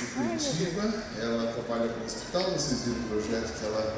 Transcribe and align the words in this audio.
de 0.00 0.06
Curitiba, 0.06 0.82
ela 1.20 1.52
trabalha 1.52 1.92
com 1.92 2.00
o 2.00 2.04
hospital, 2.04 2.50
vocês 2.52 2.84
viram 2.84 3.00
o 3.00 3.08
projeto 3.08 3.52
que 3.52 3.66
ela 3.66 3.96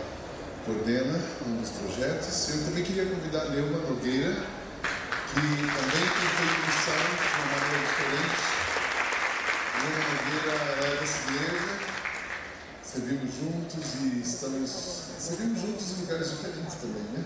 coordena, 0.67 1.21
um 1.47 1.57
dos 1.57 1.71
projetos. 1.71 2.49
Eu 2.49 2.65
também 2.65 2.83
queria 2.83 3.07
convidar 3.07 3.43
a 3.43 3.49
Neuma 3.51 3.79
Nogueira, 3.79 4.35
que 4.35 5.41
também 5.41 5.63
tem 5.63 6.49
missão 6.67 7.03
de 7.07 7.23
uma 7.39 7.47
maneira 7.55 7.79
diferente. 7.87 8.43
Neuma 9.79 10.03
Nogueira 10.11 10.55
é 10.83 10.95
igreja, 11.03 11.73
servimos 12.83 13.35
juntos 13.35 13.95
e 14.01 14.21
estamos. 14.21 15.03
Servimos 15.19 15.61
juntos 15.61 15.91
em 15.93 16.01
lugares 16.01 16.31
diferentes 16.31 16.75
também, 16.75 17.03
né? 17.15 17.25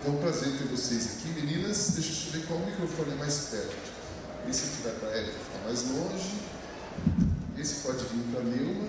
Então 0.00 0.14
é 0.14 0.16
um 0.16 0.20
prazer 0.20 0.58
ter 0.58 0.64
vocês 0.64 1.12
aqui. 1.12 1.28
Meninas, 1.28 1.90
deixa 1.90 2.26
eu 2.26 2.32
ver 2.32 2.46
qual 2.48 2.58
microfone 2.58 3.12
é 3.12 3.14
mais 3.14 3.36
perto. 3.52 3.76
Esse 4.50 4.64
aqui 4.64 4.82
vai 4.82 4.92
para 4.94 5.08
a 5.10 5.12
Érica, 5.12 5.38
está 5.38 5.64
mais 5.64 5.82
longe. 5.88 7.31
Esse 7.62 7.76
pode 7.76 8.04
vir 8.06 8.24
para 8.32 8.40
a 8.40 8.42
Neuma. 8.42 8.88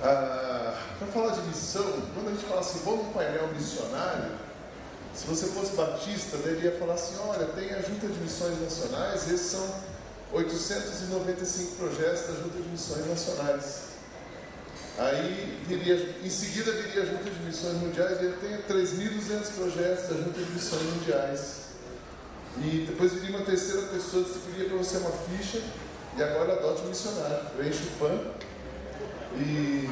Ah, 0.00 0.80
para 1.00 1.08
falar 1.08 1.32
de 1.32 1.48
missão, 1.48 1.82
quando 2.14 2.28
a 2.28 2.30
gente 2.30 2.44
fala 2.44 2.60
assim, 2.60 2.78
vamos 2.84 3.06
no 3.06 3.12
painel 3.12 3.48
missionário, 3.52 4.30
se 5.12 5.26
você 5.26 5.46
fosse 5.46 5.74
batista, 5.74 6.36
deveria 6.36 6.78
falar 6.78 6.94
assim: 6.94 7.16
olha, 7.26 7.44
tem 7.46 7.72
a 7.72 7.80
Junta 7.80 8.06
de 8.06 8.20
Missões 8.20 8.60
Nacionais, 8.60 9.28
esses 9.32 9.50
são 9.50 9.74
895 10.32 11.74
projetos 11.74 12.20
da 12.28 12.34
Junta 12.40 12.62
de 12.62 12.68
Missões 12.68 13.08
Nacionais. 13.08 13.80
Aí 14.96 15.60
viria, 15.66 16.14
em 16.22 16.30
seguida 16.30 16.70
viria 16.70 17.02
a 17.02 17.06
Junta 17.06 17.28
de 17.28 17.40
Missões 17.40 17.74
Mundiais 17.78 18.16
e 18.22 18.28
tem 18.34 18.58
3.200 18.62 19.54
projetos 19.56 20.08
da 20.08 20.22
Junta 20.22 20.38
de 20.40 20.50
Missões 20.52 20.82
Mundiais. 20.84 21.63
E 22.58 22.86
depois 22.88 23.12
viria 23.12 23.36
uma 23.36 23.44
terceira 23.44 23.82
pessoa 23.88 24.22
distribuiria 24.22 24.68
para 24.68 24.78
você 24.78 24.96
uma 24.98 25.10
ficha 25.10 25.60
e 26.16 26.22
agora 26.22 26.52
adote 26.52 26.82
um 26.82 26.88
missionário. 26.88 27.50
Preenche 27.56 27.82
o 27.82 27.98
PAN 27.98 28.20
e 29.36 29.90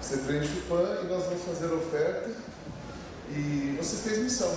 você 0.00 0.18
preenche 0.18 0.52
o 0.58 0.62
PAN 0.68 1.00
e 1.02 1.06
nós 1.06 1.24
vamos 1.24 1.42
fazer 1.42 1.72
a 1.72 1.76
oferta 1.76 2.30
e 3.30 3.76
você 3.76 3.96
fez 4.08 4.18
missão. 4.18 4.56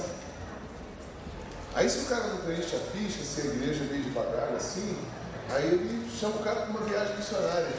Aí 1.73 1.89
se 1.89 2.00
o 2.00 2.06
cara 2.06 2.28
não 2.28 2.38
preenche 2.38 2.76
a 2.76 2.80
ficha, 2.80 3.23
se 3.23 3.42
a 3.42 3.45
igreja 3.45 3.83
veio 3.86 4.04
devagar 4.04 4.54
assim, 4.56 4.95
aí 5.50 5.66
ele 5.66 6.09
chama 6.20 6.36
o 6.36 6.44
cara 6.44 6.61
para 6.61 6.70
uma 6.70 6.81
viagem 6.81 7.16
missionária 7.16 7.72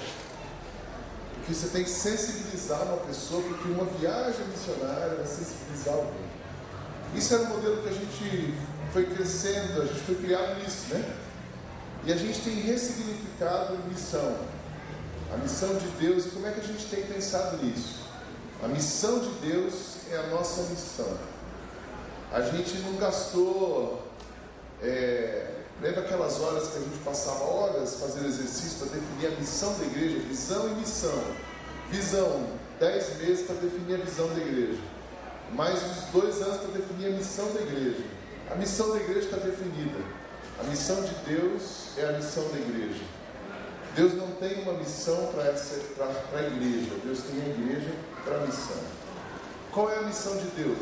que 1.45 1.55
você 1.55 1.69
tem 1.69 1.85
que 1.85 1.91
sensibilizar 1.91 2.83
uma 2.83 2.99
pessoa, 2.99 3.43
porque 3.43 3.69
uma 3.69 3.85
viagem 3.85 4.47
missionária 4.47 5.17
vai 5.17 5.27
sensibilizar 5.27 5.95
alguém. 5.95 6.33
Isso 7.15 7.35
era 7.35 7.43
um 7.45 7.49
modelo 7.49 7.83
que 7.83 7.89
a 7.89 7.93
gente 7.93 8.55
foi 8.93 9.07
crescendo, 9.07 9.83
a 9.83 9.87
gente 9.87 10.01
foi 10.01 10.15
criado 10.17 10.61
nisso, 10.63 10.95
né? 10.95 11.17
E 12.05 12.13
a 12.13 12.17
gente 12.17 12.41
tem 12.41 12.55
ressignificado 12.55 13.79
missão. 13.89 14.37
A 15.33 15.37
missão 15.39 15.75
de 15.77 15.87
Deus, 15.99 16.27
e 16.27 16.29
como 16.31 16.47
é 16.47 16.51
que 16.51 16.61
a 16.61 16.65
gente 16.65 16.85
tem 16.87 17.05
pensado 17.05 17.57
nisso? 17.65 18.01
A 18.63 18.69
missão 18.69 19.19
de 19.21 19.31
Deus 19.47 19.97
é 20.11 20.17
a 20.19 20.27
nossa 20.29 20.63
missão. 20.71 21.17
A 22.33 22.43
gente 22.43 22.77
não 22.79 22.97
gastou. 22.97 24.07
É, 24.83 25.51
lembra 25.81 26.03
aquelas 26.03 26.41
horas 26.41 26.69
que 26.69 26.79
a 26.79 26.81
gente 26.81 26.99
passava 27.05 27.45
horas 27.45 27.95
fazendo 27.95 28.27
exercício 28.27 28.79
para 28.79 28.99
definir 28.99 29.35
a 29.35 29.41
missão 29.41 29.79
da 29.79 29.85
igreja? 29.85 30.19
Visão 30.29 30.69
e 30.69 30.75
missão. 30.75 31.25
Visão, 31.91 32.47
dez 32.79 33.17
meses 33.19 33.47
para 33.47 33.57
definir 33.57 33.95
a 33.95 34.05
visão 34.05 34.29
da 34.29 34.41
igreja. 34.41 34.81
Mais 35.53 35.83
uns 35.83 36.05
dois 36.13 36.43
anos 36.43 36.59
para 36.59 36.71
definir 36.79 37.07
a 37.09 37.17
missão 37.17 37.53
da 37.53 37.61
igreja. 37.61 38.22
A 38.53 38.57
missão 38.57 38.91
da 38.91 38.97
igreja 39.01 39.21
está 39.21 39.37
definida. 39.39 39.99
A 40.61 40.65
missão 40.65 41.03
de 41.03 41.15
Deus 41.27 41.97
é 41.97 42.05
a 42.07 42.13
missão 42.13 42.47
da 42.51 42.59
igreja. 42.59 43.03
Deus 43.97 44.13
não 44.15 44.31
tem 44.33 44.63
uma 44.63 44.75
missão 44.75 45.33
para 45.33 45.45
a 45.45 46.47
igreja, 46.47 46.93
Deus 47.03 47.21
tem 47.23 47.43
a 47.43 47.49
igreja 47.49 47.91
para 48.25 48.37
a 48.37 48.41
missão. 48.41 48.77
Qual 49.71 49.91
é 49.91 49.99
a 49.99 50.03
missão 50.03 50.37
de 50.37 50.45
Deus? 50.63 50.79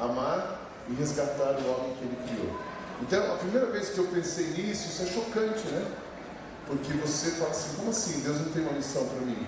Amar 0.00 0.60
e 0.88 0.94
resgatar 0.94 1.56
o 1.60 1.70
homem 1.70 1.94
que 1.96 2.04
ele 2.04 2.18
criou. 2.28 2.60
Então, 3.02 3.34
a 3.34 3.38
primeira 3.38 3.66
vez 3.66 3.90
que 3.90 3.98
eu 3.98 4.06
pensei 4.08 4.46
nisso, 4.48 4.88
isso 4.88 5.02
é 5.02 5.06
chocante, 5.06 5.66
né? 5.68 5.86
Porque 6.66 6.92
você 6.94 7.30
fala 7.32 7.50
assim: 7.50 7.76
como 7.76 7.90
assim? 7.90 8.20
Deus 8.20 8.38
não 8.38 8.52
tem 8.52 8.62
uma 8.62 8.72
missão 8.72 9.06
para 9.06 9.20
mim? 9.20 9.46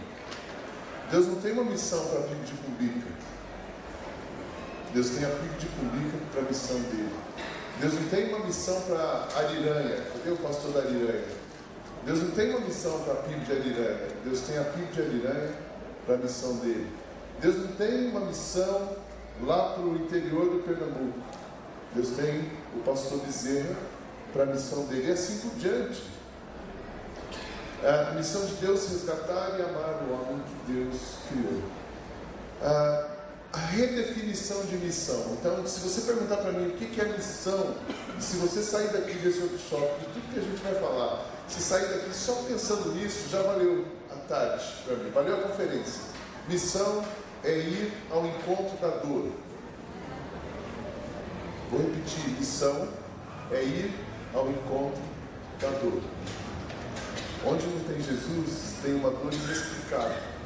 Deus 1.10 1.26
não 1.26 1.36
tem 1.36 1.52
uma 1.52 1.64
missão 1.64 2.06
para 2.06 2.20
a 2.20 2.22
PIB 2.22 2.44
de 2.44 2.52
Cumbica. 2.52 3.08
Deus 4.94 5.10
tem 5.10 5.24
a 5.24 5.28
PIB 5.28 5.58
de 5.58 5.66
Cumbica 5.66 6.18
para 6.32 6.40
a 6.40 6.44
missão 6.44 6.76
dele. 6.82 7.14
Deus 7.80 7.94
não 7.94 8.08
tem 8.08 8.34
uma 8.34 8.44
missão 8.44 8.80
para 8.82 9.28
Ariranha. 9.36 10.02
Cadê 10.12 10.30
o 10.30 10.36
pastor 10.36 10.72
da 10.72 10.80
Ariranha? 10.80 11.24
Deus 12.04 12.22
não 12.22 12.30
tem 12.32 12.50
uma 12.50 12.60
missão 12.60 13.00
para 13.00 13.12
a 13.12 13.16
PIB 13.16 13.44
de 13.44 13.52
Ariranha. 13.52 14.08
Deus 14.24 14.40
tem 14.40 14.58
a 14.58 14.64
PIB 14.64 14.92
de 14.92 15.00
Ariranha 15.00 15.54
para 16.04 16.16
a 16.16 16.18
missão 16.18 16.56
dele. 16.56 16.92
Deus 17.40 17.56
não 17.56 17.68
tem 17.68 18.08
uma 18.08 18.20
missão 18.20 18.96
lá 19.42 19.74
para 19.74 19.82
o 19.82 19.96
interior 19.96 20.56
do 20.56 20.62
Pernambuco. 20.64 21.18
Deus 21.94 22.08
tem 22.10 22.50
o 22.76 22.80
pastor 22.84 23.20
Bezerra 23.20 23.76
para 24.32 24.42
a 24.42 24.46
missão 24.46 24.84
dele. 24.86 25.08
E 25.08 25.12
assim 25.12 25.38
por 25.38 25.56
diante. 25.58 26.02
A 27.82 28.12
missão 28.14 28.44
de 28.44 28.54
Deus 28.54 28.86
é 28.86 28.88
resgatar 28.90 29.56
e 29.56 29.62
amar 29.62 30.02
o 30.02 30.14
homem 30.14 30.42
que 30.42 30.72
Deus 30.72 31.18
criou. 31.28 31.62
A 32.60 33.17
redefinição 33.66 34.64
de 34.66 34.76
missão. 34.76 35.36
Então, 35.38 35.66
se 35.66 35.80
você 35.80 36.00
perguntar 36.02 36.38
para 36.38 36.52
mim 36.52 36.68
o 36.68 36.70
que 36.72 37.00
é 37.00 37.04
missão, 37.04 37.74
se 38.18 38.36
você 38.36 38.62
sair 38.62 38.88
daqui 38.88 39.14
desse 39.18 39.40
workshop, 39.40 40.00
de 40.00 40.06
tudo 40.06 40.32
que 40.32 40.38
a 40.38 40.42
gente 40.42 40.62
vai 40.62 40.74
falar, 40.74 41.24
se 41.48 41.60
sair 41.60 41.86
daqui 41.88 42.14
só 42.14 42.34
pensando 42.48 42.94
nisso, 42.94 43.28
já 43.30 43.42
valeu 43.42 43.86
a 44.10 44.16
tarde 44.28 44.64
para 44.84 44.96
mim, 44.96 45.10
valeu 45.10 45.36
a 45.36 45.40
conferência. 45.48 46.02
Missão 46.48 47.04
é 47.44 47.52
ir 47.58 47.92
ao 48.10 48.26
encontro 48.26 48.76
da 48.78 48.88
dor. 48.98 49.30
Vou 51.70 51.80
repetir: 51.80 52.28
missão 52.38 52.88
é 53.50 53.62
ir 53.62 53.92
ao 54.34 54.48
encontro 54.48 55.02
da 55.60 55.68
dor. 55.70 56.00
Onde 57.46 57.66
não 57.66 57.80
tem 57.84 58.02
Jesus, 58.02 58.74
tem 58.82 58.94
uma 58.94 59.10
dor 59.10 59.32
inexplicável. 59.32 60.37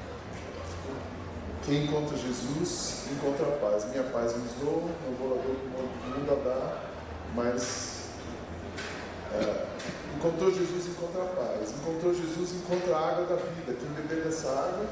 Quem 1.64 1.84
encontra 1.84 2.16
Jesus, 2.16 3.04
encontra 3.12 3.46
a 3.46 3.52
paz. 3.58 3.84
Minha 3.90 4.04
paz 4.04 4.36
nos 4.36 4.52
dou, 4.60 4.90
não 5.06 5.16
vou 5.16 5.36
lá 5.36 5.42
ver 5.42 5.52
o 5.52 6.18
mundo 6.18 6.32
a 6.32 6.48
dar, 6.48 6.90
mas 7.34 8.02
é, 9.34 9.66
encontrou 10.16 10.50
Jesus, 10.52 10.86
encontra 10.88 11.22
a 11.22 11.26
paz. 11.26 11.70
Encontrou 11.70 12.14
Jesus, 12.14 12.52
encontra 12.52 12.96
a 12.96 13.10
água 13.10 13.26
da 13.26 13.36
vida. 13.36 13.76
Quem 13.78 13.88
beber 13.90 14.24
dessa 14.24 14.48
água, 14.48 14.86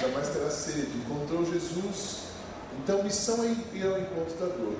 jamais 0.00 0.28
terá 0.28 0.50
sede. 0.50 0.90
Encontrou 0.98 1.44
Jesus, 1.44 2.24
então 2.82 3.02
missão 3.02 3.44
é 3.44 3.48
ir 3.76 3.86
ao 3.86 3.98
encontro 3.98 4.34
da 4.40 4.46
dor. 4.46 4.76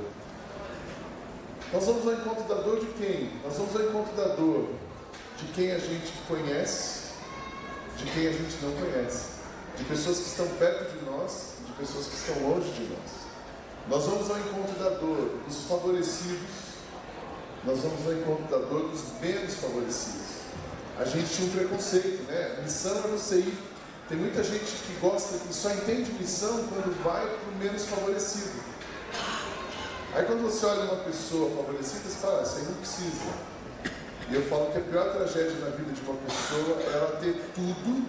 Nós 1.73 1.87
vamos 1.87 2.07
ao 2.07 2.13
encontro 2.13 2.45
da 2.45 2.61
dor 2.61 2.81
de 2.81 2.87
quem? 2.95 3.31
Nós 3.43 3.57
vamos 3.57 3.75
ao 3.75 3.83
encontro 3.83 4.15
da 4.15 4.35
dor 4.35 4.69
de 5.39 5.53
quem 5.55 5.73
a 5.73 5.79
gente 5.79 6.13
conhece, 6.29 7.13
de 7.97 8.05
quem 8.13 8.29
a 8.29 8.33
gente 8.33 8.57
não 8.63 8.73
conhece, 8.73 9.31
de 9.77 9.85
pessoas 9.85 10.19
que 10.19 10.27
estão 10.27 10.47
perto 10.59 10.93
de 10.93 11.02
nós, 11.17 11.55
de 11.67 11.73
pessoas 11.73 12.07
que 12.07 12.15
estão 12.17 12.49
longe 12.49 12.71
de 12.73 12.85
nós. 12.85 13.23
Nós 13.89 14.05
vamos 14.05 14.31
ao 14.31 14.39
encontro 14.39 14.75
da 14.79 14.91
dor 14.91 15.39
dos 15.47 15.65
favorecidos, 15.65 16.73
nós 17.65 17.79
vamos 17.81 18.07
ao 18.07 18.13
encontro 18.13 18.45
da 18.45 18.59
dor 18.59 18.89
dos 18.89 19.21
menos 19.21 19.55
favorecidos. 19.55 20.43
A 20.99 21.05
gente 21.05 21.35
tinha 21.35 21.49
um 21.49 21.53
preconceito, 21.53 22.23
né? 22.25 22.61
Missão 22.63 22.97
é 22.97 23.09
você 23.09 23.37
ir. 23.37 23.59
Tem 24.09 24.19
muita 24.19 24.43
gente 24.45 24.65
que 24.65 24.99
gosta, 25.01 25.39
que 25.39 25.55
só 25.55 25.71
entende 25.71 26.13
missão 26.13 26.65
quando 26.69 27.03
vai 27.03 27.27
para 27.27 27.49
o 27.49 27.57
menos 27.59 27.87
favorecido. 27.87 28.63
Aí 30.15 30.25
quando 30.27 30.43
você 30.43 30.67
olha 30.67 30.93
uma 30.93 31.05
pessoa 31.05 31.51
favorecida, 31.57 32.01
você 32.05 32.19
fala, 32.19 32.41
ah, 32.41 32.43
isso 32.43 32.57
aí 32.57 32.65
não 32.65 32.75
precisa. 32.75 33.53
E 34.29 34.35
eu 34.35 34.43
falo 34.43 34.71
que 34.71 34.79
a 34.79 34.81
pior 34.83 35.13
tragédia 35.13 35.55
na 35.61 35.71
vida 35.71 35.93
de 35.93 36.01
uma 36.03 36.17
pessoa 36.19 36.81
é 36.81 36.93
ela 36.93 37.17
ter 37.21 37.35
tudo, 37.55 38.07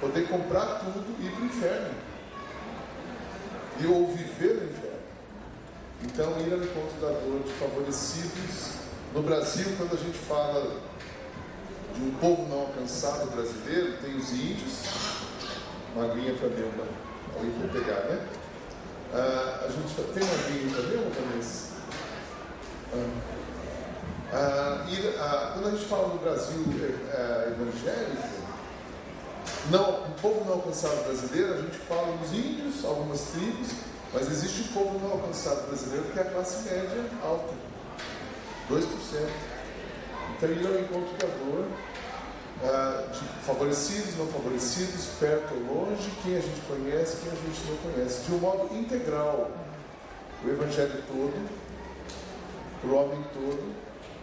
poder 0.00 0.28
comprar 0.28 0.80
tudo 0.80 1.04
e 1.20 1.26
ir 1.26 1.30
para 1.32 1.42
o 1.42 1.46
inferno. 1.46 1.94
E 3.80 3.86
ou 3.86 4.06
viver 4.08 4.54
no 4.54 4.70
inferno. 4.70 5.00
Então, 6.02 6.40
ir 6.40 6.52
ao 6.52 6.58
encontro 6.58 7.00
da 7.00 7.08
dor 7.08 7.42
de 7.44 7.52
favorecidos. 7.52 8.80
No 9.14 9.22
Brasil, 9.22 9.66
quando 9.76 9.94
a 9.94 9.96
gente 9.96 10.18
fala 10.18 10.80
de 11.94 12.02
um 12.02 12.12
povo 12.12 12.48
não 12.48 12.60
alcançado 12.60 13.30
brasileiro, 13.30 13.98
tem 13.98 14.16
os 14.16 14.32
índios, 14.32 14.84
uma 15.94 16.04
aguinha 16.04 16.34
para 16.34 16.48
ver 16.48 16.70
uma, 16.74 16.84
ali 17.38 17.52
para 17.58 17.80
pegar, 17.80 18.00
né? 18.08 18.26
Ah, 19.12 19.64
a 19.64 19.68
gente 19.68 19.94
tem 19.94 20.22
uma 20.22 20.34
aguinha 20.34 20.72
para 20.72 20.82
ver 20.82 20.98
uma? 20.98 21.10
Ah. 22.92 23.40
Ah, 24.32 24.86
ah, 25.18 25.50
quando 25.54 25.66
a 25.66 25.70
gente 25.72 25.86
fala 25.86 26.08
no 26.08 26.18
Brasil 26.20 26.64
é, 27.12 27.48
evangélico, 27.48 28.49
não, 29.70 30.04
o 30.04 30.10
povo 30.20 30.44
não 30.44 30.54
alcançado 30.54 31.04
brasileiro, 31.04 31.54
a 31.54 31.56
gente 31.58 31.76
fala 31.78 32.16
dos 32.16 32.32
índios, 32.32 32.84
algumas 32.84 33.20
tribos, 33.32 33.68
mas 34.12 34.28
existe 34.28 34.62
o 34.62 34.72
povo 34.72 34.98
não 34.98 35.12
alcançado 35.12 35.66
brasileiro 35.68 36.06
que 36.12 36.18
é 36.18 36.22
a 36.22 36.24
classe 36.24 36.68
média 36.68 37.04
alta. 37.22 37.54
2%. 38.70 38.84
Então, 40.36 40.48
ir 40.48 40.66
ao 40.66 40.80
encontro 40.80 41.16
da 41.18 41.26
dor, 41.26 41.66
ah, 42.62 43.04
de 43.12 43.44
favorecidos, 43.44 44.16
não 44.16 44.26
favorecidos, 44.28 45.06
perto 45.18 45.54
ou 45.54 45.86
longe, 45.86 46.10
quem 46.22 46.36
a 46.36 46.40
gente 46.40 46.60
conhece, 46.62 47.16
quem 47.22 47.32
a 47.32 47.34
gente 47.34 47.60
não 47.68 47.92
conhece, 47.92 48.24
de 48.24 48.32
um 48.32 48.38
modo 48.38 48.74
integral. 48.74 49.50
O 50.44 50.48
Evangelho 50.48 51.02
todo, 51.06 51.50
o 52.84 52.94
homem 52.94 53.22
todo, 53.34 53.74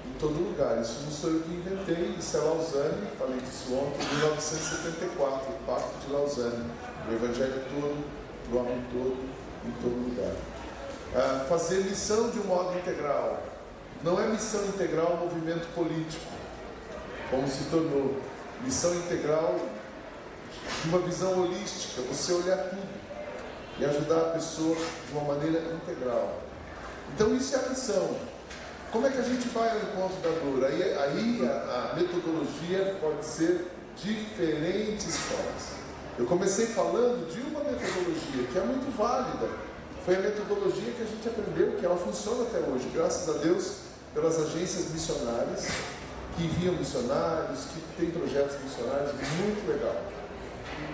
em 0.07 0.19
todo 0.19 0.33
lugar. 0.33 0.81
Isso 0.81 1.01
não 1.03 1.11
sou 1.11 1.31
eu 1.31 1.41
que 1.41 1.51
inventei, 1.51 2.15
isso 2.17 2.37
é 2.37 2.39
Lausanne, 2.39 3.07
falei 3.17 3.39
disso 3.39 3.73
ontem, 3.73 4.05
em 4.05 4.15
1974, 4.17 5.49
o 5.49 5.65
Pacto 5.65 6.05
de 6.05 6.13
Lausanne. 6.13 6.65
O 7.09 7.13
Evangelho 7.13 7.63
todo, 7.69 8.05
para 8.49 8.57
o 8.57 8.59
homem 8.59 8.85
todo, 8.91 9.17
em 9.65 9.71
todo 9.81 10.09
lugar. 10.09 10.35
Ah, 11.15 11.45
fazer 11.47 11.83
missão 11.85 12.29
de 12.29 12.39
um 12.39 12.43
modo 12.43 12.77
integral. 12.77 13.41
Não 14.03 14.21
é 14.21 14.27
missão 14.27 14.63
integral 14.65 15.13
o 15.13 15.25
movimento 15.25 15.67
político, 15.73 16.31
como 17.29 17.47
se 17.47 17.63
tornou. 17.65 18.21
Missão 18.63 18.93
integral 18.95 19.55
de 20.83 20.89
uma 20.89 20.99
visão 20.99 21.39
holística, 21.41 22.01
você 22.01 22.33
olhar 22.33 22.57
tudo 22.69 23.07
e 23.79 23.85
ajudar 23.85 24.17
a 24.17 24.29
pessoa 24.31 24.75
de 24.75 25.13
uma 25.13 25.33
maneira 25.33 25.59
integral. 25.73 26.41
Então 27.13 27.35
isso 27.35 27.55
é 27.55 27.59
a 27.59 27.69
missão. 27.69 28.15
Como 28.91 29.05
é 29.05 29.09
que 29.09 29.19
a 29.19 29.23
gente 29.23 29.47
vai 29.49 29.69
ao 29.69 29.77
encontro 29.77 30.17
da 30.21 30.29
dor? 30.39 30.65
Aí, 30.65 30.81
aí 30.81 31.47
a, 31.47 31.91
a 31.91 31.95
metodologia 31.95 32.97
pode 33.01 33.25
ser 33.25 33.67
diferentes 33.95 35.17
formas. 35.17 35.77
Eu 36.17 36.25
comecei 36.25 36.67
falando 36.67 37.31
de 37.31 37.41
uma 37.41 37.59
metodologia 37.59 38.47
que 38.51 38.57
é 38.57 38.61
muito 38.61 38.95
válida. 38.97 39.49
Foi 40.05 40.15
a 40.15 40.19
metodologia 40.19 40.93
que 40.93 41.03
a 41.03 41.05
gente 41.05 41.27
aprendeu, 41.27 41.77
que 41.77 41.85
ela 41.85 41.97
funciona 41.97 42.43
até 42.43 42.59
hoje, 42.59 42.89
graças 42.93 43.35
a 43.35 43.39
Deus, 43.39 43.77
pelas 44.13 44.39
agências 44.39 44.89
missionárias 44.91 45.67
que 46.37 46.43
enviam 46.43 46.75
missionários, 46.75 47.65
que 47.65 47.81
tem 47.99 48.11
projetos 48.11 48.57
missionários, 48.63 49.11
muito 49.11 49.67
legal. 49.67 49.95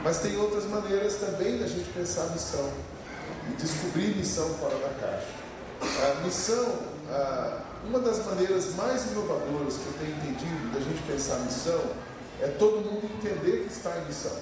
Mas 0.01 0.19
tem 0.19 0.37
outras 0.37 0.65
maneiras 0.65 1.15
também 1.15 1.59
da 1.59 1.67
gente 1.67 1.89
pensar 1.89 2.23
a 2.23 2.29
missão 2.29 2.71
e 3.49 3.55
descobrir 3.55 4.15
missão 4.15 4.49
fora 4.55 4.75
da 4.77 4.89
caixa. 4.99 5.27
A 5.81 6.21
missão, 6.23 6.79
a, 7.09 7.61
uma 7.85 7.99
das 7.99 8.25
maneiras 8.25 8.75
mais 8.75 9.11
inovadoras 9.11 9.77
que 9.77 9.85
eu 9.87 9.93
tenho 9.99 10.15
entendido 10.17 10.73
da 10.73 10.79
gente 10.79 11.01
pensar 11.03 11.39
missão 11.39 11.81
é 12.41 12.47
todo 12.47 12.77
mundo 12.77 13.09
entender 13.15 13.65
que 13.65 13.73
está 13.73 13.97
em 13.99 14.05
missão. 14.05 14.37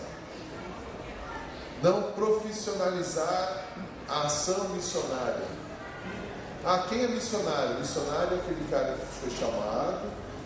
Não 1.81 2.11
profissionalizar 2.13 3.65
a 4.07 4.23
ação 4.23 4.69
missionária. 4.69 5.45
Ah, 6.63 6.85
quem 6.87 7.03
é 7.03 7.07
missionário? 7.07 7.79
Missionário 7.79 8.37
é 8.37 8.39
aquele 8.39 8.67
cara 8.69 8.93
que 8.93 9.05
foi 9.05 9.31
chamado, 9.31 10.01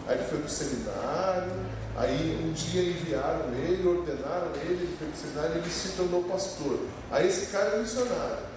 aí 0.07 0.17
ele 0.17 0.27
foi 0.27 0.37
para 0.37 0.47
o 0.47 0.49
seminário, 0.49 1.51
aí 1.97 2.41
um 2.41 2.53
dia 2.53 2.89
enviaram 2.89 3.53
ele, 3.53 3.85
ordenaram 3.85 4.47
ele, 4.61 4.83
ele 4.83 4.97
foi 4.97 5.07
para 5.07 5.15
o 5.15 5.19
seminário 5.19 5.55
e 5.55 5.59
ele 5.59 5.69
se 5.69 5.89
tornou 5.89 6.23
pastor. 6.23 6.79
Aí 7.11 7.27
esse 7.27 7.47
cara 7.47 7.71
é 7.71 7.79
missionário. 7.79 8.54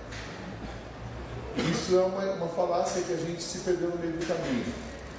Isso 1.88 1.98
é 1.98 2.02
uma, 2.02 2.22
uma 2.34 2.48
falácia 2.48 3.00
que 3.00 3.14
a 3.14 3.16
gente 3.16 3.42
se 3.42 3.60
perdeu 3.60 3.88
no 3.88 3.96
meio 3.96 4.12
do 4.12 4.26
caminho. 4.26 4.62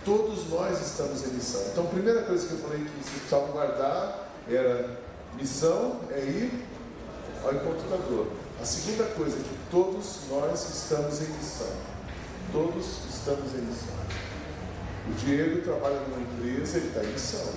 Todos 0.06 0.48
nós 0.50 0.80
estamos 0.80 1.26
em 1.26 1.34
missão. 1.34 1.64
Então, 1.72 1.86
a 1.86 1.88
primeira 1.88 2.22
coisa 2.22 2.46
que 2.46 2.54
eu 2.54 2.60
falei 2.60 2.78
que 2.78 2.92
vocês 2.92 3.10
precisavam 3.10 3.48
guardar 3.48 4.30
era 4.48 5.00
missão 5.34 6.00
é 6.12 6.20
ir 6.20 6.64
ao 7.44 7.56
encontro 7.56 7.90
da 7.90 7.96
dor. 7.96 8.28
A 8.62 8.66
segunda 8.66 9.04
coisa 9.16 9.36
é 9.36 9.40
que 9.40 9.58
todos 9.72 10.20
nós 10.30 10.70
estamos 10.70 11.20
em 11.22 11.34
missão. 11.34 11.74
Todos 12.52 12.86
estamos 13.10 13.52
em 13.56 13.62
missão. 13.62 13.96
O 15.10 15.14
Diego 15.14 15.64
trabalha 15.64 16.00
numa 16.02 16.22
empresa, 16.22 16.78
ele 16.78 16.90
está 16.90 17.04
em 17.04 17.08
missão. 17.08 17.52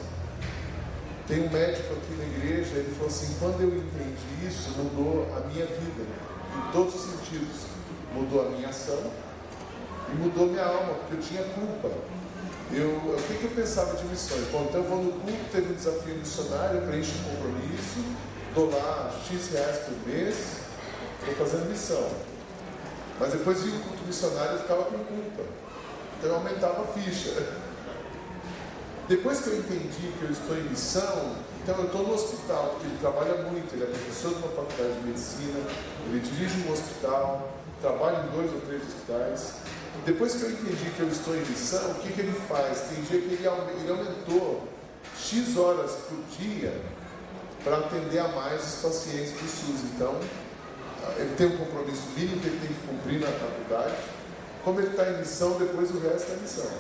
Tem 1.29 1.47
um 1.47 1.50
médico 1.50 1.93
aqui 1.93 2.14
na 2.17 2.25
igreja, 2.25 2.76
ele 2.76 2.94
falou 2.94 3.09
assim: 3.09 3.37
quando 3.38 3.61
eu 3.61 3.76
entendi 3.76 4.47
isso, 4.49 4.70
mudou 4.70 5.29
a 5.37 5.41
minha 5.49 5.67
vida, 5.67 6.03
em 6.56 6.73
todos 6.73 6.94
os 6.94 7.03
sentidos 7.03 7.71
mudou 8.14 8.47
a 8.47 8.50
minha 8.50 8.69
ação 8.69 8.99
e 10.11 10.14
mudou 10.14 10.47
minha 10.49 10.64
alma, 10.64 10.94
porque 10.94 11.14
eu 11.14 11.20
tinha 11.20 11.43
culpa. 11.55 11.91
Eu, 12.73 12.88
o 12.88 13.23
que, 13.29 13.35
que 13.35 13.44
eu 13.44 13.50
pensava 13.50 13.97
de 13.97 14.05
missões? 14.05 14.49
Bom, 14.50 14.67
então 14.69 14.82
eu 14.82 14.88
vou 14.88 15.03
no 15.03 15.12
culto, 15.12 15.44
teve 15.53 15.73
um 15.73 15.76
desafio 15.76 16.14
missionário, 16.17 16.81
eu 16.81 16.87
preencho 16.87 17.12
um 17.19 17.37
compromisso, 17.37 18.05
dou 18.55 18.70
lá 18.70 19.11
X 19.29 19.50
reais 19.53 19.79
por 19.79 20.09
mês, 20.09 20.37
estou 21.20 21.35
fazendo 21.35 21.69
missão. 21.69 22.09
Mas 23.20 23.32
depois 23.32 23.62
vinha 23.62 23.76
o 23.76 23.81
culto 23.81 24.05
missionário 24.06 24.56
e 24.56 24.59
ficava 24.61 24.85
com 24.85 24.99
culpa. 24.99 25.43
Então 26.19 26.31
eu 26.31 26.37
aumentava 26.37 26.82
a 26.82 26.87
ficha. 26.87 27.47
Depois 29.09 29.41
que 29.41 29.49
eu 29.49 29.59
entendi 29.59 30.12
que 30.19 30.23
eu 30.23 30.31
estou 30.31 30.56
em 30.56 30.62
missão, 30.62 31.37
então 31.62 31.76
eu 31.76 31.85
estou 31.85 32.06
no 32.06 32.14
hospital, 32.14 32.70
porque 32.70 32.87
ele 32.87 32.99
trabalha 33.00 33.43
muito, 33.43 33.75
ele 33.75 33.85
é 33.85 33.87
professor 33.87 34.31
de 34.31 34.37
uma 34.37 34.49
faculdade 34.49 34.94
de 35.00 35.06
medicina, 35.06 35.61
ele 36.06 36.20
dirige 36.20 36.67
um 36.67 36.73
hospital, 36.73 37.50
trabalho 37.82 38.25
em 38.25 38.37
dois 38.37 38.52
ou 38.52 38.61
três 38.61 38.82
hospitais. 38.82 39.55
Depois 40.06 40.34
que 40.34 40.43
eu 40.43 40.50
entendi 40.50 40.90
que 40.96 41.00
eu 41.00 41.08
estou 41.08 41.37
em 41.37 41.40
missão, 41.40 41.90
o 41.90 41.94
que, 41.96 42.12
que 42.12 42.20
ele 42.20 42.32
faz? 42.49 42.88
Tem 42.88 43.02
dia 43.02 43.20
que 43.20 43.34
ele, 43.34 43.46
aumentou 43.46 44.67
X 45.19 45.56
horas 45.56 45.90
por 46.08 46.19
dia 46.38 46.73
para 47.62 47.79
atender 47.79 48.19
a 48.20 48.29
mais 48.29 48.62
os 48.62 48.82
pacientes 48.82 49.32
do 49.32 49.46
SUS. 49.46 49.82
Então, 49.94 50.19
ele 51.17 51.34
tem 51.37 51.49
um 51.49 51.58
compromisso 51.58 52.02
mínimo 52.17 52.40
que 52.40 52.49
ele 52.49 52.61
tem 52.61 52.69
que 52.69 52.87
cumprir 52.87 53.20
na 53.20 53.26
faculdade. 53.26 53.96
Como 54.64 54.81
ele 54.81 54.90
está 54.90 55.11
em 55.11 55.19
missão, 55.19 55.58
depois 55.58 55.90
o 55.90 55.99
resto 55.99 56.32
é 56.32 56.37
missão. 56.37 56.70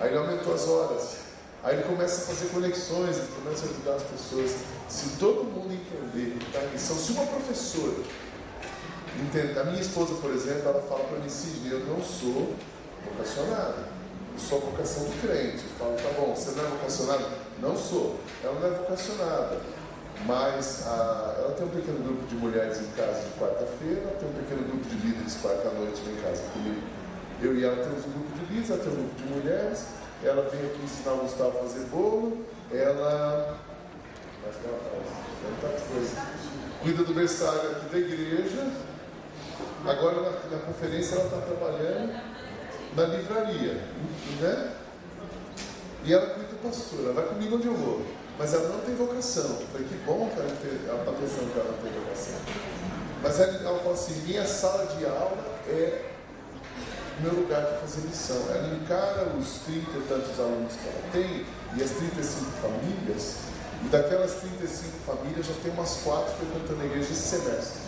Aí 0.00 0.08
ele 0.08 0.18
aumentou 0.18 0.54
as 0.54 0.66
horas. 0.68 1.16
Aí 1.62 1.74
ele 1.74 1.82
começa 1.82 2.22
a 2.22 2.34
fazer 2.34 2.48
conexões, 2.50 3.16
ele 3.16 3.28
começa 3.42 3.66
a 3.66 3.70
ajudar 3.70 3.94
as 3.94 4.02
pessoas. 4.04 4.56
Se 4.88 5.08
todo 5.18 5.44
mundo 5.44 5.74
entender 5.74 6.38
que 6.38 6.46
está 6.46 6.64
em 6.64 6.70
missão, 6.70 6.96
se 6.96 7.12
uma 7.12 7.26
professora 7.26 8.04
a 9.60 9.64
minha 9.64 9.80
esposa, 9.80 10.14
por 10.14 10.30
exemplo, 10.30 10.68
ela 10.68 10.82
fala 10.82 11.04
para 11.04 11.18
mim, 11.18 11.28
Sidney, 11.28 11.72
eu 11.72 11.80
não 11.80 12.02
sou 12.02 12.54
vocacionada. 13.04 13.98
Eu 14.32 14.38
sou 14.38 14.60
vocação 14.60 15.04
de 15.04 15.18
crente. 15.18 15.64
Eu 15.64 15.76
falo, 15.78 15.96
tá 15.96 16.20
bom, 16.20 16.34
você 16.34 16.52
não 16.52 16.64
é 16.64 16.68
vocacionada? 16.68 17.24
Não 17.60 17.76
sou. 17.76 18.16
Ela 18.44 18.60
não 18.60 18.68
é 18.68 18.70
vocacionada. 18.70 19.60
Mas 20.24 20.86
a, 20.86 21.34
ela 21.38 21.52
tem 21.52 21.66
um 21.66 21.70
pequeno 21.70 21.98
grupo 22.04 22.26
de 22.26 22.34
mulheres 22.36 22.80
em 22.80 22.90
casa 22.96 23.20
de 23.20 23.30
quarta-feira, 23.38 24.16
tem 24.18 24.28
um 24.28 24.32
pequeno 24.32 24.62
grupo 24.68 24.88
de 24.88 24.96
líderes 24.96 25.36
quarta-noite 25.42 26.02
em 26.02 26.22
casa 26.22 26.42
comigo. 26.52 26.82
Eu 27.40 27.56
e 27.56 27.64
ela 27.64 27.76
temos 27.76 28.04
um 28.04 28.10
grupo 28.10 28.32
de 28.38 28.44
líderes, 28.46 28.70
ela 28.70 28.80
tem 28.80 28.92
um 28.92 28.96
grupo 28.96 29.14
de 29.16 29.24
mulheres. 29.24 29.84
Ela 30.22 30.50
vem 30.50 30.60
aqui 30.60 30.82
ensinar 30.82 31.12
o 31.12 31.18
Gustavo 31.18 31.58
a 31.58 31.62
fazer 31.62 31.84
bolo. 31.86 32.44
Ela. 32.72 33.58
Acho 34.48 34.58
que 34.58 34.68
ela 34.68 34.78
faz. 34.78 35.60
Tanta 35.60 35.80
coisa. 35.92 36.38
Cuida 36.82 37.02
do 37.04 37.14
berçário 37.14 37.70
aqui 37.70 37.88
da 37.90 37.98
igreja 37.98 38.87
Agora 39.86 40.20
na, 40.22 40.30
na 40.56 40.62
conferência 40.64 41.16
ela 41.16 41.24
está 41.24 41.38
trabalhando 41.38 42.20
na 42.96 43.04
livraria, 43.04 43.74
né? 44.40 44.74
E 46.04 46.12
ela 46.12 46.26
cuida 46.26 46.48
do 46.48 46.62
pastor, 46.62 47.00
ela 47.04 47.12
vai 47.12 47.26
comigo 47.26 47.56
onde 47.56 47.66
eu 47.66 47.74
vou. 47.74 48.06
Mas 48.38 48.54
ela 48.54 48.68
não 48.68 48.80
tem 48.80 48.94
vocação. 48.94 49.58
Eu 49.60 49.66
falei, 49.66 49.86
que 49.88 49.96
bom 50.06 50.30
que 50.32 50.38
ela 50.38 50.48
está 50.48 51.12
pensando 51.12 51.52
que 51.52 51.58
ela 51.58 51.72
não 51.72 51.78
tem 51.78 51.92
vocação. 52.00 52.34
Mas 53.22 53.40
ela, 53.40 53.52
ela 53.68 53.78
fala 53.80 53.94
assim, 53.94 54.14
minha 54.22 54.46
sala 54.46 54.86
de 54.86 55.04
aula 55.06 55.44
é 55.68 56.08
meu 57.20 57.34
lugar 57.34 57.62
de 57.62 57.80
fazer 57.80 58.06
lição. 58.06 58.36
Ela 58.48 58.74
encara 58.76 59.32
os 59.36 59.58
30 59.66 59.90
e 59.90 60.02
tantos 60.08 60.38
alunos 60.38 60.72
que 60.74 60.88
ela 60.88 61.02
tem 61.12 61.44
e 61.76 61.82
as 61.82 61.90
35 61.90 62.50
famílias, 62.62 63.36
e 63.84 63.88
daquelas 63.88 64.34
35 64.34 64.98
famílias 65.04 65.46
já 65.46 65.54
tem 65.62 65.72
umas 65.72 66.00
quatro 66.02 66.34
frequentando 66.36 66.82
a 66.82 66.86
igreja 66.86 67.12
esse 67.12 67.36
semestre. 67.36 67.80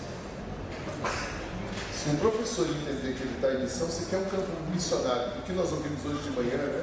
Se 2.01 2.09
um 2.09 2.17
professor 2.17 2.67
entender 2.67 3.13
que 3.13 3.25
ele 3.25 3.35
está 3.35 3.53
em 3.53 3.61
missão, 3.61 3.87
você 3.87 4.07
quer 4.09 4.17
um 4.17 4.25
campo 4.25 4.49
missionário. 4.73 5.37
O 5.39 5.43
que 5.43 5.53
nós 5.53 5.71
ouvimos 5.71 6.03
hoje 6.07 6.23
de 6.23 6.31
manhã, 6.31 6.57
né? 6.57 6.83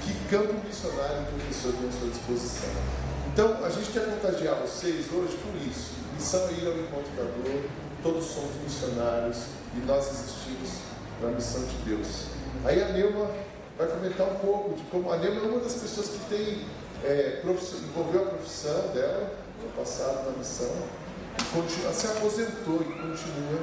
Que 0.00 0.14
campo 0.30 0.54
missionário 0.64 1.20
o 1.20 1.24
professor 1.36 1.74
tem 1.74 1.86
à 1.86 1.92
sua 1.92 2.08
disposição. 2.08 2.70
Então, 3.30 3.62
a 3.62 3.68
gente 3.68 3.90
quer 3.90 4.06
contagiar 4.06 4.54
vocês 4.56 5.04
hoje 5.12 5.36
com 5.36 5.68
isso. 5.68 5.92
Missão 6.14 6.48
é 6.48 6.52
ir 6.52 6.66
ao 6.66 6.78
encontro 6.78 7.12
da 7.12 7.24
dor. 7.24 7.62
Todos 8.02 8.24
somos 8.24 8.56
missionários 8.64 9.36
e 9.76 9.84
nós 9.84 10.06
existimos 10.10 10.70
para 11.20 11.28
a 11.28 11.32
missão 11.32 11.62
de 11.62 11.76
Deus. 11.84 12.28
Aí 12.64 12.82
a 12.82 12.88
Neuma 12.88 13.30
vai 13.76 13.86
comentar 13.86 14.26
um 14.28 14.36
pouco 14.36 14.76
de 14.76 14.82
como 14.84 15.12
a 15.12 15.18
Neuma 15.18 15.42
é 15.42 15.44
uma 15.44 15.60
das 15.60 15.74
pessoas 15.74 16.08
que 16.08 16.20
tem 16.30 16.64
é, 17.04 17.42
envolveu 17.44 18.22
a 18.22 18.26
profissão 18.30 18.88
dela 18.94 19.30
no 19.62 19.68
passado 19.72 20.30
na 20.30 20.38
missão 20.38 20.72
e 21.38 21.44
continua, 21.54 21.92
se 21.92 22.06
aposentou 22.06 22.80
e 22.80 22.84
continua 22.84 23.60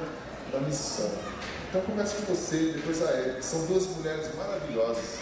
da 0.52 0.60
missão. 0.60 1.10
Então 1.70 1.82
começa 1.82 2.16
com 2.18 2.34
você, 2.34 2.74
depois 2.74 3.02
a 3.02 3.10
Érica. 3.12 3.42
São 3.42 3.66
duas 3.66 3.88
mulheres 3.88 4.36
maravilhosas 4.36 5.20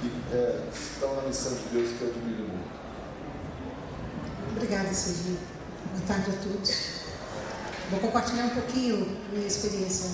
que 0.00 0.10
é, 0.32 0.60
estão 0.72 1.16
na 1.16 1.22
missão 1.22 1.52
de 1.52 1.62
Deus 1.72 1.90
que 1.98 2.02
eu 2.02 2.08
admiro 2.10 2.48
muito. 2.48 2.74
Obrigada, 4.52 4.92
Serginho. 4.94 5.38
Boa 5.92 6.06
tarde 6.06 6.30
a 6.30 6.42
todos. 6.42 7.04
Vou 7.90 8.00
compartilhar 8.00 8.44
um 8.44 8.50
pouquinho 8.50 9.18
minha 9.32 9.46
experiência 9.46 10.10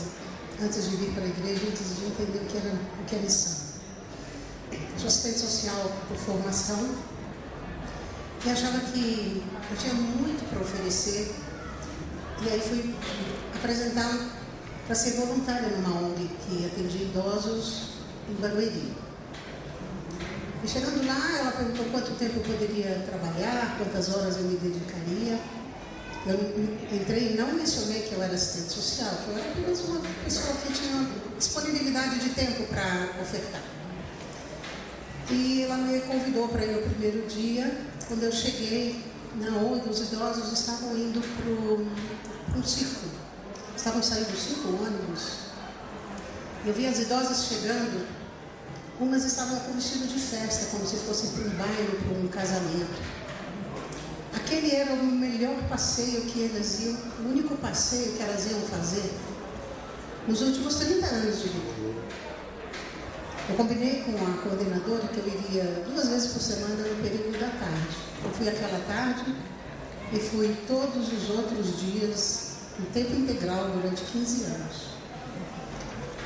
antes 0.62 0.90
de 0.90 0.96
vir 0.96 1.12
para 1.12 1.24
a 1.24 1.26
igreja, 1.26 1.62
antes 1.68 1.96
de 1.96 2.06
entender 2.06 2.38
o 2.38 2.46
que 2.46 2.56
era, 2.56 2.74
o 2.74 3.04
que 3.06 3.16
é 3.16 3.18
missão. 3.18 3.56
sou 4.98 5.06
assistente 5.06 5.38
social 5.38 5.92
por 6.08 6.16
formação 6.16 6.94
e 8.44 8.50
achava 8.50 8.80
que 8.80 9.42
eu 9.70 9.76
tinha 9.76 9.94
muito 9.94 10.48
para 10.48 10.60
oferecer. 10.60 11.34
E 12.42 12.48
aí 12.48 12.60
fui 12.60 12.94
apresentar 13.54 14.18
para 14.86 14.94
ser 14.94 15.12
voluntária 15.12 15.68
numa 15.68 16.00
ONG 16.00 16.28
que 16.46 16.64
atendia 16.64 17.02
idosos 17.02 17.90
em 18.30 18.34
Barueri. 18.40 18.92
E 20.64 20.68
chegando 20.68 21.06
lá, 21.06 21.38
ela 21.38 21.52
perguntou 21.52 21.84
quanto 21.92 22.12
tempo 22.18 22.38
eu 22.38 22.42
poderia 22.42 23.04
trabalhar, 23.06 23.76
quantas 23.78 24.14
horas 24.14 24.36
eu 24.36 24.44
me 24.44 24.56
dedicaria. 24.56 25.38
Eu 26.26 26.34
entrei 26.92 27.32
e 27.32 27.36
não 27.36 27.52
mencionei 27.52 28.02
que 28.02 28.12
eu 28.12 28.22
era 28.22 28.34
assistente 28.34 28.72
social, 28.72 29.10
que 29.24 29.30
eu 29.30 29.38
era 29.38 29.50
apenas 29.50 29.80
uma 29.80 30.00
pessoa 30.24 30.54
que 30.56 30.72
tinha 30.72 31.08
disponibilidade 31.38 32.18
de 32.20 32.30
tempo 32.30 32.64
para 32.64 33.22
ofertar. 33.22 33.62
E 35.30 35.62
ela 35.62 35.76
me 35.76 36.00
convidou 36.00 36.48
para 36.48 36.64
ir 36.64 36.72
no 36.72 36.90
primeiro 36.90 37.26
dia. 37.26 37.78
Quando 38.08 38.24
eu 38.24 38.32
cheguei 38.32 39.02
na 39.36 39.56
ONG, 39.58 39.88
os 39.88 40.00
idosos 40.00 40.52
estavam 40.52 40.96
indo 40.96 41.20
para 41.20 41.50
um 42.56 42.62
circo. 42.62 43.06
Estavam 43.76 44.02
saindo 44.02 44.36
cinco 44.36 44.68
ônibus. 44.68 45.50
Eu 46.64 46.74
vi 46.74 46.86
as 46.86 46.98
idosas 46.98 47.46
chegando, 47.46 48.06
umas 49.00 49.24
estavam 49.24 49.58
com 49.60 49.72
vestido 49.72 50.06
de 50.06 50.18
festa, 50.18 50.66
como 50.70 50.86
se 50.86 50.96
fossem 50.96 51.30
para 51.30 51.44
um 51.44 51.56
baile, 51.56 51.98
para 52.04 52.18
um 52.18 52.28
casamento. 52.28 53.20
Aquele 54.34 54.74
era 54.74 54.92
o 54.92 55.06
melhor 55.06 55.56
passeio 55.68 56.22
que 56.22 56.50
elas 56.50 56.80
iam, 56.80 56.96
o 57.20 57.30
único 57.30 57.56
passeio 57.56 58.12
que 58.12 58.22
elas 58.22 58.50
iam 58.50 58.60
fazer 58.62 59.10
nos 60.28 60.42
últimos 60.42 60.74
30 60.74 61.06
anos 61.06 61.38
de 61.38 61.48
vida. 61.48 62.00
Eu 63.48 63.56
combinei 63.56 64.04
com 64.04 64.12
a 64.12 64.42
coordenadora 64.42 65.08
que 65.08 65.18
eu 65.18 65.26
iria 65.26 65.84
duas 65.88 66.08
vezes 66.08 66.32
por 66.32 66.42
semana 66.42 66.76
no 66.76 67.02
período 67.02 67.32
da 67.40 67.48
tarde. 67.48 67.96
Eu 68.22 68.30
fui 68.30 68.48
aquela 68.48 68.78
tarde 68.86 69.34
e 70.12 70.18
fui 70.18 70.56
todos 70.66 71.12
os 71.12 71.30
outros 71.30 71.80
dias, 71.80 72.50
no 72.78 72.86
tempo 72.86 73.14
integral, 73.14 73.70
durante 73.70 74.02
15 74.02 74.44
anos. 74.44 74.90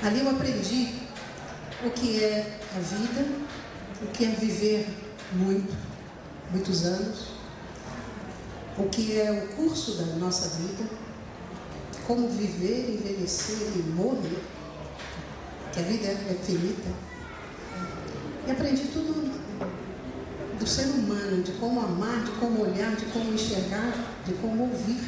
Ali 0.03 0.21
eu 0.21 0.31
aprendi 0.31 0.95
o 1.85 1.91
que 1.91 2.23
é 2.23 2.61
a 2.75 2.79
vida, 2.79 3.27
o 4.03 4.07
que 4.09 4.25
é 4.25 4.29
viver 4.29 4.87
muito, 5.33 5.75
muitos 6.51 6.85
anos, 6.85 7.29
o 8.79 8.89
que 8.89 9.21
é 9.21 9.31
o 9.31 9.57
curso 9.57 9.93
da 9.95 10.07
nossa 10.17 10.49
vida, 10.59 10.89
como 12.07 12.29
viver, 12.29 12.91
envelhecer 12.91 13.69
e 13.77 13.83
morrer, 13.91 14.43
que 15.73 15.81
a 15.81 15.83
vida 15.83 16.09
é 16.09 16.39
finita. 16.43 16.91
E 18.47 18.51
aprendi 18.51 18.85
tudo 18.89 19.34
do 20.59 20.67
ser 20.67 20.87
humano, 20.87 21.43
de 21.43 21.53
como 21.53 21.81
amar, 21.81 22.25
de 22.25 22.33
como 22.33 22.63
olhar, 22.63 22.95
de 22.97 23.07
como 23.07 23.33
enxergar, 23.33 23.95
de 24.25 24.35
como 24.35 24.65
ouvir. 24.65 25.03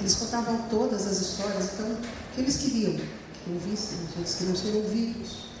Eles 0.00 0.14
contavam 0.16 0.66
todas 0.68 1.06
as 1.06 1.20
histórias, 1.20 1.74
então, 1.74 1.96
que 2.34 2.40
eles 2.40 2.56
queriam 2.56 2.92
que 2.92 3.50
ouvissem, 3.52 3.98
eles 4.16 4.34
queriam 4.34 4.56
ser 4.56 4.76
ouvidos. 4.76 5.52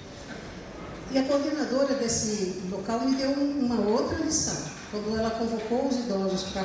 E 1.10 1.18
a 1.18 1.24
coordenadora 1.24 1.94
desse 1.94 2.62
local 2.70 3.00
me 3.00 3.14
deu 3.16 3.30
uma 3.30 3.80
outra 3.80 4.16
lição 4.18 4.72
quando 4.92 5.18
ela 5.18 5.30
convocou 5.30 5.88
os 5.88 5.96
idosos 5.96 6.50
para 6.50 6.64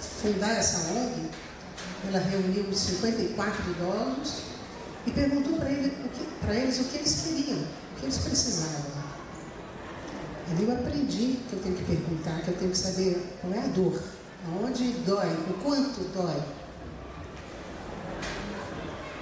fundar 0.00 0.52
essa 0.52 0.90
ONG, 0.92 1.28
ela 2.08 2.18
reuniu 2.18 2.72
54 2.72 3.70
idosos 3.72 4.36
e 5.06 5.10
perguntou 5.10 5.58
para 5.58 5.70
ele, 5.70 5.92
eles 6.48 6.80
o 6.80 6.84
que 6.84 6.96
eles 6.96 7.22
queriam, 7.22 7.58
o 7.58 8.00
que 8.00 8.06
eles 8.06 8.18
precisavam. 8.18 8.99
Ali 10.50 10.64
eu 10.64 10.72
aprendi 10.72 11.38
que 11.48 11.52
eu 11.52 11.60
tenho 11.60 11.76
que 11.76 11.84
perguntar, 11.84 12.42
que 12.42 12.48
eu 12.48 12.56
tenho 12.56 12.70
que 12.70 12.78
saber 12.78 13.38
qual 13.40 13.52
é 13.52 13.58
a 13.58 13.66
dor, 13.68 14.02
aonde 14.48 14.92
dói, 15.06 15.28
o 15.48 15.54
quanto 15.62 16.00
dói. 16.12 16.42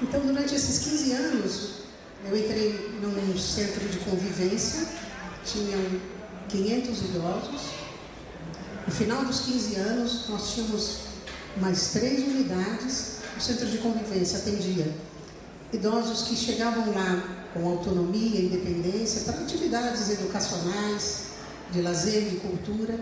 Então, 0.00 0.20
durante 0.20 0.54
esses 0.54 0.78
15 0.78 1.12
anos, 1.12 1.70
eu 2.25 2.37
entrei 2.37 2.99
num 3.02 3.38
centro 3.38 3.87
de 3.88 3.99
convivência, 3.99 4.87
tinham 5.44 6.00
500 6.49 6.99
idosos, 7.02 7.78
no 8.88 8.94
final 8.94 9.23
dos 9.23 9.40
15 9.40 9.76
anos, 9.76 10.28
nós 10.30 10.54
tínhamos 10.54 10.97
mais 11.58 11.92
três 11.92 12.20
unidades. 12.20 13.18
O 13.37 13.40
centro 13.40 13.66
de 13.66 13.76
convivência 13.78 14.38
atendia 14.38 14.90
idosos 15.72 16.22
que 16.28 16.37
chegavam 16.37 16.92
lá 16.94 17.22
com 17.52 17.68
autonomia 17.68 18.40
e 18.40 18.46
independência 18.46 19.22
para 19.22 19.42
atividades 19.42 20.10
educacionais, 20.10 21.28
de 21.70 21.82
lazer, 21.82 22.28
de 22.28 22.37
cultura. 22.37 22.98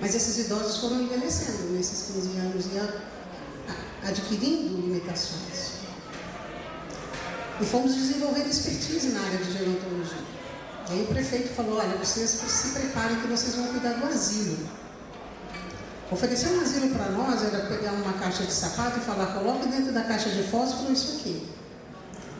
Mas 0.00 0.14
esses 0.14 0.46
idosos 0.46 0.78
foram 0.78 1.02
envelhecendo 1.02 1.72
nesses 1.72 2.12
15 2.12 2.38
anos 2.38 2.66
e 2.66 4.06
adquirindo 4.06 4.80
limitações. 4.80 5.76
E 7.60 7.64
fomos 7.64 7.94
desenvolvendo 7.94 8.48
expertise 8.48 9.08
na 9.08 9.20
área 9.20 9.38
de 9.38 9.52
gerontologia. 9.52 10.36
Aí 10.88 11.02
o 11.02 11.06
prefeito 11.06 11.54
falou: 11.54 11.78
olha, 11.78 11.96
vocês 11.96 12.30
se 12.30 12.68
preparem 12.78 13.20
que 13.20 13.26
vocês 13.26 13.54
vão 13.54 13.66
cuidar 13.68 13.94
do 13.94 14.06
asilo. 14.06 14.85
Oferecer 16.10 16.50
um 16.50 16.60
asilo 16.60 16.94
para 16.94 17.10
nós 17.10 17.42
era 17.42 17.66
pegar 17.66 17.92
uma 17.92 18.12
caixa 18.12 18.44
de 18.44 18.52
sapato 18.52 18.98
e 18.98 19.02
falar: 19.02 19.26
coloque 19.34 19.68
dentro 19.68 19.92
da 19.92 20.04
caixa 20.04 20.30
de 20.30 20.44
fósforo 20.44 20.92
isso 20.92 21.16
aqui. 21.18 21.48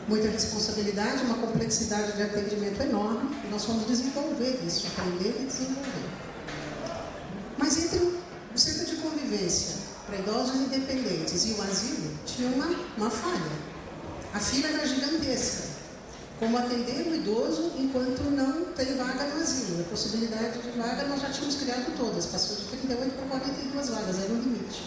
Muita 0.07 0.29
responsabilidade, 0.29 1.23
uma 1.23 1.35
complexidade 1.35 2.13
de 2.13 2.23
atendimento 2.23 2.81
enorme, 2.81 3.29
e 3.43 3.47
nós 3.49 3.65
fomos 3.65 3.85
desenvolver 3.85 4.61
isso, 4.65 4.87
aprender 4.87 5.35
e 5.41 5.45
desenvolver. 5.45 6.09
Mas 7.57 7.77
entre 7.83 7.99
o 7.99 8.57
centro 8.57 8.85
de 8.85 8.95
convivência 9.01 9.75
para 10.05 10.15
idosos 10.15 10.55
independentes 10.55 11.45
e 11.47 11.51
o 11.51 11.61
asilo, 11.61 12.17
tinha 12.25 12.49
uma, 12.49 12.67
uma 12.97 13.09
falha. 13.09 13.51
A 14.33 14.39
fila 14.39 14.69
era 14.69 14.87
gigantesca 14.87 15.66
como 16.39 16.57
atender 16.57 17.07
o 17.07 17.15
idoso 17.15 17.71
enquanto 17.77 18.21
não 18.29 18.65
tem 18.73 18.95
vaga 18.95 19.25
no 19.25 19.41
asilo. 19.41 19.81
A 19.81 19.89
possibilidade 19.89 20.59
de 20.59 20.69
vaga 20.77 21.07
nós 21.07 21.21
já 21.21 21.29
tínhamos 21.29 21.55
criado 21.55 21.97
todas, 21.97 22.27
passou 22.27 22.57
de 22.57 22.65
38 22.65 23.15
para 23.15 23.39
42 23.39 23.89
vagas, 23.89 24.19
era 24.19 24.33
o 24.33 24.37
limite. 24.37 24.83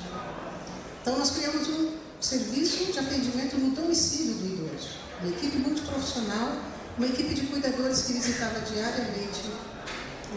Então 1.02 1.18
nós 1.18 1.30
criamos 1.30 1.68
um 1.68 1.96
serviço 2.20 2.92
de 2.92 2.98
atendimento 2.98 3.56
no 3.58 3.70
domicílio 3.70 4.34
do 4.34 4.46
idoso, 4.46 4.90
uma 5.20 5.30
equipe 5.30 5.56
multiprofissional, 5.58 6.56
uma 6.96 7.06
equipe 7.06 7.34
de 7.34 7.46
cuidadores 7.46 8.02
que 8.02 8.12
visitava 8.12 8.60
diariamente 8.60 9.40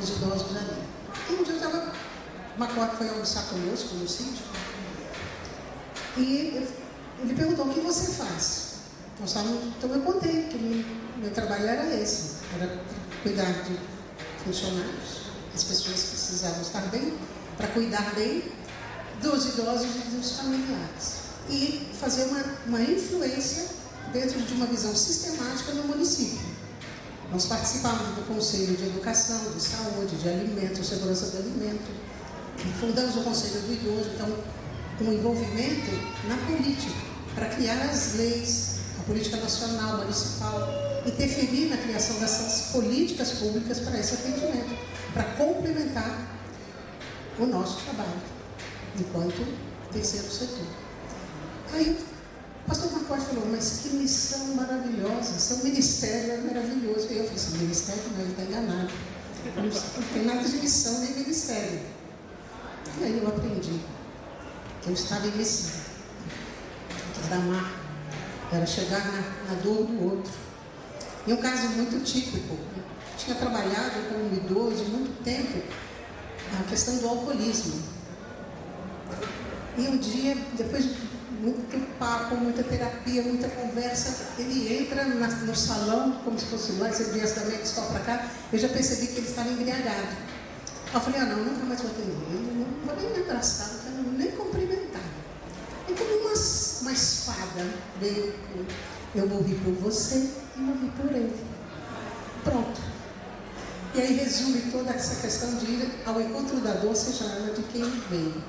os 0.01 0.09
idosos 0.09 0.55
ali. 0.55 0.81
E 1.29 1.33
um 1.33 1.43
dia 1.43 1.53
eu 1.53 1.57
estava, 1.57 1.93
Macó 2.57 2.87
foi 2.97 3.09
almoçar 3.09 3.43
conosco 3.43 3.95
no 3.95 4.07
sítio, 4.07 4.45
e 6.17 6.67
ele 7.19 7.33
perguntou, 7.35 7.65
o 7.65 7.73
que 7.73 7.81
você 7.81 8.13
faz? 8.13 8.73
Então 9.21 9.91
eu 9.91 10.01
contei 10.01 10.42
que 10.42 10.42
meu 11.23 11.31
trabalho 11.31 11.65
era 11.65 11.95
esse, 11.95 12.33
era 12.53 12.69
cuidar 13.23 13.51
de 13.63 13.79
funcionários, 14.43 15.21
as 15.55 15.63
pessoas 15.63 16.01
que 16.01 16.09
precisavam 16.09 16.61
estar 16.61 16.81
bem, 16.87 17.17
para 17.55 17.67
cuidar 17.69 18.13
bem 18.13 18.43
dos 19.21 19.45
idosos 19.45 19.95
e 19.95 20.15
dos 20.15 20.31
familiares. 20.33 21.23
E 21.49 21.87
fazer 21.97 22.25
uma, 22.25 22.43
uma 22.67 22.81
influência 22.81 23.67
dentro 24.11 24.41
de 24.41 24.53
uma 24.53 24.65
visão 24.65 24.93
sistemática 24.93 25.71
no 25.73 25.83
município. 25.83 26.39
Nós 27.31 27.45
participávamos 27.45 28.15
do 28.15 28.27
Conselho 28.27 28.75
de 28.75 28.83
Educação, 28.83 29.39
de 29.53 29.61
Saúde, 29.61 30.17
de 30.17 30.27
Alimento, 30.27 30.83
Segurança 30.83 31.27
do 31.27 31.37
Alimento. 31.37 31.89
Fundamos 32.79 33.15
o 33.15 33.23
Conselho 33.23 33.61
do 33.61 33.73
Idoso, 33.73 34.09
então, 34.13 34.37
um 35.01 35.13
envolvimento 35.13 35.91
na 36.27 36.35
política, 36.45 36.93
para 37.33 37.47
criar 37.47 37.81
as 37.81 38.15
leis, 38.15 38.75
a 38.99 39.03
política 39.03 39.37
nacional, 39.37 39.97
municipal, 39.99 40.92
interferir 41.05 41.69
na 41.69 41.77
criação 41.77 42.19
dessas 42.19 42.71
políticas 42.71 43.31
públicas 43.33 43.79
para 43.79 43.99
esse 43.99 44.13
atendimento, 44.13 44.77
para 45.13 45.23
complementar 45.23 46.27
o 47.39 47.45
nosso 47.45 47.81
trabalho, 47.83 48.21
enquanto 48.99 49.45
terceiro 49.91 50.31
setor. 50.31 50.65
Aí 51.73 51.97
o 52.63 52.67
pastor 52.67 52.91
Marcote 52.91 53.25
falou, 53.25 53.47
mas 53.51 53.81
que 53.83 53.89
missão 53.89 54.55
maravilhosa, 54.55 55.37
seu 55.37 55.57
ministério 55.57 56.31
é 56.31 56.37
maravilhoso. 56.37 57.07
E 57.11 57.17
eu 57.17 57.23
falei 57.23 57.35
assim, 57.35 57.57
ministério 57.57 58.03
não, 58.11 58.21
ele 58.21 58.31
está 58.31 58.43
enganado. 58.43 58.93
Não 59.55 60.13
tem 60.13 60.25
nada 60.25 60.47
de 60.47 60.57
missão 60.57 60.99
nem 60.99 61.13
ministério. 61.15 61.81
E 62.99 63.03
aí 63.03 63.19
eu 63.21 63.27
aprendi 63.27 63.81
que 64.81 64.89
eu 64.89 64.93
estava 64.93 65.27
em 65.27 65.31
missão, 65.31 65.81
era 67.25 67.35
amar 67.35 67.83
era 68.51 68.65
chegar 68.67 69.03
na, 69.11 69.21
na 69.49 69.61
dor 69.61 69.85
do 69.85 70.03
outro. 70.03 70.31
E 71.25 71.33
um 71.33 71.37
caso 71.37 71.69
muito 71.69 72.03
típico, 72.03 72.57
tinha 73.17 73.35
trabalhado 73.35 74.09
com 74.09 74.15
um 74.15 74.33
idoso 74.33 74.83
muito 74.85 75.23
tempo 75.23 75.61
a 76.59 76.63
questão 76.69 76.97
do 76.97 77.07
alcoolismo. 77.07 77.81
E 79.77 79.87
um 79.87 79.97
dia, 79.97 80.35
depois 80.57 80.83
de 80.83 81.13
muito 81.43 81.97
papo, 81.97 82.35
muita 82.35 82.63
terapia, 82.63 83.21
muita 83.23 83.49
conversa. 83.49 84.27
Ele 84.37 84.81
entra 84.81 85.03
na, 85.05 85.27
no 85.27 85.55
salão, 85.55 86.19
como 86.23 86.39
se 86.39 86.45
fosse 86.45 86.73
lá, 86.73 86.89
você 86.89 87.03
viesse 87.05 87.39
da 87.39 87.45
minha 87.45 87.61
escola 87.61 87.87
para 87.87 87.99
cá, 87.99 88.27
eu 88.51 88.59
já 88.59 88.69
percebi 88.69 89.07
que 89.07 89.17
ele 89.17 89.27
estava 89.27 89.49
embriagado. 89.49 90.15
Eu 90.93 91.01
falei, 91.01 91.21
ah 91.21 91.25
não, 91.25 91.43
nunca 91.43 91.65
mais 91.65 91.81
vou 91.81 91.91
ter 91.91 92.01
ele, 92.01 92.65
não 92.85 92.85
vou 92.85 92.95
nem 92.95 93.09
me 93.11 93.29
abraçar, 93.29 93.67
não 93.73 93.79
quero 93.79 94.17
nem 94.17 94.31
cumprimentar. 94.31 95.01
E 95.89 95.93
como 95.93 96.15
uma, 96.17 96.33
uma 96.81 96.91
espada 96.91 97.73
veio, 97.99 98.33
eu 99.15 99.27
morri 99.27 99.55
por 99.55 99.73
você 99.73 100.29
e 100.57 100.59
morri 100.59 100.91
por 100.97 101.11
ele. 101.11 101.35
Pronto. 102.43 102.81
E 103.95 104.01
aí 104.01 104.13
resume 104.15 104.71
toda 104.71 104.91
essa 104.91 105.21
questão 105.21 105.53
de 105.55 105.65
ir 105.65 105.91
ao 106.05 106.19
encontro 106.19 106.59
da 106.61 106.73
dor, 106.73 106.95
seja 106.95 107.25
ela 107.25 107.53
de 107.53 107.61
quem 107.63 107.83
veio. 108.09 108.43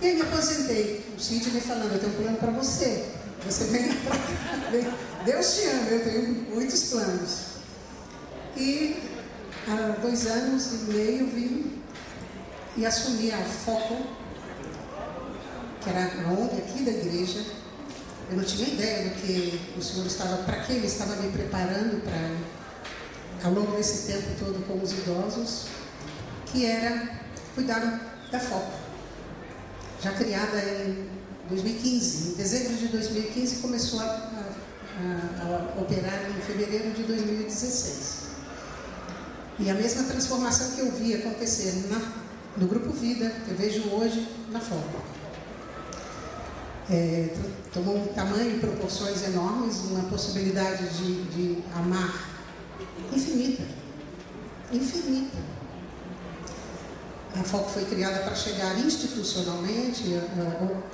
E 0.00 0.06
aí 0.06 0.14
me 0.14 0.22
aposentei. 0.22 1.04
O 1.16 1.20
Sidney 1.20 1.60
falando, 1.60 1.92
eu 1.92 1.98
tenho 1.98 2.12
um 2.12 2.22
plano 2.22 2.36
para 2.38 2.50
você. 2.52 3.10
Você 3.44 3.64
venha 3.64 3.94
para 4.02 4.16
cá. 4.16 4.96
Deus 5.24 5.54
te 5.54 5.66
ama, 5.66 5.90
eu 5.90 6.04
tenho 6.04 6.54
muitos 6.54 6.84
planos. 6.84 7.38
E 8.56 8.96
há 9.68 10.00
dois 10.00 10.26
anos 10.26 10.72
e 10.72 10.76
meio 10.92 11.26
vim 11.26 11.82
e 12.76 12.86
assumi 12.86 13.30
a 13.30 13.44
foco, 13.44 13.98
que 15.82 15.90
era 15.90 16.00
a 16.00 16.56
aqui 16.56 16.82
da 16.82 16.90
igreja. 16.90 17.61
Eu 18.32 18.38
não 18.38 18.44
tinha 18.44 18.66
ideia 18.66 19.10
do 19.10 19.14
que 19.16 19.60
o 19.76 19.82
Senhor 19.82 20.06
estava, 20.06 20.38
para 20.44 20.60
que 20.60 20.72
Ele 20.72 20.86
estava 20.86 21.16
me 21.16 21.30
preparando 21.32 22.02
para, 22.02 23.46
ao 23.46 23.52
longo 23.52 23.76
desse 23.76 24.10
tempo 24.10 24.26
todo 24.38 24.66
com 24.66 24.82
os 24.82 24.90
idosos, 24.90 25.66
que 26.46 26.64
era 26.64 27.20
cuidar 27.54 28.24
da 28.32 28.40
foco 28.40 28.72
já 30.02 30.12
criada 30.12 30.58
em 30.58 31.10
2015. 31.50 32.30
Em 32.30 32.34
dezembro 32.36 32.74
de 32.74 32.88
2015 32.88 33.56
começou 33.56 34.00
a, 34.00 34.04
a, 34.04 35.76
a 35.76 35.80
operar 35.82 36.30
em 36.30 36.40
fevereiro 36.40 36.90
de 36.92 37.02
2016. 37.02 38.22
E 39.58 39.68
a 39.68 39.74
mesma 39.74 40.04
transformação 40.04 40.70
que 40.70 40.80
eu 40.80 40.90
vi 40.90 41.16
acontecer 41.16 41.86
na, 41.90 42.00
no 42.56 42.66
Grupo 42.66 42.94
Vida, 42.94 43.30
eu 43.46 43.54
vejo 43.54 43.90
hoje 43.90 44.26
na 44.50 44.58
forma. 44.58 45.21
É, 46.90 47.34
tomou 47.72 47.96
um 47.96 48.06
tamanho 48.08 48.56
e 48.56 48.58
proporções 48.58 49.22
enormes, 49.22 49.76
uma 49.90 50.02
possibilidade 50.08 50.88
de, 50.88 51.22
de 51.24 51.62
amar 51.74 52.28
infinita. 53.12 53.62
Infinita. 54.72 55.38
A 57.34 57.42
FOC 57.44 57.70
foi 57.70 57.84
criada 57.86 58.18
para 58.20 58.34
chegar 58.34 58.78
institucionalmente 58.78 60.04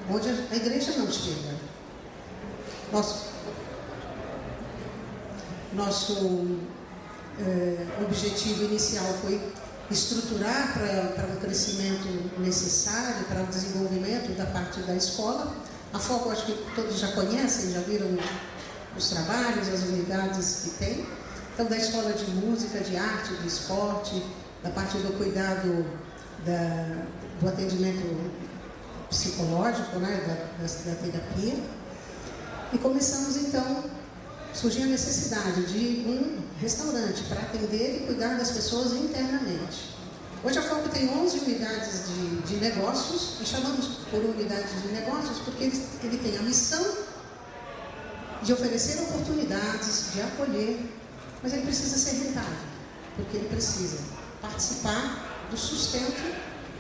onde 0.09 0.29
a 0.29 0.57
igreja 0.57 0.93
não 0.97 1.11
chega. 1.11 1.57
Nosso, 2.93 3.27
nosso 5.73 6.59
é, 7.41 7.87
objetivo 8.05 8.65
inicial 8.65 9.07
foi 9.21 9.41
estruturar 9.91 10.75
para 11.15 11.27
um 11.27 11.37
crescimento 11.37 12.41
necessário, 12.41 13.25
para 13.25 13.43
o 13.43 13.47
desenvolvimento 13.47 14.37
da 14.37 14.47
parte 14.47 14.81
da 14.81 14.95
escola. 14.95 15.55
A 15.93 15.99
FOC, 15.99 16.31
acho 16.31 16.47
que 16.47 16.53
todos 16.75 16.99
já 16.99 17.13
conhecem, 17.13 17.73
já 17.73 17.81
viram 17.81 18.09
os 18.97 19.09
trabalhos, 19.09 19.69
as 19.69 19.83
unidades 19.83 20.61
que 20.65 20.71
tem. 20.85 21.07
Então, 21.55 21.67
da 21.67 21.77
escola 21.77 22.13
de 22.13 22.31
música, 22.31 22.81
de 22.81 22.97
arte, 22.97 23.35
de 23.35 23.49
esporte, 23.49 24.23
da 24.63 24.71
parte 24.71 24.99
do 24.99 25.17
cuidado 25.17 25.85
da, 26.45 27.05
do 27.41 27.49
atendimento 27.49 28.31
psicológico, 29.09 29.99
né, 29.99 30.25
da, 30.27 30.35
da, 30.63 30.91
da 30.91 30.95
terapia. 31.01 31.55
E 32.73 32.79
começamos 32.79 33.37
então, 33.37 33.85
surgiu 34.53 34.85
a 34.85 34.87
necessidade 34.87 35.67
de 35.67 36.07
um 36.07 36.43
restaurante 36.61 37.23
para 37.25 37.41
atender 37.41 38.03
e 38.03 38.07
cuidar 38.07 38.37
das 38.37 38.51
pessoas 38.51 38.93
internamente. 38.93 39.98
Hoje 40.45 40.57
a 40.57 40.63
FOCO 40.63 40.89
tem 40.91 41.11
11 41.11 41.41
unidades 41.41 42.07
de, 42.07 42.37
de 42.43 42.57
negócios, 42.59 43.41
e 43.41 43.45
chamamos 43.45 43.87
por 44.09 44.21
unidades 44.21 44.83
de 44.83 44.89
negócios 44.89 45.39
porque 45.39 45.65
ele, 45.65 45.87
ele 46.05 46.19
tem 46.19 46.39
a 46.39 46.43
missão 46.43 46.85
de 48.41 48.53
oferecer 48.53 49.03
oportunidades, 49.03 50.13
de 50.13 50.23
acolher, 50.23 50.79
mas 51.43 51.53
ele 51.53 51.63
precisa 51.63 51.99
ser 51.99 52.25
rentável, 52.25 52.57
porque 53.17 53.37
ele 53.37 53.49
precisa 53.49 53.99
participar 54.41 55.49
do 55.51 55.57
sustento 55.57 56.37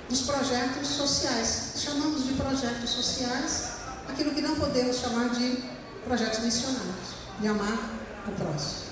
dos 0.08 0.22
projetos 0.22 0.86
sociais. 0.86 1.72
Chamamos 1.78 2.26
de 2.26 2.34
projetos 2.34 2.90
sociais 2.90 3.70
aquilo 4.08 4.32
que 4.34 4.40
não 4.40 4.54
podemos 4.54 4.98
chamar 4.98 5.30
de 5.30 5.64
projetos 6.04 6.38
missionários, 6.44 7.08
de 7.40 7.48
amar 7.48 7.90
o 8.24 8.30
próximo. 8.32 8.88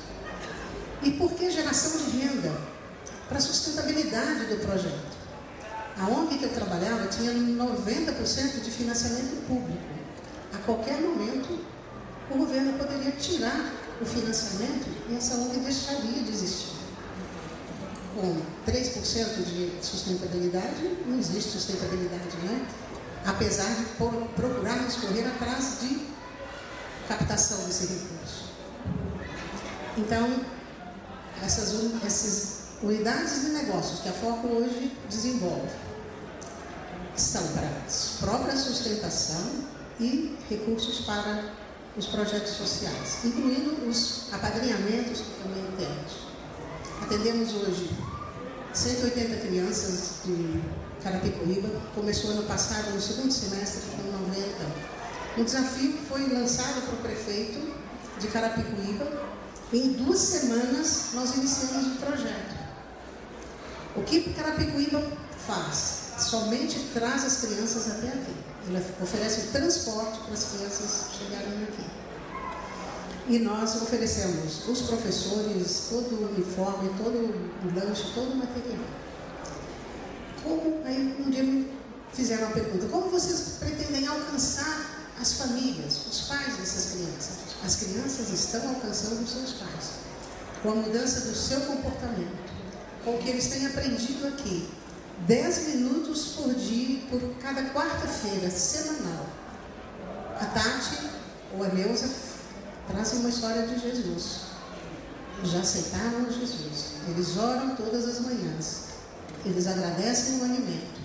E 1.02 1.12
por 1.12 1.32
que 1.34 1.52
geração 1.52 2.04
de 2.04 2.18
renda? 2.18 2.75
Para 3.28 3.38
a 3.38 3.40
sustentabilidade 3.40 4.46
do 4.46 4.64
projeto. 4.64 5.16
A 5.98 6.08
ONG 6.08 6.38
que 6.38 6.44
eu 6.44 6.52
trabalhava 6.52 7.06
tinha 7.08 7.32
90% 7.32 8.60
de 8.62 8.70
financiamento 8.70 9.46
público. 9.46 9.82
A 10.52 10.58
qualquer 10.58 11.00
momento, 11.00 11.58
o 12.30 12.38
governo 12.38 12.78
poderia 12.78 13.12
tirar 13.12 13.72
o 14.00 14.04
financiamento 14.04 14.86
e 15.08 15.16
essa 15.16 15.36
ONG 15.36 15.58
deixaria 15.58 16.22
de 16.22 16.30
existir 16.30 16.76
com 18.16 18.40
3% 18.66 19.44
de 19.44 19.72
sustentabilidade, 19.82 20.96
não 21.06 21.18
existe 21.18 21.50
sustentabilidade, 21.50 22.36
né? 22.42 22.66
Apesar 23.26 23.68
de 23.74 23.84
procurarmos 24.34 24.96
correr 24.96 25.26
atrás 25.26 25.78
de 25.82 26.06
captação 27.06 27.66
desse 27.66 27.86
recurso. 27.86 28.44
Então, 29.98 30.40
essas, 31.42 31.74
essas 32.04 32.55
unidades 32.82 33.42
de 33.42 33.48
negócios 33.50 34.00
que 34.00 34.08
a 34.08 34.12
Foco 34.12 34.48
hoje 34.48 34.92
desenvolve 35.08 35.68
são 37.16 37.42
para 37.48 37.70
própria 38.20 38.56
sustentação 38.56 39.64
e 39.98 40.36
recursos 40.50 41.06
para 41.06 41.44
os 41.96 42.06
projetos 42.06 42.52
sociais, 42.52 43.24
incluindo 43.24 43.88
os 43.88 44.28
apadrinhamentos 44.32 45.20
que 45.20 45.42
também 45.42 45.64
temos. 45.78 46.26
Atendemos 47.02 47.54
hoje 47.54 47.90
180 48.74 49.46
crianças 49.46 50.16
de 50.26 50.60
Carapicuíba. 51.02 51.68
Começou 51.94 52.32
ano 52.32 52.42
passado, 52.42 52.90
no 52.90 53.00
segundo 53.00 53.32
semestre, 53.32 53.82
com 53.96 54.10
90. 54.10 54.46
Um 55.38 55.44
desafio 55.44 55.94
que 55.94 56.04
foi 56.04 56.28
lançado 56.28 56.82
para 56.82 56.94
o 56.94 56.98
prefeito 56.98 57.74
de 58.20 58.26
Carapicuíba. 58.28 59.24
Em 59.72 59.92
duas 59.92 60.18
semanas, 60.18 61.08
nós 61.14 61.34
iniciamos 61.36 61.86
o 61.86 61.96
projeto. 61.96 62.55
O 63.96 64.02
que 64.02 64.32
Carapicuíba 64.34 65.02
faz? 65.46 66.12
Somente 66.18 66.78
traz 66.92 67.24
as 67.24 67.40
crianças 67.40 67.90
até 67.90 68.08
aqui. 68.08 68.34
Ele 68.68 68.84
oferece 69.02 69.48
transporte 69.48 70.18
para 70.20 70.34
as 70.34 70.44
crianças 70.44 71.06
chegarem 71.18 71.62
aqui. 71.64 71.86
E 73.28 73.38
nós 73.38 73.74
oferecemos 73.82 74.68
os 74.68 74.82
professores, 74.82 75.88
todo 75.90 76.14
o 76.14 76.28
uniforme, 76.32 76.90
todo 76.96 77.16
o 77.16 77.74
lanche, 77.74 78.12
todo 78.14 78.32
o 78.32 78.36
material. 78.36 78.84
Como, 80.42 80.82
aí 80.84 81.16
um 81.18 81.30
dia 81.30 81.42
me 81.42 81.68
fizeram 82.12 82.44
uma 82.44 82.52
pergunta, 82.52 82.86
como 82.86 83.10
vocês 83.10 83.56
pretendem 83.58 84.06
alcançar 84.06 85.10
as 85.20 85.32
famílias, 85.34 86.06
os 86.10 86.20
pais 86.22 86.56
dessas 86.56 86.92
crianças? 86.92 87.36
As 87.64 87.76
crianças 87.76 88.30
estão 88.30 88.68
alcançando 88.68 89.22
os 89.22 89.30
seus 89.30 89.52
pais, 89.54 89.90
com 90.62 90.70
a 90.70 90.74
mudança 90.76 91.22
do 91.22 91.34
seu 91.34 91.60
comportamento, 91.62 92.45
com 93.06 93.14
o 93.14 93.18
que 93.18 93.30
eles 93.30 93.46
têm 93.46 93.64
aprendido 93.64 94.26
aqui. 94.26 94.68
Dez 95.28 95.68
minutos 95.68 96.34
por 96.36 96.52
dia, 96.54 96.98
por 97.08 97.20
cada 97.40 97.62
quarta-feira, 97.70 98.50
semanal. 98.50 99.26
A 100.40 100.44
Tati 100.46 101.08
ou 101.54 101.64
a 101.64 101.68
Neuza 101.68 102.10
trazem 102.88 103.20
uma 103.20 103.28
história 103.28 103.64
de 103.68 103.78
Jesus. 103.78 104.40
Já 105.44 105.60
aceitaram 105.60 106.30
Jesus. 106.30 106.94
Eles 107.08 107.36
oram 107.36 107.76
todas 107.76 108.08
as 108.08 108.20
manhãs. 108.20 108.86
Eles 109.44 109.68
agradecem 109.68 110.40
o 110.40 110.44
alimento. 110.44 111.00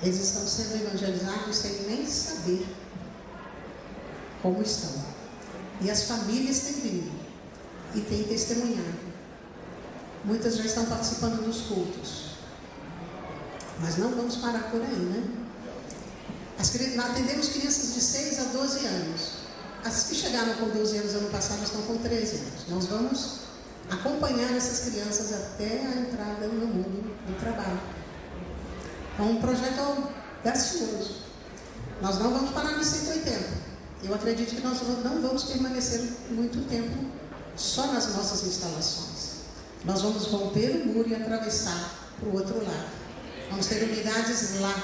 Eles 0.00 0.20
estão 0.20 0.46
sendo 0.46 0.80
evangelizados 0.80 1.56
sem 1.56 1.72
nem 1.88 2.06
saber 2.06 2.66
como 4.40 4.62
estão. 4.62 4.92
E 5.80 5.90
as 5.90 6.04
famílias 6.04 6.60
têm 6.60 6.72
vindo 6.74 7.12
e 7.96 8.00
têm 8.00 8.22
testemunhado. 8.22 9.13
Muitas 10.24 10.56
já 10.56 10.64
estão 10.64 10.86
participando 10.86 11.44
dos 11.44 11.62
cultos. 11.62 12.34
Mas 13.80 13.98
não 13.98 14.10
vamos 14.10 14.36
parar 14.36 14.70
por 14.70 14.80
aí, 14.80 14.96
né? 14.96 15.24
As, 16.58 16.74
atendemos 16.74 17.48
crianças 17.48 17.94
de 17.94 18.00
6 18.00 18.40
a 18.40 18.44
12 18.44 18.86
anos. 18.86 19.32
As 19.84 20.04
que 20.04 20.14
chegaram 20.14 20.54
com 20.54 20.68
12 20.70 20.96
anos 20.96 21.14
ano 21.14 21.30
passado 21.30 21.62
estão 21.62 21.82
com 21.82 21.98
13 21.98 22.36
anos. 22.36 22.68
Nós 22.68 22.86
vamos 22.86 23.40
acompanhar 23.90 24.50
essas 24.56 24.88
crianças 24.88 25.32
até 25.32 25.86
a 25.86 26.00
entrada 26.00 26.46
no 26.46 26.66
mundo 26.66 27.14
do 27.26 27.38
trabalho. 27.38 27.80
É 29.18 29.22
um 29.22 29.36
projeto 29.36 29.78
audacioso. 29.78 31.16
Nós 32.00 32.18
não 32.18 32.32
vamos 32.32 32.50
parar 32.52 32.72
nos 32.72 32.86
180. 32.86 33.64
Eu 34.02 34.14
acredito 34.14 34.54
que 34.54 34.62
nós 34.62 34.80
não 35.02 35.20
vamos 35.20 35.44
permanecer 35.44 36.00
muito 36.30 36.66
tempo 36.68 37.10
só 37.56 37.86
nas 37.92 38.14
nossas 38.14 38.46
instalações. 38.46 39.13
Nós 39.84 40.00
vamos 40.00 40.26
romper 40.28 40.70
o 40.70 40.86
muro 40.86 41.08
e 41.10 41.14
atravessar 41.14 42.08
para 42.18 42.28
o 42.28 42.34
outro 42.34 42.56
lado. 42.64 42.88
Vamos 43.50 43.66
ter 43.66 43.82
unidades 43.82 44.58
lá, 44.60 44.74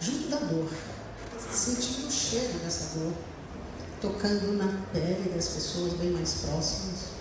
junto 0.00 0.28
da 0.28 0.38
dor, 0.38 0.70
sentindo 1.52 2.08
o 2.08 2.10
cheiro 2.10 2.58
dessa 2.60 2.98
dor, 2.98 3.12
tocando 4.00 4.56
na 4.56 4.80
pele 4.92 5.30
das 5.34 5.48
pessoas 5.48 5.92
bem 5.94 6.10
mais 6.12 6.32
próximas. 6.46 7.12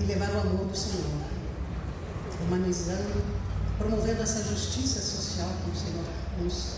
E 0.00 0.04
levar 0.04 0.30
o 0.30 0.40
amor 0.40 0.66
do 0.66 0.76
Senhor, 0.76 1.04
humanizando, 2.40 3.22
promovendo 3.76 4.22
essa 4.22 4.42
justiça 4.44 5.00
social 5.00 5.48
que 5.62 5.70
o 5.70 5.76
Senhor 5.78 6.04
nos, 6.42 6.76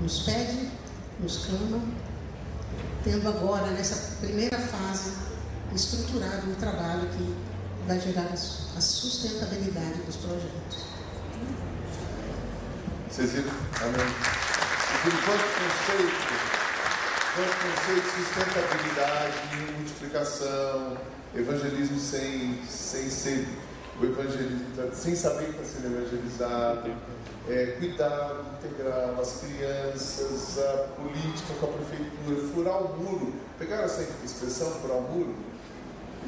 nos 0.00 0.20
pede, 0.20 0.70
nos 1.20 1.44
clama, 1.44 1.82
tendo 3.04 3.28
agora, 3.28 3.70
nessa 3.72 4.16
primeira 4.20 4.58
fase, 4.58 5.31
estruturado 5.74 6.50
um 6.50 6.54
trabalho 6.54 7.08
que 7.08 7.34
vai 7.86 7.98
gerar 7.98 8.28
a 8.32 8.80
sustentabilidade 8.80 10.02
dos 10.06 10.16
projetos. 10.16 10.92
Cecília, 13.10 13.52
amém. 13.80 14.06
Cecília, 15.02 15.22
quanto 15.24 15.44
conceito, 15.58 16.22
quanto 17.34 17.54
conceito 17.62 18.04
de 18.04 18.24
sustentabilidade, 18.24 19.36
multiplicação, 19.78 20.98
evangelismo 21.34 21.98
sem, 21.98 22.62
sem 22.68 23.10
ser 23.10 23.48
o 24.00 24.04
evangelismo, 24.04 24.66
sem 24.94 25.14
saber 25.14 25.52
que 25.52 25.62
está 25.62 25.64
sendo 25.64 25.98
evangelizado, 25.98 26.90
é, 27.48 27.66
cuidado 27.78 28.44
integral, 28.58 29.20
as 29.20 29.40
crianças, 29.40 30.58
a 30.58 30.88
política 30.96 31.54
com 31.60 31.66
a 31.66 31.68
prefeitura, 31.70 32.48
furar 32.54 32.82
o 32.82 32.96
muro. 32.96 33.34
Pegaram 33.58 33.84
essa 33.84 34.06
expressão, 34.24 34.70
furar 34.80 34.98
o 34.98 35.02
muro? 35.02 35.51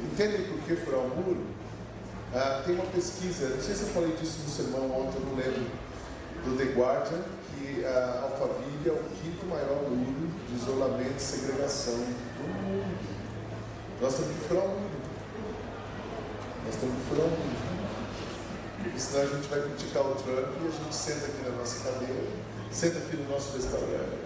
Entendem 0.03 0.47
por 0.47 0.59
que 0.61 0.77
furar 0.77 1.01
o 1.01 1.09
muro? 1.09 1.45
Ah, 2.35 2.63
tem 2.65 2.75
uma 2.75 2.87
pesquisa, 2.87 3.49
não 3.49 3.61
sei 3.61 3.75
se 3.75 3.83
eu 3.83 3.89
falei 3.89 4.17
disso 4.17 4.41
no 4.43 4.51
sermão 4.51 4.91
ontem, 4.91 5.19
eu 5.19 5.27
não 5.27 5.37
lembro, 5.37 5.71
do 6.45 6.57
The 6.57 6.65
Guardian, 6.73 7.23
que 7.51 7.85
a 7.85 8.23
Alphaville 8.23 8.89
é 8.89 8.93
o 8.93 9.05
quinto 9.23 9.47
maior 9.47 9.83
muro 9.89 10.31
de 10.49 10.55
isolamento 10.57 11.17
e 11.17 11.21
segregação 11.21 11.95
do 11.95 12.49
mundo. 12.63 12.99
Nós 14.01 14.15
temos 14.15 14.33
que 14.37 14.49
furar 14.49 14.65
o 14.65 14.69
muro. 14.69 15.05
Nós 16.65 16.75
estamos 16.75 16.97
furando. 17.09 17.37
Porque 18.83 18.99
senão 18.99 19.23
a 19.23 19.27
gente 19.27 19.49
vai 19.49 19.61
criticar 19.63 20.03
o 20.03 20.15
Trump 20.15 20.49
e 20.63 20.67
a 20.67 20.71
gente 20.71 20.95
senta 20.95 21.27
aqui 21.27 21.43
na 21.49 21.57
nossa 21.57 21.85
cadeira, 21.85 22.29
senta 22.71 22.99
aqui 22.99 23.17
no 23.17 23.31
nosso 23.31 23.57
restaurante. 23.57 24.19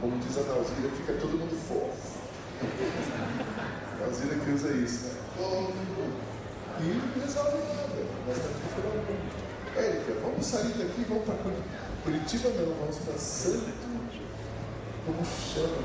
Como 0.00 0.18
diz 0.18 0.36
a 0.38 0.42
Nalzira, 0.42 0.90
fica 0.96 1.12
todo 1.14 1.38
mundo 1.38 1.56
fofo. 1.68 2.20
A 4.00 4.06
Nalzira 4.06 4.34
que 4.34 4.50
usa 4.50 4.72
isso, 4.72 5.08
né? 5.08 5.12
E 6.80 6.82
não 6.82 7.22
resolve 7.22 7.58
nada. 7.58 8.00
Nós 8.26 8.38
temos 8.38 8.56
que 8.56 8.68
furar 8.74 8.92
o 8.92 8.96
mundo. 8.96 9.40
Érica, 9.76 10.12
vamos 10.22 10.46
sair 10.46 10.72
daqui, 10.72 11.04
vamos 11.06 11.24
para 11.24 11.34
Curitiba, 12.02 12.48
não, 12.48 12.74
vamos 12.76 12.96
para 12.96 13.18
Santo. 13.18 13.70
Como 15.04 15.18
chama? 15.24 15.84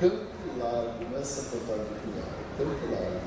Campo 0.00 0.26
Largo, 0.58 1.04
não 1.10 1.18
é 1.18 1.24
Santo 1.24 1.56
Antônio 1.56 1.84
do 1.84 2.00
Cunhado, 2.02 2.30
Campo 2.56 2.86
Largo. 2.90 3.20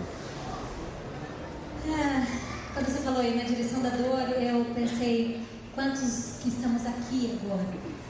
Ah, 1.88 2.28
quando 2.74 2.86
você 2.88 3.00
falou 3.04 3.22
aí 3.22 3.36
na 3.38 3.44
direção 3.44 3.82
da 3.82 3.90
dor, 3.90 4.22
eu 4.42 4.66
pensei, 4.74 5.42
quantos 5.76 6.38
que 6.42 6.50
estamos 6.50 6.86
aqui 6.86 7.40
agora 7.44 7.66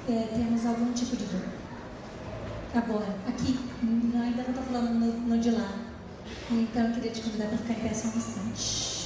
é, 0.08 0.28
temos 0.34 0.66
algum 0.66 0.94
tipo 0.94 1.18
de 1.18 1.26
dor? 1.26 1.59
Agora, 2.74 3.16
aqui, 3.28 3.60
não, 3.82 4.22
ainda 4.22 4.44
não 4.44 4.50
estou 4.50 4.64
falando 4.64 4.94
no, 4.94 5.12
no, 5.28 5.40
de 5.40 5.50
lá. 5.50 5.74
Então 6.52 6.86
eu 6.86 6.94
queria 6.94 7.12
te 7.12 7.22
convidar 7.22 7.48
para 7.48 7.58
ficar 7.58 7.74
em 7.74 7.90
pé 7.90 7.94
só 7.96 8.08
um 8.10 8.18
instante. 8.18 9.00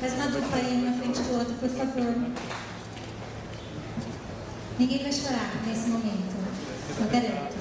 Faz 0.00 0.14
uma 0.14 0.28
dupla 0.28 0.56
aí, 0.56 0.82
na 0.82 0.92
frente 0.94 1.20
do 1.20 1.38
outro, 1.38 1.54
por 1.54 1.68
favor. 1.68 2.30
Ninguém 4.78 5.02
vai 5.02 5.12
chorar 5.12 5.50
nesse 5.66 5.90
momento, 5.90 6.36
eu 7.00 7.06
garanto. 7.06 7.56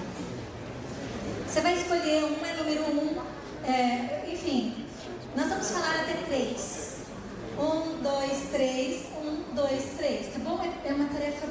Você 1.45 1.59
vai 1.59 1.73
escolher 1.73 2.23
um, 2.23 2.45
é 2.45 2.55
número 2.55 2.83
um. 2.91 3.21
É, 3.69 4.29
enfim, 4.31 4.85
nós 5.35 5.49
vamos 5.49 5.69
falar 5.69 6.01
até 6.01 6.13
três. 6.27 7.03
Um, 7.59 8.01
dois, 8.01 8.49
três, 8.51 9.05
um, 9.17 9.53
dois, 9.53 9.83
três. 9.97 10.33
Tá 10.33 10.39
bom? 10.39 10.61
É, 10.63 10.89
é 10.89 10.93
uma 10.93 11.07
tarefa 11.09 11.47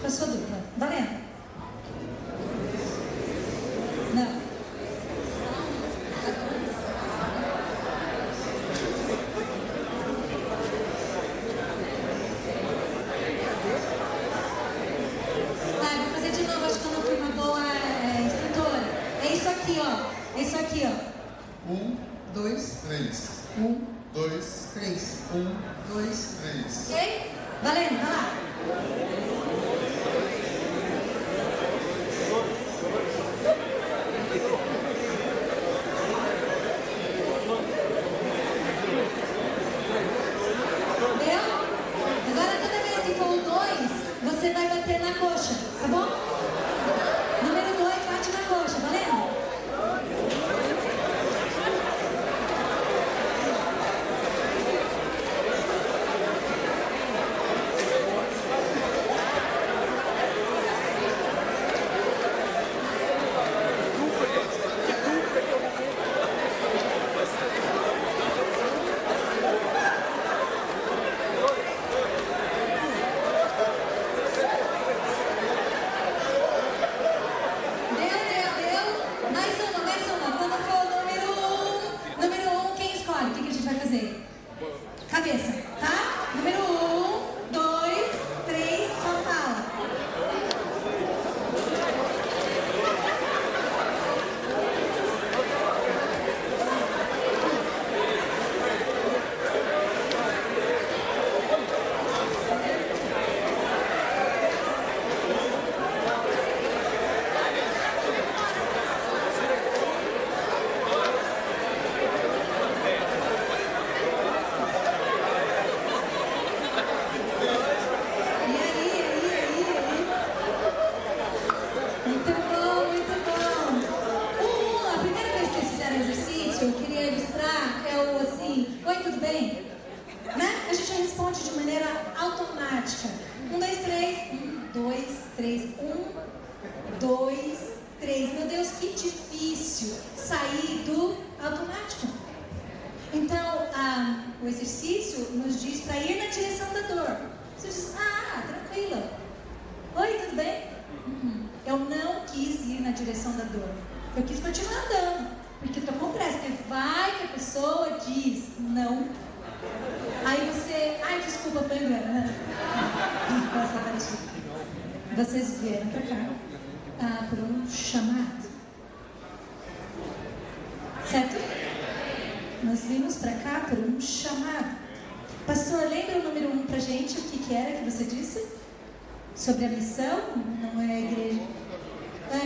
interessante 0.00 0.02
para 0.02 0.10
sua 0.10 0.26
dupla. 0.26 0.58
Valendo? 0.76 1.19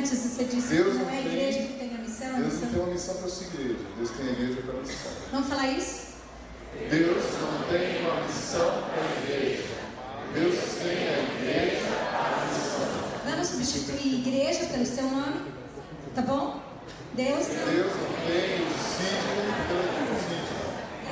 Antes 0.04 0.18
você 0.18 0.44
disse 0.44 0.68
Deus 0.74 0.92
que 0.92 0.98
não 0.98 1.08
é 1.08 1.18
a 1.18 1.22
tem- 1.22 1.26
igreja 1.32 1.58
que 1.60 1.72
tem 1.78 1.94
a 1.94 1.98
missão. 1.98 2.26
a 2.28 2.32
Deus 2.32 2.44
missão. 2.52 2.60
não 2.60 2.68
tem 2.74 2.82
uma 2.82 2.92
missão 2.92 3.14
para 3.14 3.28
sua 3.30 3.46
igreja, 3.46 3.78
Deus 3.96 4.10
tem 4.10 4.26
a 4.28 4.32
igreja 4.32 4.60
para 4.62 4.74
a 4.74 4.80
missão. 4.82 5.12
Vamos 5.32 5.48
falar 5.48 5.66
isso? 5.70 6.00
Deus 6.90 7.24
não 7.40 7.68
tem 7.70 8.00
uma 8.04 8.20
missão 8.26 8.70
para 8.84 9.00
a 9.00 9.22
igreja, 9.22 9.64
Deus 10.34 10.54
tem 10.82 11.08
a 11.08 11.18
igreja. 11.22 11.86
Vamos 13.24 13.48
substituir 13.48 14.14
igreja 14.26 14.66
pelo 14.66 14.84
seu 14.84 15.04
nome? 15.04 15.40
Tá 16.14 16.20
bom? 16.20 16.60
Deus 17.14 17.48
não. 17.48 17.64
Deus 17.72 17.92
não 17.96 18.12
tem 18.26 18.60
o 18.60 18.68
Sidney 18.84 19.48
pelo 19.68 20.20
Sidney. 20.20 20.52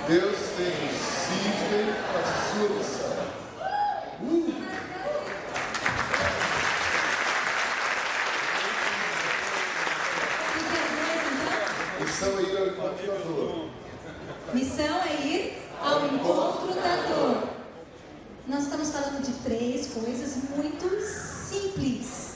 Deus 0.06 0.36
tem 0.58 0.68
o 0.68 0.92
Sidney 0.92 1.94
para 2.12 2.20
a 2.20 2.22
sua 2.44 2.68
missão. 2.76 3.12
Uh! 4.20 4.52
O 10.48 10.54
que 10.54 10.76
é 10.76 10.84
Deus, 10.98 11.22
então? 11.32 12.04
Missão 12.04 12.38
é 12.38 12.42
ir 12.42 12.56
ao 12.58 12.66
encontro 12.68 13.06
da 13.06 13.14
dor. 13.24 13.68
Missão 14.54 15.02
é 15.02 15.26
ir 15.26 15.58
ao 15.80 16.06
encontro 16.06 16.74
da 16.74 16.96
dor. 17.08 17.48
Nós 18.46 18.64
estamos 18.64 18.90
falando 18.90 19.22
de 19.24 19.32
três 19.42 19.86
coisas 19.88 20.36
muito 20.56 21.00
simples 21.06 22.32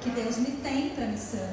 que 0.00 0.10
Deus 0.10 0.38
para 0.94 1.04
a 1.04 1.08
missão. 1.08 1.48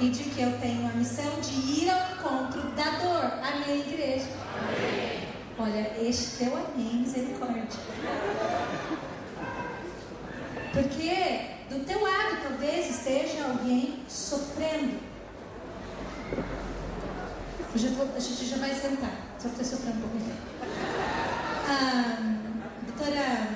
E 0.00 0.08
de 0.08 0.24
que 0.24 0.40
eu 0.40 0.58
tenho 0.58 0.86
a 0.88 0.92
missão 0.92 1.40
de 1.40 1.52
ir 1.84 1.90
ao 1.90 2.12
encontro 2.12 2.62
da 2.70 2.90
dor. 2.98 3.32
Amém, 3.42 3.80
igreja? 3.80 4.26
Olha, 5.58 5.92
este 6.00 6.38
teu 6.38 6.56
amém, 6.56 6.96
misericórdia. 7.02 7.62
Porque 10.72 11.40
do 11.70 11.84
teu 11.84 12.02
lado 12.02 12.38
talvez 12.42 12.90
esteja 12.90 13.44
alguém 13.44 14.02
sofrendo. 14.08 14.98
Já 17.74 17.88
vou- 17.90 18.08
a 18.14 18.20
gente 18.20 18.44
já 18.44 18.56
vai 18.56 18.74
sentar, 18.74 19.12
só 19.38 19.48
para 19.48 19.64
sofrer 19.64 19.94
um 19.94 20.00
pouquinho. 20.00 20.36
A 21.68 22.18
doutora 22.86 23.48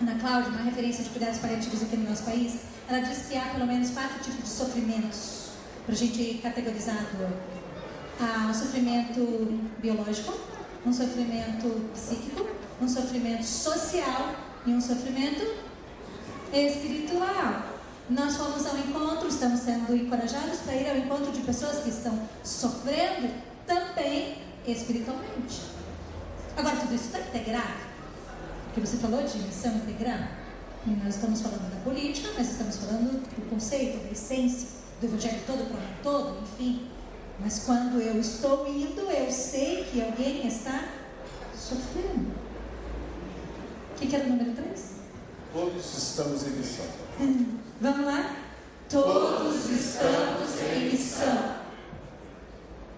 Ana 0.00 0.18
Cláudia, 0.20 0.50
uma 0.50 0.62
referência 0.62 1.04
de 1.04 1.10
cuidados 1.10 1.38
paliativos 1.38 1.82
aqui 1.82 1.96
no 1.96 2.08
nosso 2.10 2.24
país, 2.24 2.60
ela 2.88 3.00
diz 3.00 3.26
que 3.28 3.36
há 3.36 3.46
pelo 3.46 3.66
menos 3.66 3.90
quatro 3.90 4.18
tipos 4.22 4.44
de 4.44 4.48
sofrimentos 4.48 5.50
para 5.84 5.94
a 5.94 5.98
gente 5.98 6.40
categorizar 6.42 6.96
a. 6.96 7.32
Há 8.20 8.48
um 8.48 8.54
sofrimento 8.54 9.60
biológico, 9.78 10.38
um 10.84 10.92
sofrimento 10.92 11.90
psíquico, 11.92 12.46
um 12.80 12.88
sofrimento 12.88 13.44
social 13.44 14.34
e 14.64 14.70
um 14.70 14.80
sofrimento 14.80 15.44
espiritual. 16.52 17.74
Nós 18.08 18.36
fomos 18.36 18.64
ao 18.66 18.78
encontro, 18.78 19.28
estamos 19.28 19.60
sendo 19.60 19.94
encorajados 19.94 20.60
para 20.60 20.76
ir 20.76 20.88
ao 20.88 20.96
encontro 20.96 21.32
de 21.32 21.40
pessoas 21.40 21.82
que 21.82 21.90
estão 21.90 22.16
sofrendo 22.44 23.34
também 23.66 24.38
espiritualmente. 24.64 25.62
Agora, 26.56 26.76
tudo 26.76 26.94
isso 26.94 27.06
está 27.06 27.18
integrado? 27.18 27.86
Porque 28.66 28.80
você 28.86 28.96
falou 28.96 29.22
de 29.24 29.38
missão 29.38 29.74
integral. 29.74 30.45
E 30.86 30.90
nós 30.90 31.16
estamos 31.16 31.40
falando 31.40 31.68
da 31.68 31.80
política, 31.80 32.28
mas 32.38 32.52
estamos 32.52 32.76
falando 32.76 33.20
do 33.20 33.50
conceito, 33.50 34.04
da 34.04 34.12
essência, 34.12 34.68
do 35.00 35.06
evangelho 35.06 35.40
todo, 35.44 35.68
para 35.68 35.80
todo, 36.00 36.40
enfim. 36.42 36.88
Mas 37.40 37.64
quando 37.64 38.00
eu 38.00 38.20
estou 38.20 38.68
indo, 38.68 39.00
eu 39.00 39.30
sei 39.32 39.84
que 39.84 40.00
alguém 40.00 40.46
está 40.46 40.88
sofrendo. 41.56 42.30
O 43.90 43.98
que, 43.98 44.06
que 44.06 44.14
era 44.14 44.26
o 44.26 44.28
número 44.28 44.52
3? 44.52 44.90
Todos 45.52 45.98
estamos 45.98 46.46
em 46.46 46.50
missão. 46.50 46.86
Vamos 47.80 48.06
lá? 48.06 48.36
Todos 48.88 49.68
estamos 49.68 50.62
em 50.72 50.90
missão. 50.90 51.56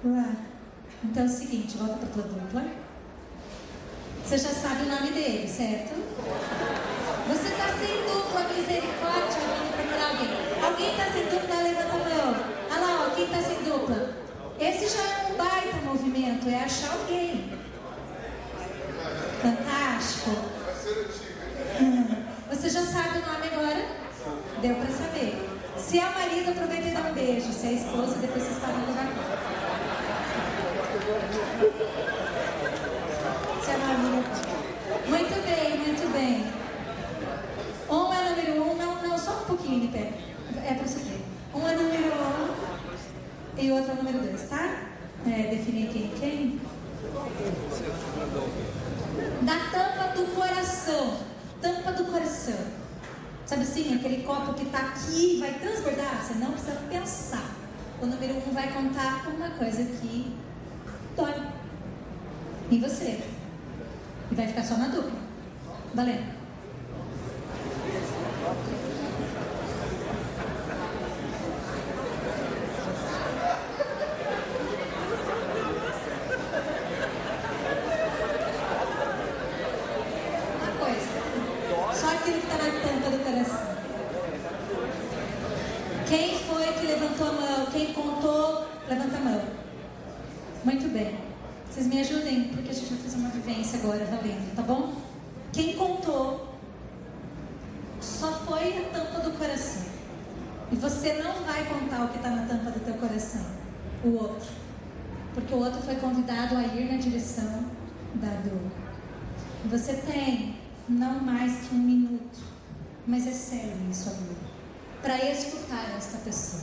Lá. 0.04 0.36
Então 1.02 1.22
é 1.22 1.26
o 1.26 1.28
seguinte, 1.28 1.78
volta 1.78 1.94
para 1.94 2.08
a 2.08 2.12
tua 2.12 2.22
dupla. 2.24 2.66
Você 4.24 4.36
já 4.36 4.50
sabe 4.50 4.82
o 4.82 4.88
nome 4.88 5.10
dele, 5.12 5.48
certo? 5.48 5.94
Você 7.28 7.48
está 7.48 7.68
sem 7.78 7.94
dupla, 8.06 8.40
misericórdia, 8.56 9.40
vamos 9.46 9.74
procurar 9.74 10.08
alguém. 10.12 10.30
Alguém 10.64 10.90
está 10.92 11.12
sem 11.12 11.24
dupla, 11.26 11.62
levanta 11.62 11.92
a 11.92 11.98
mão. 11.98 12.36
Olha 12.70 12.80
lá, 12.80 13.06
ó, 13.06 13.10
quem 13.14 13.24
está 13.26 13.42
sem 13.42 13.62
dupla? 13.64 14.16
Esse 14.58 14.96
já 14.96 15.02
é 15.02 15.26
um 15.30 15.36
baita 15.36 15.76
movimento, 15.84 16.48
é 16.48 16.64
achar 16.64 16.92
alguém. 16.92 17.52
Fantástico. 19.42 20.30
Você 22.50 22.70
já 22.70 22.80
sabe 22.80 23.18
o 23.18 23.26
nome 23.30 23.46
agora? 23.52 23.86
Deu 24.62 24.74
pra 24.76 24.86
saber. 24.86 25.48
Se 25.76 25.98
é 25.98 26.06
o 26.06 26.14
marido, 26.14 26.50
aproveita 26.50 26.88
e 26.88 26.90
dá 26.92 27.00
um 27.00 27.12
beijo. 27.12 27.52
Se 27.52 27.66
é 27.66 27.68
a 27.68 27.72
esposa, 27.72 28.16
depois 28.16 28.42
vocês 28.42 28.56
levar 28.56 28.72
conta. 28.72 29.38
Se 33.62 33.70
é 33.70 33.76
marido. 33.76 34.24
Muito 35.08 35.34
bem, 35.44 35.78
muito 35.78 36.12
bem. 36.12 36.58
Um 37.90 38.12
é 38.12 38.28
número 38.28 38.62
um, 38.62 38.76
não, 38.76 39.02
não, 39.02 39.18
só 39.18 39.30
um 39.30 39.37
pouquinho 39.48 39.80
de 39.80 39.88
pé. 39.88 40.12
É 40.64 40.74
pra 40.74 40.86
você 40.86 41.00
ver. 41.00 41.24
Um 41.54 41.66
é 41.66 41.74
número 41.74 42.12
um 42.14 43.60
e 43.60 43.72
outro 43.72 43.92
é 43.92 43.94
número 43.94 44.18
dois, 44.20 44.42
tá? 44.48 44.84
É, 45.26 45.48
definir 45.48 45.88
quem 45.88 46.04
é 46.04 46.18
quem. 46.20 46.60
Da 49.42 49.58
tampa 49.70 50.14
do 50.14 50.34
coração. 50.34 51.18
Tampa 51.60 51.92
do 51.92 52.04
coração. 52.04 52.58
Sabe 53.46 53.62
assim, 53.62 53.94
aquele 53.94 54.22
copo 54.22 54.52
que 54.54 54.64
está 54.64 54.78
aqui 54.78 55.36
e 55.36 55.40
vai 55.40 55.54
transbordar? 55.54 56.22
Você 56.22 56.34
não 56.34 56.52
precisa 56.52 56.76
pensar. 56.90 57.50
O 58.00 58.06
número 58.06 58.34
um 58.46 58.52
vai 58.52 58.70
contar 58.72 59.26
uma 59.28 59.50
coisa 59.50 59.82
que 59.82 60.36
dói 61.16 61.34
em 62.70 62.80
você. 62.80 63.20
E 64.30 64.34
vai 64.34 64.46
ficar 64.46 64.62
só 64.62 64.76
na 64.76 64.88
dupla. 64.88 65.18
Valendo. 65.94 66.38
Uma 80.60 80.72
coisa. 80.78 81.98
Só 81.98 82.08
aquilo 82.14 82.40
que 82.40 82.46
está 82.46 82.58
na 82.58 82.70
tampa 82.80 83.10
do 83.10 83.24
coração. 83.24 83.68
Quem 86.06 86.38
foi 86.38 86.72
que 86.74 86.86
levantou 86.86 87.28
a 87.28 87.32
mão? 87.32 87.66
Quem 87.72 87.92
contou? 87.92 88.66
Levanta 88.88 89.16
a 89.16 89.20
mão. 89.20 89.42
Muito 90.64 90.92
bem. 90.92 91.18
Vocês 91.70 91.86
me 91.86 92.00
ajudem, 92.00 92.44
porque 92.48 92.70
a 92.70 92.74
gente 92.74 92.88
vai 92.94 92.98
fazer 92.98 93.16
uma 93.18 93.28
vivência 93.28 93.78
agora, 93.78 94.04
valendo, 94.06 94.54
tá 94.56 94.62
bom? 94.62 94.94
Quem 95.52 95.76
contou 95.76 96.54
só 98.00 98.32
foi 98.32 98.78
a 98.78 98.88
tampa 98.90 99.20
do 99.20 99.38
coração. 99.38 99.82
E 100.72 100.76
você 100.76 101.14
não 101.14 101.44
vai 101.44 101.64
contar 101.66 102.04
o 102.04 102.08
que 102.08 102.16
está 102.16 102.30
na 102.30 102.46
tampa 102.46 102.70
do 102.70 102.80
teu 102.80 102.94
coração. 102.94 103.44
O 104.04 104.14
outro. 104.14 104.48
Porque 105.34 105.54
o 105.54 105.58
outro 105.58 105.80
foi 105.82 105.96
convidado 105.96 106.56
a 106.56 106.62
ir 106.62 106.90
na 106.90 106.98
direção 106.98 107.64
da 108.14 108.28
dor. 108.44 108.70
Você 109.66 109.94
tem 109.94 110.56
não 110.88 111.20
mais 111.20 111.66
que 111.66 111.74
um 111.74 111.78
minuto, 111.78 112.38
mas 113.06 113.26
é 113.26 113.32
sério 113.32 113.76
isso, 113.90 114.08
amor, 114.08 114.36
para 115.02 115.30
escutar 115.30 115.96
esta 115.96 116.18
pessoa. 116.18 116.62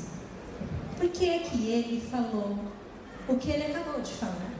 Por 0.97 1.09
que 1.09 1.29
é 1.29 1.39
que 1.39 1.67
ele 1.69 2.01
falou 2.09 2.57
o 3.27 3.35
que 3.37 3.51
ele 3.51 3.65
acabou 3.65 4.01
de 4.01 4.13
falar? 4.13 4.51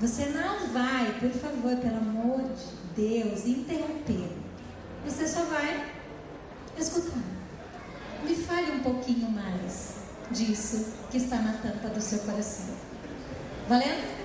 Você 0.00 0.26
não 0.26 0.68
vai, 0.68 1.18
por 1.18 1.30
favor, 1.30 1.76
pelo 1.76 1.96
amor 1.96 2.42
de 2.42 3.02
Deus, 3.02 3.44
interromper. 3.46 4.30
Você 5.04 5.26
só 5.26 5.44
vai 5.44 5.92
escutar. 6.78 7.22
Me 8.24 8.34
fale 8.34 8.72
um 8.72 8.80
pouquinho 8.80 9.30
mais 9.30 9.96
disso 10.30 10.94
que 11.10 11.18
está 11.18 11.36
na 11.36 11.52
tampa 11.54 11.88
do 11.88 12.00
seu 12.00 12.20
coração. 12.20 12.74
Valendo? 13.68 14.19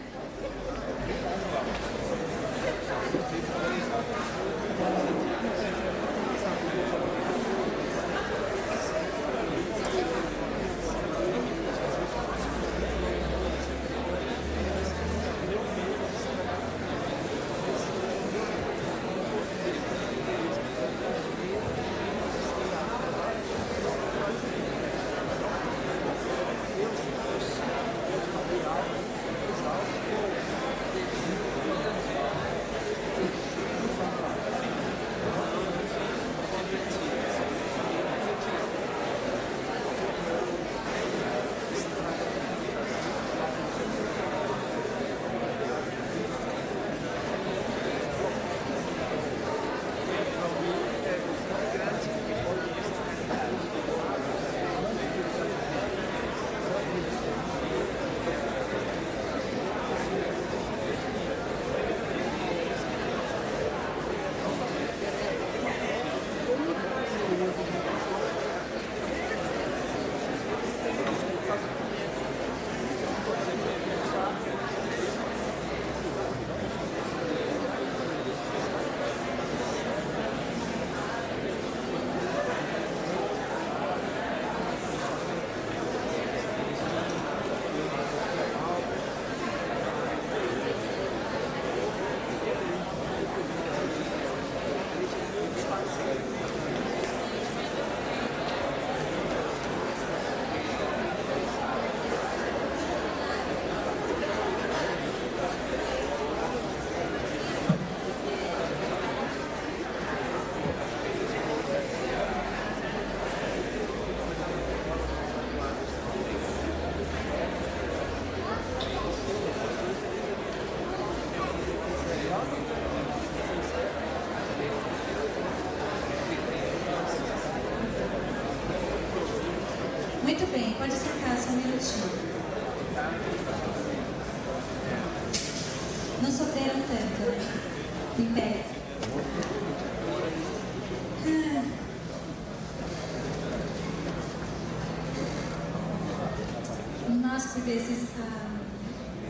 Por 147.55 147.63
vezes, 147.63 148.09
ah, 148.19 148.57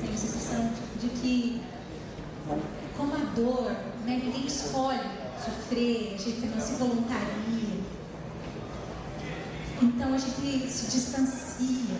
temos 0.01 0.15
a 0.15 0.17
sensação 0.17 0.71
de 0.99 1.09
que, 1.09 1.61
como 2.97 3.13
a 3.13 3.19
dor, 3.35 3.71
né, 4.03 4.19
ninguém 4.23 4.47
escolhe 4.47 4.99
sofrer, 5.38 6.15
a 6.15 6.17
gente 6.17 6.47
não 6.47 6.59
se 6.59 6.73
voluntaria. 6.73 7.79
Então 9.79 10.11
a 10.11 10.17
gente 10.17 10.71
se 10.71 10.91
distancia. 10.91 11.95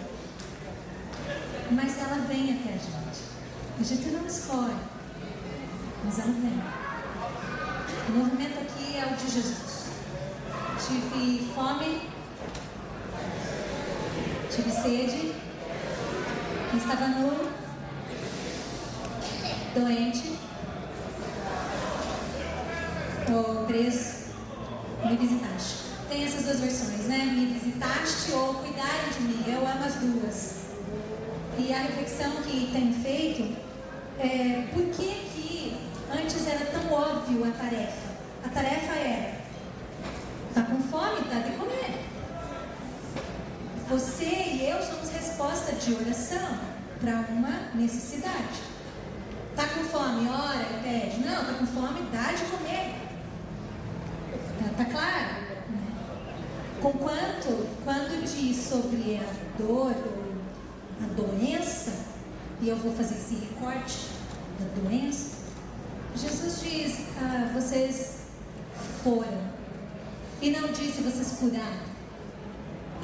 Mas 1.69 1.99
ela 1.99 2.25
vem 2.27 2.55
até 2.55 2.69
a 2.69 2.77
gente. 2.77 3.21
A 3.79 3.83
gente 3.83 4.09
não 4.09 4.25
escolhe, 4.25 4.75
mas 6.03 6.17
ela 6.17 6.31
vem. 6.31 6.59
O 8.09 8.11
movimento 8.17 8.59
aqui 8.61 8.97
é 8.97 9.05
o 9.05 9.15
de 9.15 9.31
Jesus. 9.31 9.89
Tive 10.88 11.53
fome, 11.53 12.09
tive 14.49 14.71
sede, 14.71 15.35
estava 16.85 17.07
nu, 17.07 17.49
doente, 19.73 20.38
ou 23.33 23.65
preso, 23.65 24.25
me 25.03 25.17
visitaste. 25.17 25.85
Tem 26.07 26.23
essas 26.23 26.43
duas 26.43 26.59
versões, 26.59 27.07
né? 27.07 27.17
Me 27.25 27.57
visitaste 27.57 28.31
ou 28.33 28.53
cuidaram 28.55 29.09
de 29.11 29.21
mim. 29.21 29.43
Eu 29.47 29.67
amo 29.67 29.83
as 29.83 29.95
duas. 29.95 30.65
E 31.57 31.73
a 31.73 31.79
reflexão 31.79 32.31
que 32.43 32.69
tenho 32.71 32.93
feito 32.93 33.55
é 34.19 34.67
por 34.73 34.85
que, 34.85 35.07
que 35.33 35.77
antes 36.11 36.47
era 36.47 36.65
tão 36.65 36.91
óbvio 36.93 37.45
a 37.45 37.51
tarefa? 37.51 38.15
A 38.45 38.49
tarefa 38.49 38.93
era: 38.93 39.41
tá 40.53 40.61
com 40.63 40.79
fome, 40.83 41.21
dá 41.29 41.39
de 41.39 41.57
comer. 41.57 42.05
Você 43.89 44.25
e 44.25 44.69
eu 44.69 44.81
somos 44.81 45.09
resposta 45.11 45.73
de 45.73 45.93
oração 45.93 46.57
para 46.99 47.25
uma 47.29 47.69
necessidade. 47.75 48.63
Tá 49.56 49.68
com 49.68 49.84
fome, 49.86 50.28
ora 50.28 50.62
e 50.62 50.84
pede. 50.84 51.26
Não, 51.26 51.46
tá 51.46 51.54
com 51.54 51.65
fome, 51.65 52.02
dá 52.12 52.32
de 52.34 52.44
comer. 52.46 52.96
Tá, 54.60 54.84
tá 54.84 54.86
claro? 54.86 55.46
Conquanto, 56.82 57.68
quando 57.84 58.24
diz 58.26 58.58
sobre 58.58 59.18
a 59.18 59.58
dor 59.58 59.96
ou 59.96 60.36
a 61.02 61.08
doença, 61.15 61.91
e 62.62 62.70
eu 62.70 62.78
vou 62.78 62.94
fazer 62.94 63.15
esse 63.15 63.36
recorte 63.36 64.10
da 64.60 64.82
doença, 64.82 65.38
Jesus 66.15 66.62
diz: 66.62 67.08
ah, 67.18 67.52
vocês 67.54 68.26
foram. 69.04 69.56
E 70.41 70.50
não 70.52 70.68
disse 70.68 71.02
vocês 71.02 71.38
curaram. 71.39 71.96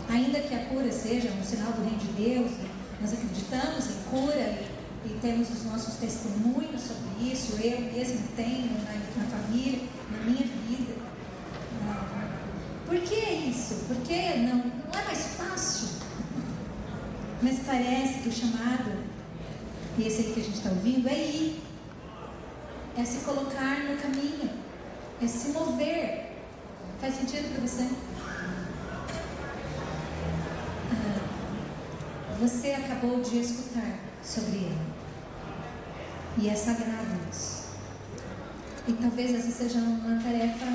Ainda 0.09 0.39
que 0.39 0.53
a 0.53 0.65
cura 0.65 0.91
seja 0.91 1.29
um 1.29 1.43
sinal 1.43 1.71
do 1.71 1.83
reino 1.83 1.97
de 1.97 2.07
Deus, 2.07 2.51
nós 2.99 3.13
acreditamos 3.13 3.89
em 3.89 4.09
cura 4.09 4.35
e, 4.35 4.70
e 5.05 5.09
temos 5.21 5.49
os 5.49 5.63
nossos 5.65 5.95
testemunhos 5.95 6.81
sobre 6.81 7.31
isso. 7.31 7.57
Eu 7.61 7.81
mesmo 7.81 8.27
tenho 8.35 8.71
na, 8.83 8.93
na 9.17 9.29
família, 9.29 9.81
na 10.11 10.17
minha 10.23 10.45
vida. 10.45 10.93
Ah, 11.87 12.37
por 12.85 12.99
que 12.99 13.15
isso? 13.15 13.85
Porque 13.87 14.37
não, 14.37 14.57
não 14.57 14.99
é 14.99 15.03
mais 15.05 15.35
fácil. 15.35 15.89
Mas 17.41 17.59
parece 17.65 18.19
que 18.19 18.29
o 18.29 18.31
chamado, 18.31 19.03
e 19.97 20.03
esse 20.03 20.21
aí 20.21 20.33
que 20.33 20.39
a 20.39 20.43
gente 20.43 20.57
está 20.57 20.69
ouvindo, 20.69 21.07
é 21.09 21.17
ir. 21.17 21.61
É 22.95 23.03
se 23.03 23.19
colocar 23.19 23.79
no 23.79 23.97
caminho. 23.97 24.49
É 25.21 25.27
se 25.27 25.49
mover. 25.49 26.31
Faz 26.99 27.15
sentido 27.15 27.51
para 27.53 27.61
você? 27.67 27.89
Ah, 30.91 31.21
você 32.39 32.73
acabou 32.73 33.21
de 33.21 33.39
escutar 33.39 33.99
sobre 34.23 34.57
ele. 34.57 34.90
E 36.37 36.49
é 36.49 36.55
sagrado 36.55 37.07
isso. 37.31 37.61
E 38.87 38.93
talvez 38.93 39.35
essa 39.35 39.51
seja 39.51 39.79
uma 39.79 40.21
tarefa 40.21 40.65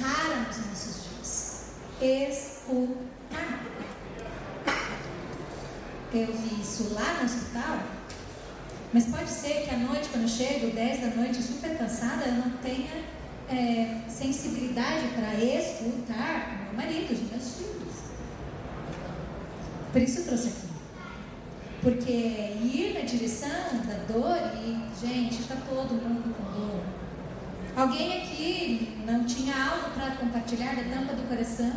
rara 0.00 0.46
nos 0.48 0.66
nossos 0.66 1.04
dias. 1.04 1.64
Escutar. 2.00 3.64
Eu 6.12 6.26
vi 6.26 6.60
isso 6.60 6.94
lá 6.94 7.18
no 7.18 7.24
hospital, 7.24 7.82
mas 8.92 9.06
pode 9.06 9.30
ser 9.30 9.64
que 9.64 9.74
à 9.74 9.78
noite, 9.78 10.08
quando 10.08 10.22
eu 10.22 10.28
chego, 10.28 10.74
10 10.74 11.00
da 11.00 11.16
noite, 11.16 11.42
super 11.42 11.76
cansada, 11.76 12.24
eu 12.24 12.32
não 12.32 12.50
tenha 12.58 13.04
é, 13.50 14.00
sensibilidade 14.08 15.08
para 15.08 15.34
escutar 15.34 16.64
meu 16.64 16.74
marido, 16.74 17.12
os 17.12 17.30
meus 17.30 17.54
filhos. 17.56 17.94
Por 19.92 20.02
isso 20.02 20.20
eu 20.20 20.24
trouxe 20.26 20.48
aqui. 20.48 20.67
Porque 21.82 22.10
ir 22.10 22.94
na 22.94 23.04
direção 23.04 23.48
da 23.86 24.12
dor 24.12 24.38
e, 24.64 25.06
gente, 25.06 25.40
está 25.40 25.54
todo 25.56 25.94
mundo 25.94 26.34
com 26.36 26.60
dor. 26.60 26.82
Alguém 27.76 28.22
aqui 28.22 28.98
não 29.06 29.24
tinha 29.24 29.54
algo 29.54 29.90
para 29.90 30.16
compartilhar 30.16 30.74
da 30.74 30.82
tampa 30.82 31.14
do 31.14 31.28
coração? 31.28 31.72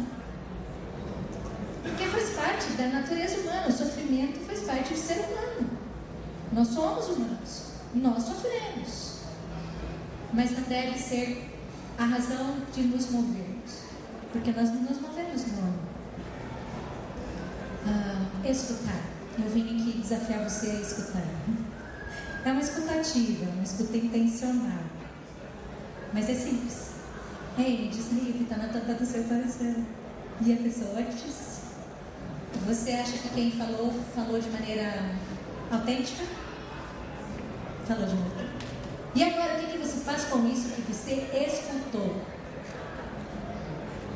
Porque 1.84 2.06
faz 2.06 2.30
parte 2.32 2.72
da 2.74 2.88
natureza 2.88 3.42
humana, 3.42 3.68
o 3.68 3.72
sofrimento 3.72 4.40
faz 4.40 4.62
parte 4.62 4.94
do 4.94 5.00
ser 5.00 5.20
humano. 5.20 5.70
Nós 6.52 6.68
somos 6.70 7.08
humanos, 7.10 7.72
nós 7.94 8.24
sofremos. 8.24 9.22
Mas 10.34 10.52
não 10.52 10.64
deve 10.64 10.98
ser 10.98 11.52
a 11.98 12.06
razão 12.06 12.58
de 12.74 12.82
nos 12.84 13.12
movermos, 13.12 13.82
porque 14.32 14.52
nós 14.52 14.70
não 14.70 14.82
nos 14.82 15.00
movemos 15.00 15.46
no. 15.46 15.74
Ah, 17.86 18.48
escutar. 18.48 19.21
Eu 19.40 19.50
vim 19.50 19.64
aqui 19.64 20.00
desafiar 20.00 20.44
você 20.48 20.72
a 20.72 20.82
escutar. 20.82 21.24
É 22.44 22.52
uma 22.52 22.62
escutativa, 22.62 23.50
uma 23.52 23.64
escuta 23.64 23.98
intencional. 23.98 24.84
Mas 26.14 26.30
é 26.30 26.34
simples. 26.34 26.92
Diz 27.58 28.08
aí 28.12 28.32
o 28.32 28.38
que 28.38 28.44
está 28.44 28.58
na 28.58 28.68
tampa 28.68 28.94
do 28.94 29.06
seu 29.06 29.24
coração. 29.24 29.86
E 30.42 30.54
a 30.54 30.58
pessoa 30.58 31.02
diz. 31.04 31.62
Você 32.66 32.92
acha 32.92 33.18
que 33.18 33.30
quem 33.30 33.52
falou, 33.52 33.92
falou 34.14 34.40
de 34.40 34.50
maneira 34.50 35.16
autêntica? 35.72 36.24
Falou 37.88 38.06
de 38.06 38.14
autêntica. 38.14 38.66
E 39.16 39.24
agora, 39.24 39.56
o 39.56 39.60
que, 39.60 39.72
que 39.72 39.78
você 39.78 39.98
faz 40.02 40.26
com 40.26 40.48
isso 40.48 40.70
que 40.70 40.82
você 40.82 41.30
escutou? 41.48 42.16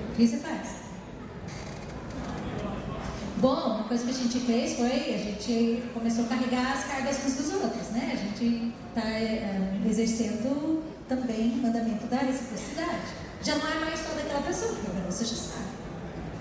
O 0.10 0.16
que 0.16 0.28
você 0.28 0.38
faz? 0.38 0.85
Bom, 3.46 3.76
uma 3.76 3.84
coisa 3.84 4.04
que 4.06 4.10
a 4.10 4.14
gente 4.16 4.40
fez 4.40 4.76
foi, 4.76 5.14
a 5.14 5.18
gente 5.20 5.84
começou 5.94 6.26
a 6.26 6.30
carregar 6.30 6.72
as 6.72 6.86
cargas 6.86 7.24
uns 7.24 7.36
dos 7.36 7.54
outros, 7.54 7.90
né? 7.90 8.10
A 8.12 8.16
gente 8.16 8.74
está 8.90 9.08
é, 9.08 9.80
exercendo 9.88 10.84
também 11.08 11.52
o 11.52 11.58
mandamento 11.58 12.08
da 12.08 12.18
reciprocidade. 12.18 13.14
Já 13.44 13.56
não 13.58 13.68
é 13.72 13.76
mais 13.86 14.00
só 14.00 14.16
daquela 14.16 14.42
pessoa, 14.42 14.74
porque 14.74 14.88
agora 14.90 15.12
você 15.12 15.26
já 15.26 15.36
sabe. 15.36 15.68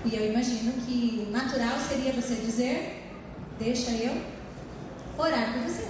E 0.07 0.16
eu 0.16 0.30
imagino 0.30 0.72
que 0.86 1.28
natural 1.30 1.78
seria 1.78 2.11
você 2.14 2.36
dizer, 2.36 3.02
deixa 3.59 3.90
eu 3.90 4.22
orar 5.18 5.52
por 5.52 5.62
você. 5.64 5.86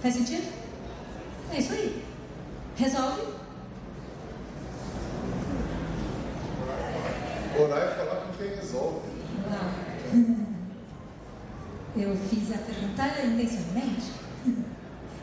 Faz 0.00 0.14
sentido? 0.14 0.50
É 1.52 1.58
isso 1.58 1.74
aí. 1.74 2.02
Resolve? 2.74 3.20
Orar 7.60 7.82
é 7.82 7.94
falar 7.96 8.22
com 8.22 8.32
quem 8.32 8.56
resolve. 8.56 9.17
Não. 11.98 12.04
Eu 12.04 12.16
fiz 12.16 12.52
a 12.52 12.58
pergunta 12.58 13.26
intencionalmente. 13.26 14.12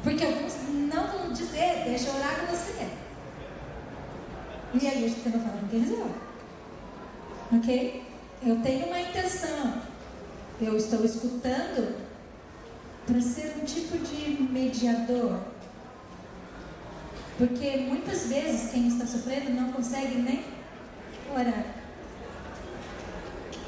Porque 0.03 0.23
alguns 0.23 0.53
não 0.93 1.07
vão 1.07 1.31
dizer, 1.31 1.83
deixa 1.85 2.09
eu 2.09 2.15
orar 2.15 2.39
com 2.41 2.47
você. 2.47 2.87
E 4.73 4.87
aí 4.87 5.09
vai 5.09 5.31
falar 5.31 5.57
com 5.61 5.67
quem 5.67 5.79
resolve. 5.79 6.13
Ok? 7.53 8.03
Eu 8.45 8.61
tenho 8.61 8.87
uma 8.87 8.99
intenção. 8.99 9.81
Eu 10.61 10.75
estou 10.75 11.03
escutando 11.03 11.95
para 13.07 13.21
ser 13.21 13.55
um 13.61 13.65
tipo 13.65 13.97
de 13.97 14.43
mediador. 14.43 15.39
Porque 17.37 17.77
muitas 17.77 18.27
vezes 18.27 18.71
quem 18.71 18.87
está 18.87 19.05
sofrendo 19.05 19.51
não 19.51 19.71
consegue 19.71 20.17
nem 20.17 20.43
orar. 21.31 21.65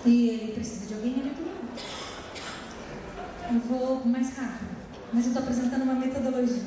E 0.06 0.30
ele 0.30 0.52
precisa 0.54 0.88
de 0.88 0.94
alguém 0.94 1.14
ali 1.14 1.30
do 1.30 1.46
lado. 1.48 1.57
Eu 3.50 3.60
vou 3.62 4.06
mais 4.06 4.36
rápido, 4.36 4.76
mas 5.14 5.24
eu 5.24 5.32
estou 5.32 5.42
apresentando 5.44 5.84
uma 5.84 5.96
metodologia 5.96 6.62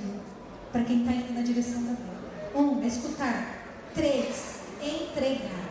para 0.72 0.83
quem 0.85 1.01
está 1.01 1.12
indo 1.12 1.35
na 1.35 1.43
direção 1.43 1.83
da 1.83 1.93
dor. 1.93 2.62
Um, 2.62 2.83
escutar. 2.87 3.59
Três, 3.95 4.61
entregar. 4.83 5.68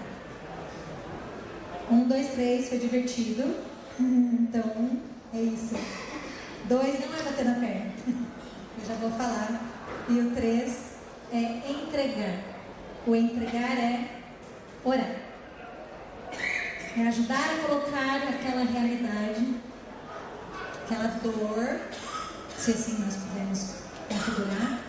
Um, 1.89 2.07
dois, 2.07 2.27
três, 2.29 2.69
foi 2.69 2.79
divertido. 2.79 3.43
Então, 4.49 4.89
é 5.33 5.41
isso. 5.41 5.75
Dois 6.67 6.99
não 6.99 7.19
é 7.19 7.23
bater 7.23 7.45
na 7.45 7.55
perna. 7.55 7.91
Eu 8.07 8.87
já 8.87 8.93
vou 8.95 9.11
falar. 9.11 9.61
E 10.07 10.19
o 10.19 10.31
três 10.31 10.93
é 11.31 11.61
entregar. 11.69 12.39
O 13.05 13.15
entregar 13.15 13.77
é 13.77 14.21
orar. 14.83 15.15
É 16.97 17.07
ajudar 17.07 17.35
a 17.35 17.67
colocar 17.67 18.15
aquela 18.15 18.63
realidade, 18.63 19.48
aquela 20.89 21.07
dor, 21.21 21.79
se 22.57 22.71
assim 22.71 23.03
nós 23.03 23.15
pudermos 23.15 23.75
configurar, 24.09 24.79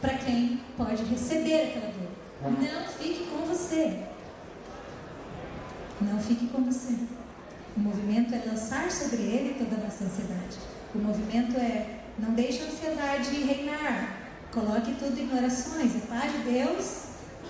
para 0.00 0.14
quem 0.14 0.60
pode 0.74 1.04
receber 1.04 1.68
aquela 1.68 1.92
dor. 1.92 2.50
Não 2.50 2.88
fique 2.88 3.26
com 3.26 3.44
você. 3.46 4.04
Não 6.00 6.18
fique 6.18 6.46
com 6.48 6.64
você. 6.64 6.94
O 7.76 7.80
movimento 7.80 8.34
é 8.34 8.42
lançar 8.46 8.90
sobre 8.90 9.20
ele 9.22 9.54
toda 9.58 9.80
a 9.80 9.84
nossa 9.84 10.04
ansiedade. 10.04 10.58
O 10.94 10.98
movimento 10.98 11.58
é 11.58 12.00
não 12.18 12.30
deixe 12.32 12.62
a 12.62 12.66
ansiedade 12.66 13.34
reinar. 13.34 14.16
Coloque 14.50 14.94
tudo 14.94 15.18
em 15.18 15.36
orações. 15.36 15.96
A 15.96 16.06
paz 16.06 16.32
de 16.32 16.38
Deus 16.38 17.02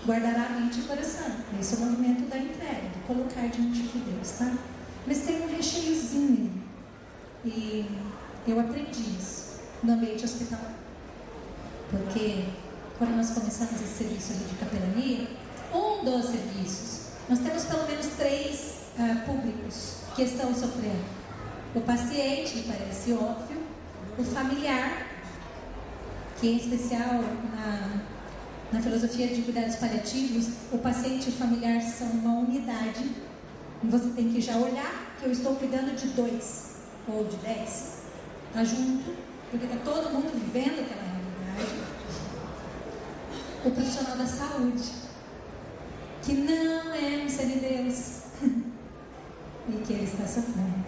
guardará 0.06 0.46
a 0.46 0.60
mente 0.60 0.80
e 0.80 0.82
o 0.82 0.86
coração. 0.86 1.30
Esse 1.60 1.74
é 1.74 1.78
o 1.78 1.80
movimento 1.80 2.28
da 2.28 2.38
entrega, 2.38 2.88
de 2.88 2.98
colocar 3.06 3.46
diante 3.48 3.82
de 3.82 3.98
Deus, 3.98 4.30
tá? 4.32 4.52
Mas 5.06 5.20
tem 5.20 5.42
um 5.42 5.54
recheiozinho. 5.54 6.63
E 7.44 7.84
eu 8.46 8.58
aprendi 8.58 9.02
isso 9.18 9.60
no 9.82 9.92
ambiente 9.92 10.24
hospitalar. 10.24 10.74
Porque 11.90 12.44
quando 12.98 13.16
nós 13.16 13.30
começamos 13.30 13.74
esse 13.74 13.98
serviço 13.98 14.32
ali 14.32 14.44
de 14.44 14.54
capelania, 14.56 15.28
um 15.72 16.04
dos 16.04 16.26
serviços, 16.26 17.08
nós 17.28 17.38
temos 17.40 17.64
pelo 17.64 17.86
menos 17.86 18.06
três 18.16 18.74
uh, 18.98 19.26
públicos 19.26 19.96
que 20.14 20.22
estão 20.22 20.54
sofrendo. 20.54 21.04
O 21.74 21.80
paciente, 21.80 22.64
parece 22.66 23.12
óbvio, 23.12 23.62
o 24.18 24.24
familiar, 24.24 25.06
que 26.40 26.48
em 26.48 26.56
especial 26.56 27.20
na, 27.54 28.00
na 28.72 28.80
filosofia 28.80 29.28
de 29.28 29.42
cuidados 29.42 29.76
paliativos, 29.76 30.48
o 30.72 30.78
paciente 30.78 31.26
e 31.26 31.28
o 31.30 31.36
familiar 31.36 31.80
são 31.82 32.08
uma 32.08 32.40
unidade. 32.40 33.10
Você 33.82 34.10
tem 34.10 34.32
que 34.32 34.40
já 34.40 34.56
olhar 34.56 35.16
que 35.18 35.26
eu 35.26 35.32
estou 35.32 35.56
cuidando 35.56 35.94
de 35.96 36.06
dois 36.08 36.73
ou 37.08 37.24
de 37.24 37.36
dez. 37.36 38.02
Está 38.48 38.64
junto, 38.64 39.14
porque 39.50 39.66
está 39.66 39.78
todo 39.84 40.12
mundo 40.12 40.32
vivendo 40.32 40.80
aquela 40.80 41.02
realidade. 41.02 41.84
O 43.64 43.70
profissional 43.70 44.16
da 44.16 44.26
saúde, 44.26 44.92
que 46.22 46.34
não 46.34 46.94
é 46.94 47.24
um 47.24 47.28
ser 47.28 47.46
de 47.46 47.58
Deus 47.60 48.22
e 49.68 49.72
que 49.84 49.92
ele 49.92 50.04
está 50.04 50.26
sofrendo. 50.26 50.84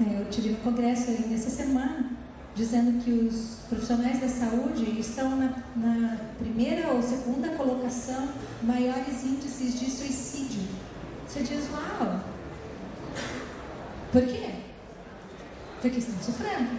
É, 0.00 0.20
eu 0.20 0.30
tive 0.30 0.54
um 0.54 0.56
congresso 0.56 1.10
ainda 1.10 1.34
essa 1.34 1.50
semana 1.50 2.10
dizendo 2.54 3.02
que 3.02 3.10
os 3.10 3.60
profissionais 3.68 4.20
da 4.20 4.28
saúde 4.28 5.00
estão 5.00 5.36
na, 5.36 5.62
na, 5.76 6.18
primeira 6.38 6.92
ou 6.92 7.02
segunda 7.02 7.50
colocação 7.50 8.28
maiores 8.62 9.24
índices 9.24 9.78
de 9.78 9.90
suicídio. 9.90 10.62
Você 11.26 11.40
diz, 11.40 11.64
uau! 11.70 12.20
Por 14.12 14.22
quê? 14.26 14.50
Porque 15.80 15.98
estão 15.98 16.22
sofrendo. 16.22 16.78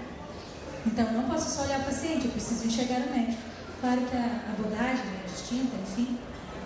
Então, 0.86 1.06
eu 1.08 1.14
não 1.14 1.24
posso 1.24 1.50
só 1.50 1.64
olhar 1.64 1.80
o 1.80 1.86
paciente, 1.86 2.26
eu 2.26 2.32
preciso 2.32 2.68
enxergar 2.68 3.08
o 3.08 3.10
médico. 3.10 3.42
Claro 3.82 4.02
que 4.02 4.16
a 4.16 4.54
abordagem 4.54 5.04
é 5.04 5.28
distinta, 5.28 5.76
enfim, 5.82 6.18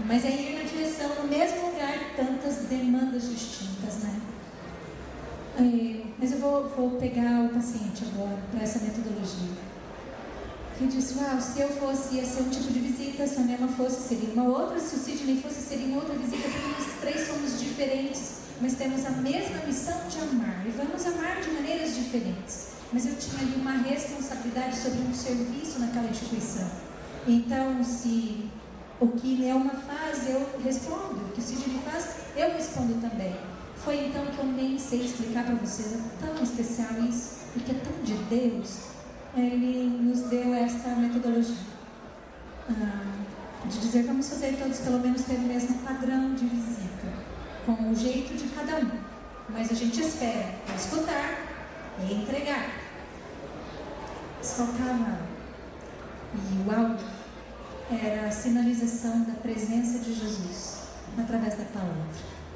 mas 0.06 0.26
é 0.26 0.30
ir 0.30 0.58
na 0.58 0.70
direção, 0.70 1.10
no 1.22 1.28
mesmo 1.28 1.72
lugar, 1.72 1.98
tantas 2.16 2.58
demandas 2.68 3.30
distintas, 3.30 4.04
né? 4.04 4.20
É, 5.58 6.04
mas 6.20 6.32
eu 6.34 6.40
vou, 6.40 6.68
vou 6.70 6.92
pegar 7.00 7.46
o 7.46 7.50
paciente 7.50 8.04
agora 8.14 8.38
para 8.52 8.62
essa 8.62 8.80
metodologia. 8.80 9.56
Que 10.78 10.86
disse, 10.86 11.18
ah, 11.22 11.40
se 11.40 11.62
eu 11.62 11.70
fosse, 11.70 12.16
ia 12.16 12.26
ser 12.26 12.44
um 12.44 12.50
tipo 12.50 12.72
de 12.72 12.80
visita, 12.80 13.26
se 13.26 13.38
a 13.38 13.44
Nema 13.44 13.68
fosse, 13.70 14.10
seria 14.10 14.34
uma 14.34 14.44
outra, 14.44 14.80
se 14.80 14.96
o 14.96 15.00
Sidney 15.00 15.42
fosse, 15.42 15.62
seria 15.62 15.88
uma 15.88 15.98
outra 15.98 16.14
visita, 16.14 16.50
porque 16.50 16.68
nós 16.68 16.88
três 17.02 17.28
somos 17.28 17.60
diferentes, 17.60 18.47
mas 18.62 18.74
temos 18.74 19.06
a 19.06 19.12
mesma 19.12 19.66
missão 19.66 19.98
de 20.10 20.20
amar, 20.20 20.66
e 20.66 20.70
vamos 20.72 21.06
amar 21.06 21.42
de 21.42 21.50
maneiras 21.52 21.96
diferentes. 21.96 22.70
Mas 22.92 23.06
eu 23.06 23.16
tinha 23.18 23.42
ali 23.42 23.56
uma 23.56 23.74
responsabilidade 23.74 24.78
sobre 24.78 25.00
um 25.02 25.14
serviço 25.14 25.80
naquela 25.80 26.10
instituição. 26.10 26.70
Então, 27.28 27.84
se 27.84 28.50
o 29.00 29.08
que 29.10 29.36
Neuma 29.36 29.72
faz, 29.72 30.30
eu 30.30 30.50
respondo, 30.64 31.26
o 31.26 31.32
que 31.34 31.40
o 31.40 31.44
Sidney 31.44 31.80
faz, 31.86 32.16
eu 32.36 32.52
respondo 32.54 32.96
também. 33.02 33.36
Foi 33.76 34.08
então 34.08 34.26
que 34.26 34.40
eu 34.40 34.46
nem 34.46 34.80
sei 34.80 35.06
explicar 35.06 35.46
para 35.46 35.56
vocês, 35.56 35.94
é 35.94 36.26
tão 36.26 36.42
especial 36.42 36.92
isso, 37.08 37.38
porque 37.54 37.72
é 37.72 37.76
tão 37.76 38.04
de 38.04 38.14
Deus, 38.24 38.80
Ele 39.36 39.90
nos 40.04 40.22
deu 40.30 40.54
esta 40.54 40.90
metodologia. 40.96 41.56
Ah, 42.70 43.18
de 43.66 43.80
dizer 43.80 44.04
vamos 44.04 44.30
fazer 44.30 44.58
todos 44.58 44.80
pelo 44.80 45.00
menos 45.00 45.24
ter 45.24 45.36
o 45.36 45.42
mesmo 45.42 45.78
padrão 45.80 46.34
de 46.34 46.46
visita, 46.46 46.97
com 47.68 47.92
o 47.92 47.96
jeito 47.96 48.34
de 48.34 48.48
cada 48.56 48.78
um. 48.78 48.92
Mas 49.50 49.70
a 49.72 49.76
gente 49.76 50.00
espera 50.00 50.56
escutar 50.76 51.38
e 52.00 52.14
entregar. 52.14 52.70
Faltava. 54.42 55.20
E 56.34 56.68
o 56.68 56.72
áudio 56.74 57.06
era 57.92 58.28
a 58.28 58.32
sinalização 58.32 59.24
da 59.24 59.34
presença 59.34 60.00
de 60.00 60.14
Jesus 60.14 60.78
através 61.18 61.56
da 61.56 61.66
palavra. 61.66 62.08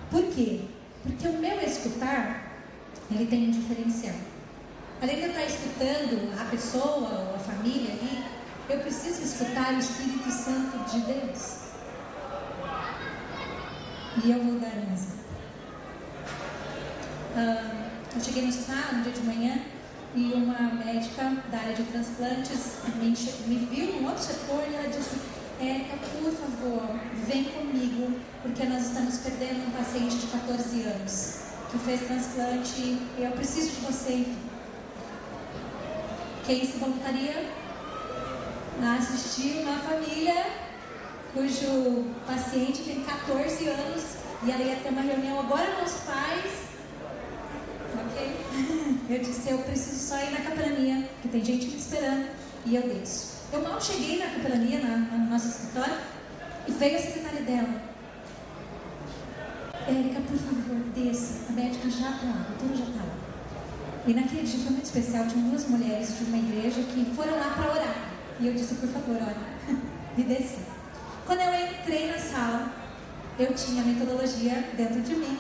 Por 0.09 0.24
quê? 0.34 0.62
Porque 1.03 1.28
o 1.28 1.39
meu 1.39 1.59
escutar, 1.62 2.64
ele 3.09 3.26
tem 3.26 3.47
um 3.47 3.51
diferencial. 3.51 4.16
Além 5.01 5.16
de 5.16 5.22
eu 5.24 5.30
estar 5.30 5.45
escutando 5.45 6.39
a 6.39 6.45
pessoa 6.45 7.30
ou 7.30 7.36
a 7.36 7.39
família 7.39 7.93
ali, 7.93 8.24
eu 8.70 8.80
preciso 8.80 9.24
escutar 9.24 9.74
o 9.74 9.80
Espírito 9.80 10.32
Santo 10.32 10.78
de 10.89 10.99
Deus. 11.01 11.61
E 14.18 14.30
eu 14.30 14.43
vou 14.43 14.59
dar 14.59 14.68
exemplo. 14.68 15.22
Ah, 17.36 17.89
eu 18.14 18.22
cheguei 18.22 18.43
no 18.43 18.49
hospital 18.49 18.95
um 18.95 19.01
dia 19.03 19.12
de 19.14 19.22
manhã 19.22 19.62
e 20.14 20.34
uma 20.34 20.74
médica 20.84 21.24
da 21.49 21.57
área 21.59 21.74
de 21.74 21.84
transplantes 21.84 22.80
me, 22.97 23.09
me 23.47 23.66
viu 23.68 23.93
num 23.93 24.07
outro 24.07 24.22
setor 24.22 24.66
e 24.70 24.76
ela 24.76 24.89
disse 24.89 25.16
Érica, 25.62 25.95
por 25.95 26.32
favor, 26.34 26.99
vem 27.26 27.45
comigo, 27.45 28.20
porque 28.41 28.66
nós 28.66 28.88
estamos 28.88 29.18
perdendo 29.20 29.68
um 29.68 29.72
paciente 29.72 30.18
de 30.18 30.28
14 30.28 30.82
anos 30.82 31.39
que 31.72 31.78
fez 31.78 32.01
transplante 32.01 32.82
e 32.82 33.24
eu 33.24 33.32
preciso 33.32 33.70
de 33.70 33.86
você. 33.86 34.26
Quem 36.45 36.66
se 36.66 36.80
voluntaria 36.80 37.49
a 38.84 38.95
assistir 38.95 39.62
uma 39.62 39.78
família 39.78 40.70
cujo 41.34 42.05
paciente 42.25 42.84
tem 42.84 43.03
14 43.03 43.67
anos 43.67 44.03
e 44.43 44.51
ela 44.51 44.61
ia 44.61 44.75
ter 44.77 44.89
uma 44.89 45.01
reunião 45.01 45.39
agora 45.39 45.71
com 45.71 45.86
os 45.86 45.93
pais. 46.01 46.51
Ok? 47.93 49.01
Eu 49.09 49.19
disse, 49.19 49.49
eu 49.49 49.57
preciso 49.59 50.07
só 50.07 50.23
ir 50.23 50.32
na 50.32 50.39
capelania, 50.39 51.09
que 51.21 51.27
tem 51.27 51.43
gente 51.43 51.67
me 51.67 51.75
esperando, 51.75 52.29
e 52.65 52.77
eu 52.77 52.84
desço. 52.84 53.41
Eu 53.51 53.61
mal 53.61 53.82
cheguei 53.82 54.19
na 54.19 54.27
capelania, 54.27 54.79
na, 54.79 54.97
no 54.97 55.29
nosso 55.29 55.49
escritório, 55.49 55.97
e 56.65 56.71
veio 56.71 56.95
a 56.95 57.01
secretária 57.01 57.41
dela. 57.41 57.82
Érica, 59.86 60.21
por 60.21 60.38
favor, 60.38 60.77
desça. 60.95 61.49
A 61.49 61.51
médica 61.51 61.89
já 61.89 62.11
está 62.11 62.25
lá, 62.25 62.45
a 62.45 62.53
doutora 62.53 62.77
já 62.77 62.86
está 62.86 63.03
lá. 63.03 63.15
E 64.07 64.13
naquele 64.13 64.43
dia 64.43 64.59
foi 64.59 64.71
muito 64.71 64.86
especial, 64.86 65.27
tinham 65.27 65.49
duas 65.49 65.67
mulheres 65.67 66.17
de 66.17 66.23
uma 66.23 66.38
igreja 66.38 66.82
que 66.82 67.13
foram 67.13 67.38
lá 67.38 67.49
para 67.49 67.71
orar. 67.71 68.13
E 68.39 68.47
eu 68.47 68.53
disse, 68.53 68.75
por 68.75 68.88
favor, 68.88 69.17
ora. 69.17 69.36
e 70.17 70.23
desci. 70.23 70.70
Quando 71.32 71.43
eu 71.43 71.65
entrei 71.65 72.11
na 72.11 72.17
sala, 72.17 72.73
eu 73.39 73.53
tinha 73.53 73.84
a 73.84 73.86
metodologia 73.86 74.67
dentro 74.75 74.99
de 74.99 75.15
mim. 75.15 75.39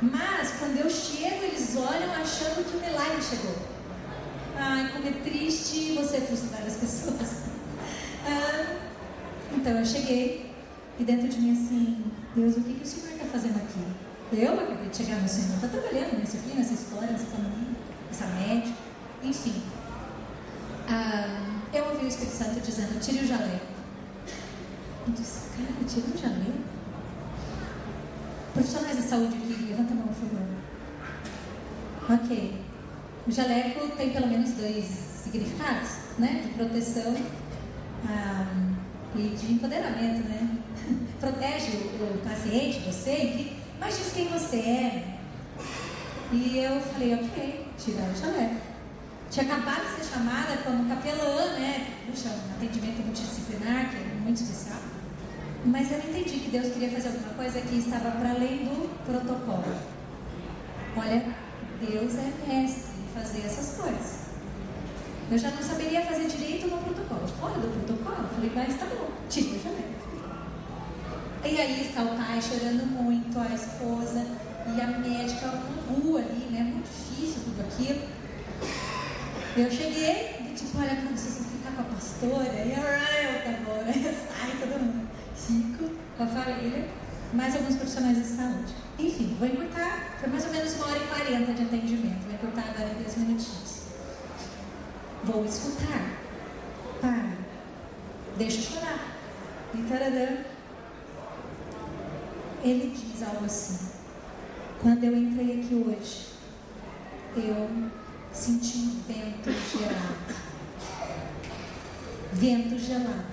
Mas 0.00 0.52
quando 0.52 0.76
eu 0.76 0.88
chego, 0.88 1.46
eles 1.46 1.76
olham 1.76 2.14
achando 2.14 2.64
que 2.64 2.76
o 2.76 2.80
milagre 2.80 3.20
chegou. 3.20 3.56
Ai, 4.56 4.92
como 4.92 5.08
é 5.08 5.10
triste 5.10 5.96
você 5.96 6.20
frustrar 6.20 6.62
as 6.64 6.76
pessoas. 6.78 7.42
Ah, 8.24 8.76
então 9.50 9.72
eu 9.80 9.84
cheguei 9.84 10.54
e 10.96 11.02
dentro 11.02 11.26
de 11.26 11.40
mim 11.40 11.52
assim, 11.54 12.04
Deus, 12.36 12.56
o 12.58 12.60
que, 12.60 12.74
que 12.74 12.84
o 12.84 12.86
Senhor 12.86 13.10
está 13.10 13.24
fazendo 13.24 13.56
aqui? 13.56 13.84
Eu 14.32 14.60
acabei 14.60 14.90
de 14.90 14.96
chegar 14.96 15.16
no 15.16 15.28
Senhor, 15.28 15.56
está 15.56 15.66
trabalhando 15.66 16.20
nisso 16.20 16.36
aqui, 16.36 16.56
nessa 16.56 16.74
história, 16.74 17.10
nessa 17.10 17.26
família, 17.26 17.74
essa 18.12 18.26
médica, 18.26 18.78
enfim. 19.24 19.60
Ah, 20.88 21.62
eu 21.74 21.84
ouvi 21.86 22.04
o 22.04 22.08
Espírito 22.08 22.36
Santo 22.36 22.60
dizendo, 22.60 23.00
tire 23.00 23.24
o 23.24 23.26
jaleco. 23.26 23.69
Eu 25.06 25.12
disse, 25.14 25.48
cara, 25.56 25.88
tire 25.88 26.06
o 26.14 26.18
jaleco? 26.18 26.60
Profissionais 28.52 28.96
da 28.96 29.02
saúde 29.02 29.36
aqui, 29.36 29.66
levanta 29.68 29.92
a 29.92 29.96
mão, 29.96 30.08
por 30.08 30.14
favor. 30.14 30.40
Ok. 32.22 32.60
O 33.26 33.30
jaleco 33.30 33.88
tem 33.96 34.10
pelo 34.10 34.26
menos 34.26 34.50
dois 34.52 34.84
significados, 35.22 35.90
né? 36.18 36.42
De 36.44 36.54
proteção 36.54 37.14
ah, 38.06 38.46
e 39.14 39.28
de 39.28 39.52
empoderamento, 39.52 40.28
né? 40.28 40.58
Protege 41.20 41.76
o, 41.76 42.14
o 42.14 42.18
paciente, 42.18 42.80
você, 42.80 43.52
mas 43.78 43.96
diz 43.96 44.12
quem 44.12 44.28
você 44.28 44.56
é. 44.56 45.18
E 46.32 46.58
eu 46.58 46.80
falei, 46.80 47.14
ok, 47.14 47.66
tirar 47.78 48.10
o 48.10 48.16
jaleco. 48.16 48.56
Tinha 49.30 49.46
acabado 49.46 49.82
de 49.82 50.04
ser 50.04 50.12
chamada 50.12 50.56
como 50.64 50.88
capelã, 50.88 51.52
né? 51.52 51.86
Puxa, 52.06 52.28
um 52.30 52.54
atendimento 52.56 53.02
multidisciplinar, 53.04 53.90
que 53.90 53.96
é 53.96 54.20
muito 54.20 54.42
especial. 54.42 54.89
Mas 55.64 55.92
eu 55.92 55.98
entendi 55.98 56.40
que 56.40 56.50
Deus 56.50 56.72
queria 56.72 56.90
fazer 56.90 57.08
alguma 57.08 57.34
coisa 57.34 57.60
que 57.60 57.78
estava 57.78 58.10
para 58.12 58.30
além 58.30 58.64
do 58.64 58.88
protocolo. 59.04 59.64
Olha, 60.96 61.24
Deus 61.80 62.14
é 62.14 62.32
mestre 62.48 62.92
em 62.98 63.20
fazer 63.20 63.40
essas 63.44 63.76
coisas. 63.76 64.20
Eu 65.30 65.38
já 65.38 65.50
não 65.50 65.62
saberia 65.62 66.02
fazer 66.02 66.26
direito 66.28 66.66
no 66.66 66.78
protocolo. 66.78 67.28
Fora 67.28 67.54
do 67.54 67.68
protocolo, 67.68 68.26
eu 68.26 68.34
falei, 68.34 68.52
mas 68.54 68.78
tá 68.78 68.86
bom, 68.86 69.10
tira 69.28 69.56
o 69.56 69.62
jaleco. 69.62 70.00
E 71.44 71.60
aí 71.60 71.86
está 71.86 72.02
o 72.02 72.16
pai 72.16 72.40
chorando 72.40 72.86
muito, 72.86 73.38
a 73.38 73.54
esposa 73.54 74.26
e 74.66 74.80
a 74.80 74.86
médica, 74.98 75.46
um 75.88 76.00
ru 76.00 76.16
ali, 76.16 76.48
né? 76.50 76.62
Muito 76.62 76.88
difícil 76.88 77.42
tudo 77.44 77.60
aquilo. 77.60 78.00
Eu 79.56 79.70
cheguei 79.70 80.36
e 80.40 80.54
tipo, 80.54 80.78
olha, 80.78 80.96
como 80.96 81.16
vocês 81.16 81.34
vão 81.34 81.44
ficar 81.44 81.72
com 81.76 81.82
a 81.82 81.94
pastora? 81.94 82.64
E 82.64 82.70
eu, 82.70 83.44
tá 83.44 83.60
bom, 83.64 83.82
né? 83.84 83.92
Sai 83.92 84.56
todo 84.58 84.80
mundo. 84.80 84.99
Fico 85.46 85.90
com 86.16 86.22
a 86.22 86.26
família, 86.26 86.88
mais 87.32 87.56
alguns 87.56 87.76
profissionais 87.76 88.16
de 88.18 88.24
saúde. 88.24 88.74
Enfim, 88.98 89.36
vou 89.38 89.48
encurtar, 89.48 90.16
foi 90.20 90.28
mais 90.28 90.44
ou 90.44 90.52
menos 90.52 90.74
uma 90.74 90.86
hora 90.86 90.98
e 90.98 91.06
quarenta 91.06 91.52
de 91.52 91.62
atendimento. 91.62 92.24
Vou 92.24 92.34
encurtar 92.34 92.70
agora 92.70 92.90
em 92.90 93.02
10 93.02 93.16
minutinhos. 93.18 93.80
Vou 95.24 95.44
escutar. 95.44 96.18
Para. 97.00 97.30
Deixa 98.36 98.72
chorar. 98.72 99.16
E 99.74 99.82
taradã. 99.82 100.44
Ele 102.62 102.94
diz 102.94 103.22
algo 103.22 103.44
assim. 103.44 103.88
Quando 104.82 105.04
eu 105.04 105.16
entrei 105.16 105.60
aqui 105.60 105.74
hoje, 105.74 106.28
eu 107.36 107.68
senti 108.32 108.78
um 108.78 109.02
vento 109.06 109.50
gelado. 109.50 110.34
Vento 112.32 112.78
gelado. 112.78 113.29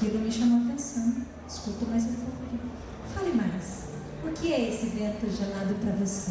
Aquilo 0.00 0.20
me 0.20 0.32
chamou 0.32 0.60
a 0.60 0.64
atenção. 0.64 1.14
Escuta 1.46 1.84
mais 1.84 2.04
um 2.04 2.14
pouco. 2.14 2.58
Fale 3.14 3.32
mais. 3.34 3.88
O 4.24 4.32
que 4.32 4.50
é 4.50 4.70
esse 4.70 4.86
vento 4.86 5.28
gelado 5.30 5.74
para 5.74 5.92
você? 5.92 6.30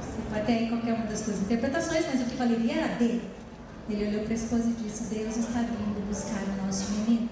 Você 0.00 0.22
pode 0.28 0.46
ter 0.46 0.68
qualquer 0.68 0.94
uma 0.94 1.06
das 1.06 1.20
suas 1.20 1.42
interpretações, 1.42 2.04
mas 2.04 2.22
o 2.22 2.24
que 2.24 2.34
valeria 2.34 2.74
era 2.80 2.94
dele. 2.96 3.30
Ele 3.88 4.08
olhou 4.08 4.24
para 4.24 4.32
a 4.32 4.34
esposa 4.34 4.64
e 4.70 4.72
disse: 4.72 5.14
Deus 5.14 5.36
está 5.36 5.60
vindo 5.60 6.04
buscar 6.08 6.42
o 6.42 6.66
nosso 6.66 6.90
menino. 6.90 7.28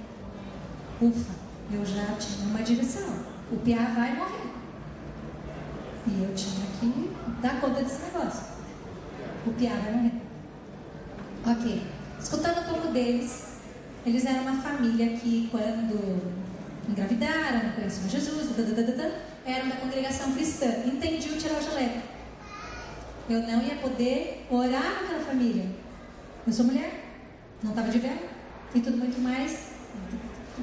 Ufa, 1.03 1.35
eu 1.73 1.85
já 1.85 2.15
tinha 2.21 2.47
uma 2.47 2.63
direção. 2.63 3.09
O 3.51 3.57
Piá 3.57 3.93
vai 3.97 4.15
morrer. 4.15 4.53
E 6.07 6.23
eu 6.23 6.33
tinha 6.37 6.67
que 6.79 7.11
dar 7.43 7.61
conta 7.61 7.83
desse 7.83 8.01
negócio. 8.05 8.45
O 9.45 9.53
Piá 9.55 9.75
vai 9.75 9.93
morrer. 9.93 10.23
Ok. 11.45 11.83
Escutando 12.21 12.61
um 12.61 12.65
pouco 12.73 12.93
deles, 12.93 13.56
eles 14.07 14.25
eram 14.25 14.43
uma 14.43 14.63
família 14.63 15.17
que, 15.17 15.49
quando 15.51 16.23
engravidaram, 16.89 17.73
conheciam 17.73 18.09
Jesus, 18.09 18.51
eram 19.45 19.69
da 19.69 19.77
congregação 19.77 20.33
cristã. 20.33 20.67
Entendiam 20.87 21.37
tirar 21.37 21.59
o 21.59 21.63
jaleco. 21.63 22.03
Eu 23.29 23.43
não 23.43 23.61
ia 23.61 23.75
poder 23.75 24.47
orar 24.49 25.03
naquela 25.03 25.25
família. 25.25 25.67
Eu 26.47 26.53
sou 26.53 26.67
mulher, 26.67 27.05
não 27.61 27.71
estava 27.71 27.91
de 27.91 27.99
véu, 27.99 28.17
e 28.73 28.81
tudo 28.81 28.97
muito 28.97 29.21
mais 29.21 29.71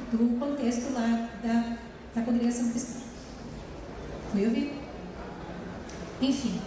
do 0.10 0.40
contexto 0.40 0.94
lá 0.94 1.30
da, 1.44 1.78
da 2.16 2.22
congregação 2.26 2.70
cristã. 2.72 3.02
Fui 4.32 4.46
ouvir. 4.46 4.80
Enfim, 6.22 6.62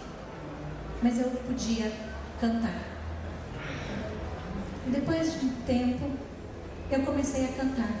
mas 1.01 1.19
eu 1.19 1.31
podia 1.31 1.91
cantar. 2.39 2.83
E 4.85 4.89
depois 4.91 5.39
de 5.39 5.45
um 5.47 5.51
tempo, 5.65 6.26
eu 6.91 7.01
comecei 7.01 7.45
a 7.45 7.49
cantar. 7.49 7.95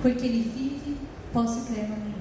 Porque 0.00 0.26
ele 0.26 0.42
vive, 0.42 0.96
posso 1.32 1.64
crer 1.66 1.88
no 1.88 1.96
mim. 1.96 2.14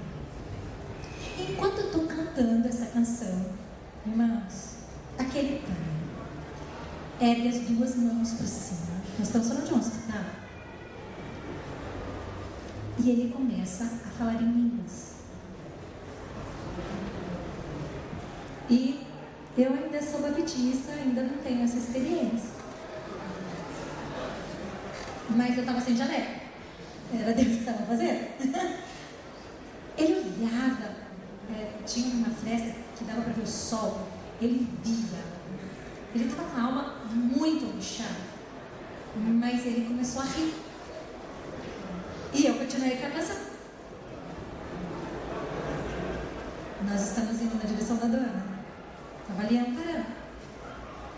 Enquanto 1.39 1.79
eu 1.79 1.85
estou 1.87 2.05
cantando 2.05 2.67
essa 2.67 2.85
canção, 2.87 3.45
irmãos, 4.05 4.75
aquele 5.17 5.59
pai 5.59 7.29
ergue 7.29 7.47
as 7.47 7.59
duas 7.59 7.95
mãos 7.95 8.33
para 8.33 8.45
cima. 8.45 9.01
Nós 9.17 9.27
estamos 9.27 9.47
falando 9.47 9.67
de 9.67 9.73
um 9.73 9.79
hospital. 9.79 10.23
E 12.99 13.09
ele 13.09 13.33
começa 13.33 13.85
a 13.85 14.09
falar 14.17 14.35
em 14.35 14.45
línguas. 14.45 15.15
E 18.69 19.05
eu 19.57 19.73
ainda 19.73 20.01
sou 20.01 20.21
baptista, 20.21 20.91
ainda 20.93 21.23
não 21.23 21.37
tenho 21.39 21.63
essa 21.63 21.77
experiência. 21.77 22.60
Mas 25.35 25.55
eu 25.55 25.61
estava 25.61 25.81
sem 25.81 25.95
jaleco. 25.95 26.41
Era 27.13 27.33
Deus 27.33 27.47
que 27.47 27.59
estava 27.59 27.85
fazendo. 27.85 28.27
Ele 29.97 30.13
olhava, 30.13 30.95
é, 31.53 31.71
tinha 31.85 32.15
uma 32.15 32.29
fresta 32.29 32.75
que 32.97 33.03
dava 33.03 33.21
para 33.21 33.33
ver 33.33 33.43
o 33.43 33.47
sol. 33.47 34.07
Ele 34.41 34.67
via. 34.83 35.19
Ele 36.15 36.25
estava 36.25 36.49
com 36.49 36.57
a 36.57 36.63
alma 36.63 36.95
muito 37.13 37.65
angustiada. 37.65 38.31
Mas 39.15 39.65
ele 39.65 39.87
começou 39.87 40.21
a 40.21 40.25
rir. 40.25 40.53
E 42.33 42.45
eu 42.45 42.55
continuei 42.55 42.95
com 42.97 43.07
a 43.07 43.09
canção. 43.09 43.37
Nós 46.89 47.01
estamos 47.01 47.41
indo 47.41 47.55
na 47.55 47.69
direção 47.69 47.97
da 47.97 48.07
dona. 48.07 48.43
Estava 49.21 49.41
ali 49.41 49.57
amparando. 49.57 50.05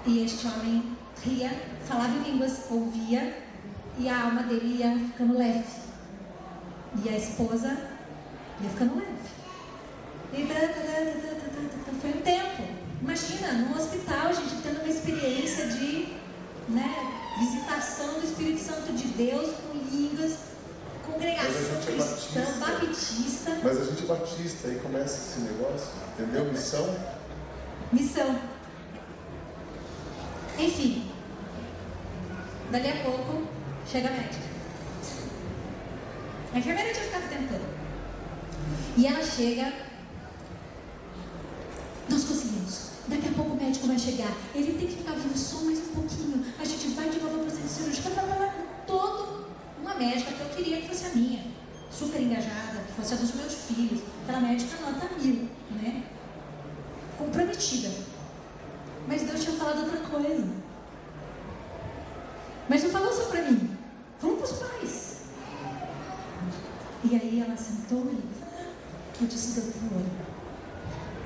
E 0.06 0.26
este 0.26 0.48
homem 0.48 0.98
ria, 1.24 1.52
falava 1.86 2.14
em 2.18 2.32
línguas, 2.32 2.66
ouvia 2.70 3.53
e 3.98 4.10
a 4.10 4.24
alma 4.24 4.44
dele 4.44 4.78
ia 4.80 4.98
ficando 4.98 5.38
leve. 5.38 5.64
E 7.04 7.10
a 7.10 7.18
esposa 7.18 7.78
ia 8.62 8.70
ficando 8.70 8.96
leve. 8.96 9.14
E 10.34 10.44
da, 10.46 10.54
da, 10.54 10.66
da, 10.66 12.00
foi 12.02 12.10
um 12.10 12.22
tempo. 12.22 12.64
Imagina, 13.02 13.54
num 13.54 13.76
hospital, 13.76 14.28
a 14.28 14.34
gente 14.34 14.56
tendo 14.64 14.80
uma 14.80 14.90
experiência 14.90 15.68
de 15.68 16.14
né, 16.70 17.14
visitação 17.40 18.20
do 18.20 18.26
Espírito 18.26 18.62
Santo 18.62 18.94
de 18.94 19.08
Deus 19.10 19.54
com 19.58 19.78
línguas, 19.78 20.38
congregação 21.06 21.52
é 21.52 21.86
cristã, 21.86 22.60
batista. 22.60 23.58
Mas 23.64 23.82
a 23.82 23.86
gente 23.86 24.04
é 24.04 24.08
batista, 24.08 24.68
aí 24.70 24.80
começa 24.80 25.16
esse 25.16 25.40
negócio, 25.42 25.90
entendeu? 26.14 26.46
Missão. 26.46 26.96
Missão. 27.92 28.40
Enfim, 30.58 31.12
dali 32.72 32.90
a 32.90 33.04
pouco 33.04 33.48
chega 33.86 34.08
a 34.10 34.12
médica. 34.12 34.54
A 36.54 36.60
enfermeira 36.60 36.94
tinha 36.94 37.06
ficado 37.06 37.30
tentando. 37.30 37.66
E 38.96 39.08
ela 39.08 39.24
chega. 39.24 39.74
Nós 42.10 42.24
conseguimos. 42.26 42.92
Daqui 43.08 43.28
a 43.28 43.32
pouco 43.32 43.54
o 43.54 43.62
médico 43.62 43.88
vai 43.88 43.98
chegar. 43.98 44.32
Ele 44.54 44.78
tem 44.78 44.88
que 44.88 44.98
ficar 44.98 45.14
vivo 45.14 45.38
só 45.38 45.62
mais 45.62 45.80
um 45.80 45.94
pouquinho. 45.96 46.46
A 46.60 46.64
gente 46.64 46.88
vai 46.90 47.10
de 47.10 47.20
novo 47.20 47.40
para 47.40 47.48
o 47.48 47.52
centro 47.52 48.26
blá. 48.26 48.56
Todo 48.86 49.46
uma 49.82 49.96
médica 49.96 50.32
que 50.32 50.42
eu 50.42 50.50
queria 50.50 50.82
que 50.82 50.88
fosse 50.90 51.08
a 51.08 51.10
minha. 51.10 51.44
Super 51.92 52.22
engajada, 52.22 52.84
que 52.88 52.94
fosse 52.94 53.14
a 53.14 53.18
dos 53.18 53.34
meus 53.34 53.54
filhos. 53.54 54.02
Aquela 54.24 54.42
médica 54.42 54.78
nota 54.82 55.10
mil, 55.20 55.50
né? 55.72 56.04
Comprometida. 57.18 57.92
Mas 59.08 59.24
Deus 59.24 59.44
tinha 59.44 59.58
falado 59.58 59.80
outra 59.80 59.98
coisa. 60.00 60.48
Mas 62.70 62.84
não 62.84 62.90
falou 62.90 63.12
só 63.12 63.26
para 63.26 63.42
mim. 63.44 63.73
Vamos 64.24 64.38
para 64.38 64.46
os 64.46 64.72
pais. 64.72 65.18
E 67.04 67.14
aí 67.14 67.42
ela 67.46 67.58
sentou 67.58 68.10
e 68.10 69.22
eu 69.22 69.28
disse, 69.28 69.60
doutora, 69.60 70.06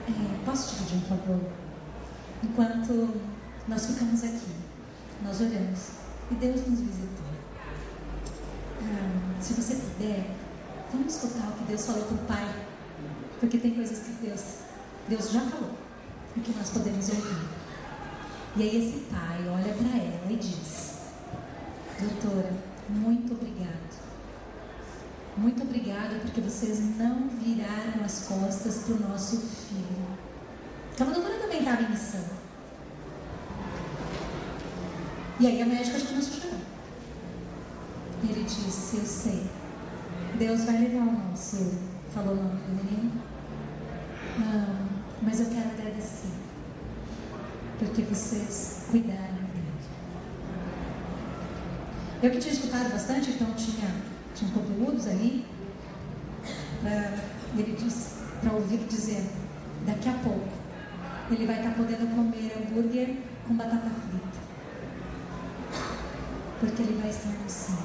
é, 0.10 0.46
posso 0.46 0.76
te 0.76 0.84
pedir 0.84 0.96
um 0.96 1.02
favor? 1.02 1.40
Enquanto 2.44 3.22
nós 3.68 3.86
ficamos 3.86 4.24
aqui, 4.24 4.52
nós 5.24 5.40
oramos 5.40 5.80
e 6.32 6.36
Deus 6.36 6.68
nos 6.68 6.80
visitou. 6.80 7.28
Ah, 8.82 9.42
se 9.42 9.54
você 9.54 9.76
puder, 9.76 10.32
vamos 10.92 11.14
escutar 11.14 11.50
o 11.50 11.52
que 11.52 11.64
Deus 11.66 11.86
falou 11.86 12.04
para 12.04 12.16
o 12.16 12.26
pai. 12.26 12.56
Porque 13.40 13.60
tem 13.60 13.76
coisas 13.76 14.00
que 14.00 14.26
Deus, 14.26 14.42
Deus 15.08 15.32
já 15.32 15.42
falou 15.42 15.76
e 16.36 16.40
que 16.40 16.52
nós 16.58 16.72
podemos 16.72 17.10
ouvir. 17.10 17.48
E 18.56 18.64
aí 18.64 18.90
esse 18.90 19.00
pai 19.02 19.48
olha 19.48 19.72
para 19.76 20.00
ela 20.00 20.32
e 20.32 20.36
diz, 20.36 20.98
doutora, 22.00 22.67
muito 22.90 23.34
obrigado. 23.34 24.08
Muito 25.38 25.62
obrigada 25.62 26.16
porque 26.22 26.42
vocês 26.42 26.80
não 26.98 27.30
viraram 27.30 28.04
as 28.04 28.28
costas 28.28 28.84
para 28.86 28.96
o 28.96 29.10
nosso 29.10 29.38
filho. 29.38 30.18
Então 30.94 31.10
a 31.10 31.12
doutora 31.12 31.40
também 31.40 31.60
estava 31.60 31.84
em 31.84 31.90
missão. 31.90 32.26
E 35.40 35.48
aí 35.48 35.62
a 35.62 35.66
médica 35.66 36.00
começou 36.00 36.38
a 36.38 36.42
chorar. 36.42 36.60
E 38.24 38.32
ele 38.32 38.44
disse, 38.44 38.98
eu 38.98 39.06
sei. 39.06 39.46
Deus 40.40 40.64
vai 40.64 40.80
levar 40.80 41.04
o 41.04 41.30
nosso. 41.30 41.78
Falou 42.14 42.34
o 42.34 42.38
nome 42.38 42.60
do 42.62 42.84
menino. 42.84 43.22
Não, 44.40 44.88
mas 45.22 45.40
eu 45.40 45.48
quero 45.48 45.70
agradecer 45.70 46.32
porque 47.80 48.02
vocês 48.04 48.86
cuidaram. 48.90 49.48
Eu 52.22 52.32
que 52.32 52.40
tinha 52.40 52.54
escutado 52.54 52.92
bastante, 52.92 53.30
então 53.30 53.54
tinha, 53.54 53.94
tinha 54.34 54.52
conteúdos 54.52 55.06
ali. 55.06 55.46
Uh, 56.82 57.20
ele 57.60 57.76
disse 57.76 58.16
para 58.42 58.54
ouvir 58.54 58.78
dizer, 58.88 59.24
daqui 59.86 60.10
a 60.10 60.14
pouco 60.14 60.48
ele 61.30 61.46
vai 61.46 61.58
estar 61.58 61.72
tá 61.72 61.76
podendo 61.76 62.16
comer 62.16 62.54
hambúrguer 62.58 63.18
com 63.48 63.54
batata 63.56 63.90
frita. 63.90 64.40
Porque 66.60 66.82
ele 66.82 67.00
vai 67.00 67.10
estar 67.10 67.30
no 67.30 67.50
céu. 67.50 67.76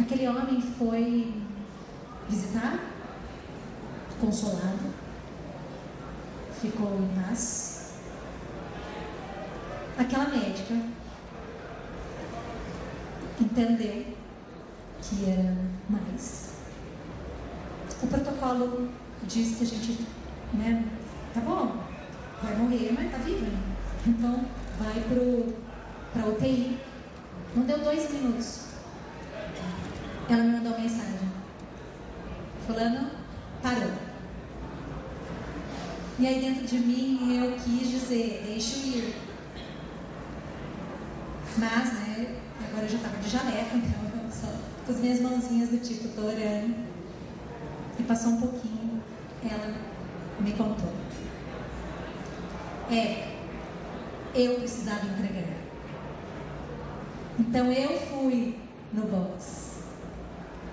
Aquele 0.00 0.28
homem 0.28 0.60
foi 0.60 1.34
visitar, 2.28 2.80
consolado, 4.20 4.92
ficou 6.60 6.98
em 6.98 7.22
paz. 7.22 7.92
Aquela 9.98 10.28
médica 10.28 10.55
entendeu 13.56 14.04
que 15.00 15.30
era 15.30 15.56
mais. 15.88 16.56
O 18.02 18.06
protocolo 18.06 18.90
diz 19.22 19.56
que 19.56 19.64
a 19.64 19.66
gente, 19.66 20.06
né, 20.52 20.84
tá 21.32 21.40
bom, 21.40 21.74
vai 22.42 22.54
morrer, 22.56 22.92
mas 22.92 23.10
tá 23.10 23.18
viva. 23.18 23.46
Então, 24.06 24.44
vai 24.78 25.00
pro, 25.08 25.54
pra 26.12 26.28
UTI. 26.28 26.78
Não 27.54 27.64
deu 27.64 27.78
dois 27.78 28.12
minutos. 28.12 28.66
Ela 30.28 30.42
me 30.42 30.58
mandou 30.58 30.78
mensagem. 30.78 31.30
Fulano 32.66 33.10
parou. 33.62 33.90
E 36.18 36.26
aí 36.26 36.40
dentro 36.40 36.66
de 36.66 36.78
mim 36.78 37.38
eu 37.42 37.52
quis 37.52 37.90
dizer, 37.90 38.42
deixa 38.46 38.76
eu 38.78 38.98
ir. 38.98 39.14
Mas, 41.58 41.92
né, 41.94 42.05
eu 42.86 42.90
já 42.90 42.96
estava 42.98 43.16
de 43.16 43.28
jaleco, 43.28 43.76
então 43.78 44.30
só 44.30 44.46
com 44.86 44.92
as 44.92 45.00
minhas 45.00 45.20
mãozinhas 45.20 45.70
do 45.70 45.78
tipo, 45.78 46.08
tô 46.10 46.22
orando. 46.22 46.86
E 47.98 48.02
passou 48.04 48.32
um 48.32 48.40
pouquinho, 48.40 49.02
ela 49.42 49.74
me 50.38 50.52
contou. 50.52 50.92
É, 52.88 53.38
eu 54.34 54.60
precisava 54.60 55.04
entregar. 55.04 55.56
Então 57.40 57.72
eu 57.72 57.98
fui 58.02 58.56
no 58.92 59.02
box 59.02 59.80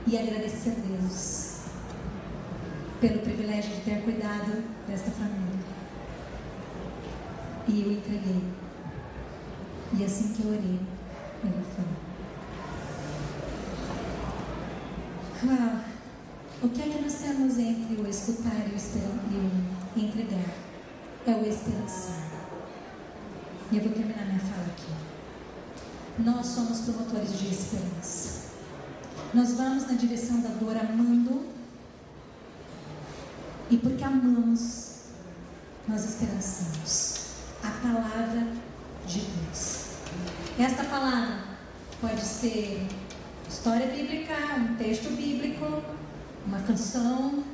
e 0.06 0.16
agradeci 0.16 0.70
a 0.70 0.74
Deus 0.74 1.62
pelo 3.02 3.20
privilégio 3.22 3.74
de 3.74 3.82
ter 3.82 4.04
cuidado 4.04 4.64
desta 4.88 5.10
família. 5.10 5.64
E 7.68 7.82
eu 7.82 7.92
entreguei. 7.94 8.44
E 9.98 10.04
assim 10.04 10.34
que 10.34 10.44
eu 10.44 10.52
orei, 10.52 10.80
ele 11.44 11.66
foi. 11.76 12.03
O 16.62 16.70
que 16.70 16.82
é 16.82 16.86
que 16.86 17.02
nós 17.02 17.16
temos 17.16 17.58
entre 17.58 18.02
o 18.02 18.08
escutar 18.08 18.66
e 18.66 18.72
o, 18.72 20.00
entregar? 20.00 20.56
É 21.28 21.32
o 21.32 21.46
esperançar. 21.46 22.32
E 23.70 23.76
eu 23.76 23.84
vou 23.84 23.92
terminar 23.92 24.26
minha 24.26 24.40
fala 24.40 24.68
aqui. 24.68 24.94
Nós 26.20 26.46
somos 26.46 26.80
promotores 26.82 27.38
de 27.38 27.50
esperança. 27.50 28.52
Nós 29.34 29.54
vamos 29.56 29.86
na 29.88 29.94
direção 29.96 30.40
da 30.40 30.50
dor 30.50 30.78
amando. 30.78 31.48
E 33.70 33.78
porque 33.78 34.04
amamos, 34.06 35.00
nós 35.86 36.06
esperançamos. 36.06 37.16
A 37.62 37.70
palavra 37.86 38.48
de 39.06 39.20
Deus. 39.20 39.88
Esta 40.58 40.86
palavra 40.86 41.40
pode 42.00 42.22
ser 42.22 42.88
história 43.64 43.88
bíblica, 43.88 44.34
um 44.58 44.76
texto 44.76 45.10
bíblico, 45.16 45.82
uma 46.46 46.60
canção. 46.64 47.46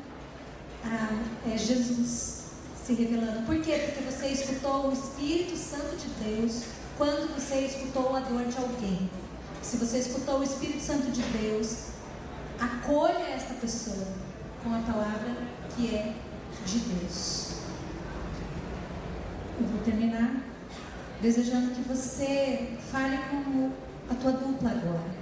Ah, 0.83 1.23
é 1.47 1.55
Jesus 1.55 2.45
se 2.83 2.95
revelando. 2.95 3.45
Por 3.45 3.61
quê? 3.61 3.73
Porque 3.85 4.09
você 4.09 4.29
escutou 4.29 4.89
o 4.89 4.91
Espírito 4.91 5.55
Santo 5.55 5.95
de 5.97 6.07
Deus 6.23 6.63
quando 6.97 7.35
você 7.35 7.59
escutou 7.59 8.15
a 8.15 8.21
dor 8.21 8.43
de 8.45 8.57
alguém. 8.57 9.07
Se 9.61 9.77
você 9.77 9.99
escutou 9.99 10.39
o 10.39 10.43
Espírito 10.43 10.81
Santo 10.81 11.11
de 11.11 11.21
Deus, 11.21 11.89
acolha 12.59 13.29
esta 13.29 13.53
pessoa 13.53 14.07
com 14.63 14.73
a 14.73 14.79
palavra 14.79 15.37
que 15.75 15.93
é 15.93 16.15
de 16.65 16.79
Deus. 16.79 17.51
Eu 19.59 19.67
vou 19.67 19.79
terminar 19.83 20.41
desejando 21.21 21.69
que 21.75 21.81
você 21.81 22.79
fale 22.91 23.19
com 23.29 23.69
a 24.09 24.15
tua 24.15 24.31
dupla 24.31 24.71
agora. 24.71 25.18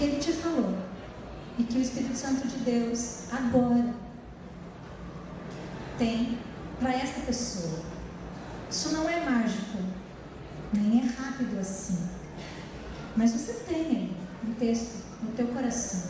Que 0.00 0.06
ele 0.06 0.18
te 0.18 0.32
falou. 0.32 0.78
E 1.58 1.62
que 1.62 1.76
o 1.76 1.82
Espírito 1.82 2.16
Santo 2.16 2.48
de 2.48 2.56
Deus 2.60 3.24
agora 3.30 3.92
tem 5.98 6.38
para 6.78 6.94
esta 6.94 7.20
pessoa. 7.20 7.80
Isso 8.70 8.94
não 8.94 9.06
é 9.06 9.22
mágico, 9.22 9.76
nem 10.72 11.00
é 11.00 11.04
rápido 11.04 11.60
assim. 11.60 11.98
Mas 13.14 13.32
você 13.32 13.52
tem 13.68 13.76
aí 13.76 14.16
um 14.48 14.54
texto 14.54 15.04
no 15.22 15.32
teu 15.32 15.48
coração 15.48 16.00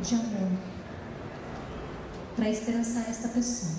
de 0.00 0.14
amor 0.14 0.52
para 2.36 2.48
esperançar 2.48 3.10
esta 3.10 3.26
pessoa 3.26 3.72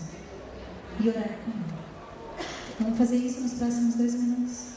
e 0.99 1.07
orar 1.07 1.37
com 1.45 1.51
ela. 1.51 2.45
Vamos 2.81 2.97
fazer 2.97 3.15
isso 3.15 3.39
nos 3.39 3.53
próximos 3.53 3.95
dois 3.95 4.13
minutos. 4.13 4.75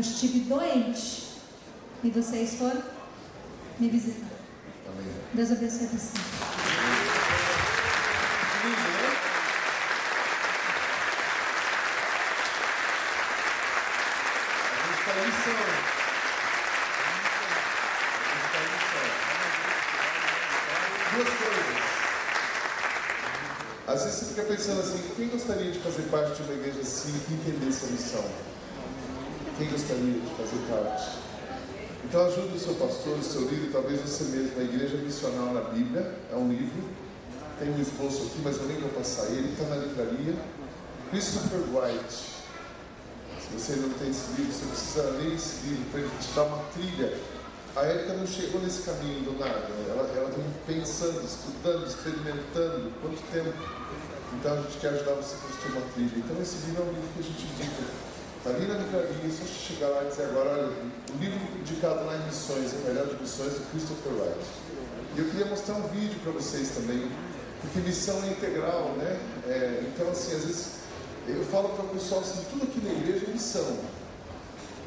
Eu 0.00 0.02
estive 0.02 0.40
doente 0.48 1.28
e 2.02 2.08
vocês 2.08 2.54
foram 2.54 2.82
me 3.78 3.86
visitar. 3.90 4.30
Amém. 4.88 5.12
Deus 5.34 5.52
abençoe 5.52 5.88
você. 5.88 6.18
Duas 21.12 21.28
coisas. 21.28 21.76
Às 23.86 24.04
vezes 24.04 24.18
você 24.18 24.24
fica 24.24 24.42
pensando 24.44 24.80
assim, 24.80 25.10
quem 25.14 25.28
gostaria 25.28 25.70
de 25.70 25.78
fazer 25.80 26.02
parte 26.04 26.36
de 26.36 26.42
uma 26.44 26.54
igreja 26.54 26.80
assim 26.80 27.20
que 27.26 27.34
entendesse 27.34 27.84
a 27.84 27.88
missão? 27.88 28.50
Quem 29.60 29.68
gostaria 29.68 30.14
de 30.14 30.34
fazer 30.38 30.56
parte? 30.72 31.18
Então 32.02 32.24
ajude 32.24 32.56
o 32.56 32.58
seu 32.58 32.72
pastor, 32.76 33.18
o 33.18 33.22
seu 33.22 33.42
líder, 33.42 33.68
talvez 33.70 34.00
você 34.00 34.24
mesmo, 34.24 34.58
a 34.58 34.64
Igreja 34.64 34.96
Missional 34.96 35.52
na 35.52 35.60
Bíblia, 35.60 36.14
é 36.32 36.34
um 36.34 36.48
livro, 36.48 36.88
tem 37.58 37.68
um 37.68 37.78
esboço 37.78 38.22
aqui, 38.22 38.40
mas 38.42 38.56
eu 38.56 38.64
nem 38.64 38.80
vou 38.80 38.88
passar 38.88 39.26
ele, 39.26 39.52
está 39.52 39.64
na 39.64 39.76
livraria. 39.76 40.34
Christopher 41.10 41.60
White. 41.60 42.40
Se 43.36 43.52
você 43.52 43.76
não 43.76 43.90
tem 43.98 44.08
esse 44.08 44.32
livro, 44.32 44.50
você 44.50 44.64
precisa 44.64 45.02
ler 45.10 45.34
esse 45.34 45.66
livro 45.66 45.84
para 45.90 46.00
ele 46.00 46.10
te 46.18 46.32
dar 46.34 46.44
uma 46.44 46.64
trilha. 46.72 47.18
A 47.76 47.82
Érica 47.82 48.14
não 48.14 48.26
chegou 48.26 48.62
nesse 48.62 48.80
caminho 48.80 49.24
do 49.24 49.38
nada, 49.38 49.68
ela, 49.90 50.10
ela 50.16 50.30
vem 50.30 50.46
pensando, 50.66 51.22
estudando, 51.22 51.86
experimentando, 51.86 52.90
quanto 53.02 53.20
tempo. 53.30 53.52
Então 54.32 54.54
a 54.54 54.62
gente 54.62 54.78
quer 54.78 54.88
ajudar 54.88 55.12
você 55.16 55.34
a 55.34 55.38
construir 55.38 55.72
uma 55.72 55.86
trilha. 55.92 56.16
Então 56.16 56.40
esse 56.40 56.64
livro 56.64 56.82
é 56.82 56.86
um 56.86 56.92
livro 56.94 57.08
que 57.12 57.20
a 57.20 57.22
gente 57.24 57.42
indica 57.44 58.09
Está 58.40 58.56
ali 58.56 58.66
na 58.66 58.78
livraria, 58.78 59.30
só 59.30 59.44
chegar 59.44 59.88
lá 59.88 60.04
e 60.04 60.08
dizer 60.08 60.24
agora, 60.24 60.48
olha, 60.48 60.72
o 61.12 61.18
livro 61.20 61.38
indicado 61.60 62.06
lá 62.06 62.16
em 62.16 62.24
missões, 62.24 62.72
a 62.72 62.88
melhor 62.88 63.06
de 63.06 63.20
missões, 63.20 63.52
do 63.52 63.70
Christopher 63.70 64.12
Wright. 64.14 64.46
E 65.14 65.18
eu 65.18 65.26
queria 65.26 65.44
mostrar 65.44 65.74
um 65.74 65.86
vídeo 65.88 66.18
para 66.22 66.32
vocês 66.32 66.70
também, 66.70 67.06
porque 67.60 67.80
missão 67.80 68.16
é 68.24 68.28
integral, 68.28 68.94
né? 68.96 69.20
É, 69.46 69.84
então, 69.86 70.08
assim, 70.08 70.34
às 70.34 70.44
vezes 70.46 70.68
eu 71.28 71.44
falo 71.52 71.68
para 71.68 71.84
o 71.84 71.88
pessoal 71.88 72.22
assim, 72.22 72.42
tudo 72.50 72.64
aqui 72.64 72.80
na 72.80 72.92
igreja 72.92 73.26
é 73.28 73.30
missão. 73.30 73.76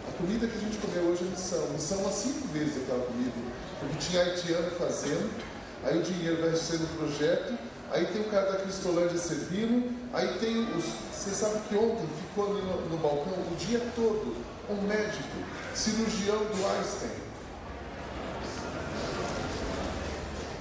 A 0.09 0.11
comida 0.17 0.47
que 0.47 0.57
a 0.57 0.59
gente 0.59 0.77
comeu 0.79 1.11
hoje 1.11 1.23
é 1.23 1.29
missão. 1.29 1.69
Missão 1.73 1.99
umas 1.99 2.15
cinco 2.15 2.47
vezes 2.47 2.77
aquela 2.81 3.05
comida. 3.05 3.31
Porque 3.79 3.97
tinha 3.99 4.23
haitiano 4.23 4.71
fazendo, 4.71 5.29
aí 5.83 5.99
o 5.99 6.01
dinheiro 6.01 6.41
vai 6.41 6.55
ser 6.55 6.79
no 6.79 6.87
projeto, 6.87 7.53
aí 7.93 8.05
tem 8.07 8.21
o 8.21 8.25
cara 8.25 8.51
da 8.51 8.59
Cristolândia 8.59 9.17
servindo, 9.17 9.95
aí 10.11 10.27
tem 10.39 10.67
os. 10.75 10.85
Você 11.13 11.29
sabe 11.29 11.59
que 11.69 11.75
ontem 11.75 12.05
ficou 12.19 12.51
ali 12.51 12.61
no, 12.63 12.89
no 12.89 12.97
balcão 12.97 13.31
o 13.31 13.55
dia 13.55 13.79
todo 13.95 14.35
um 14.69 14.81
médico, 14.87 15.37
cirurgião 15.73 16.37
do 16.37 16.77
Einstein. 16.77 17.23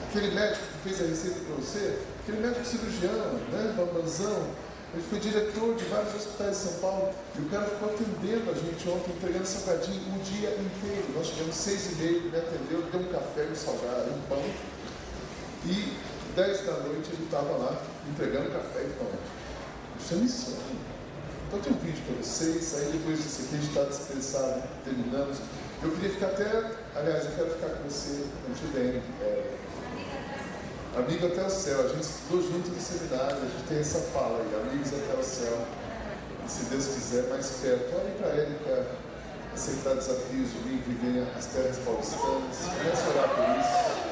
Aquele 0.09 0.35
médico 0.35 0.63
que 0.73 0.89
fez 0.89 1.01
a 1.01 1.09
receita 1.09 1.41
para 1.41 1.55
você, 1.57 1.99
aquele 2.23 2.47
médico 2.47 2.67
cirurgião, 2.67 3.33
né, 3.51 3.75
bambazão, 3.77 4.47
ele 4.93 5.03
foi 5.09 5.21
diretor 5.21 5.75
de 5.75 5.85
vários 5.87 6.15
hospitais 6.15 6.51
de 6.51 6.65
São 6.65 6.73
Paulo 6.81 7.15
e 7.39 7.41
o 7.41 7.49
cara 7.49 7.65
ficou 7.65 7.89
atendendo 7.89 8.51
a 8.51 8.55
gente 8.55 8.89
ontem, 8.91 9.13
entregando 9.13 9.47
salgadinho 9.47 10.15
o 10.15 10.19
dia 10.19 10.51
inteiro. 10.51 11.07
Nós 11.17 11.29
chegamos 11.29 11.57
seis 11.57 11.93
e 11.93 11.95
meio, 11.95 12.23
me 12.31 12.37
atendeu, 12.37 12.83
deu 12.93 13.01
um 13.01 13.11
café, 13.11 13.49
um 13.51 13.55
salgado, 13.55 14.11
um 14.11 14.21
pão. 14.29 14.45
E 15.65 15.97
10 16.35 16.67
da 16.67 16.73
noite 16.73 17.11
ele 17.13 17.25
estava 17.25 17.57
lá 17.57 17.83
entregando 18.11 18.51
café 18.51 18.83
e 18.83 18.93
pão. 18.99 19.09
Isso 20.01 20.15
é 20.15 20.17
missão. 20.17 20.59
Então 21.49 21.61
tem 21.61 21.73
um 21.73 21.77
vídeo 21.77 22.03
para 22.07 22.23
vocês, 22.23 22.75
aí 22.75 22.93
depois 22.93 23.23
disso 23.23 23.43
aqui 23.43 23.55
a 23.55 23.59
gente 23.59 23.69
está 23.69 23.85
dispensado, 23.85 24.63
terminamos. 24.85 25.39
Eu 25.83 25.91
queria 25.91 26.11
ficar 26.11 26.27
até, 26.29 26.49
aliás, 26.97 27.25
eu 27.27 27.33
quero 27.33 27.51
ficar 27.51 27.69
com 27.77 27.89
você 27.89 28.25
muito 28.47 28.73
bem. 28.73 29.03
É, 29.21 29.51
amigo 30.97 31.27
até 31.27 31.45
o 31.45 31.51
céu, 31.51 31.81
a 31.81 31.89
gente 31.89 32.03
estudou 32.03 32.43
junto 32.43 32.71
no 32.71 32.81
seminário, 32.81 33.37
a 33.37 33.41
gente 33.41 33.69
tem 33.69 33.79
essa 33.81 33.99
fala 34.15 34.41
aí, 34.41 34.69
amigos 34.69 34.93
até 34.95 35.21
o 35.21 35.23
céu. 35.23 35.67
E 36.47 36.51
se 36.51 36.65
Deus 36.65 36.87
quiser, 36.87 37.29
mais 37.29 37.51
perto. 37.63 37.97
Olhem 37.97 38.15
para 38.15 38.29
ele 38.31 38.59
para 38.65 38.87
aceitar 39.53 39.95
desafios 39.95 40.51
de 40.51 40.59
vir 40.61 40.83
viver 40.89 41.27
as 41.37 41.47
terras 41.47 41.77
paulistanas. 41.79 42.57
Comece 42.65 43.03
a 43.05 43.11
orar 43.11 43.29
por 43.29 43.61
isso. 43.61 44.03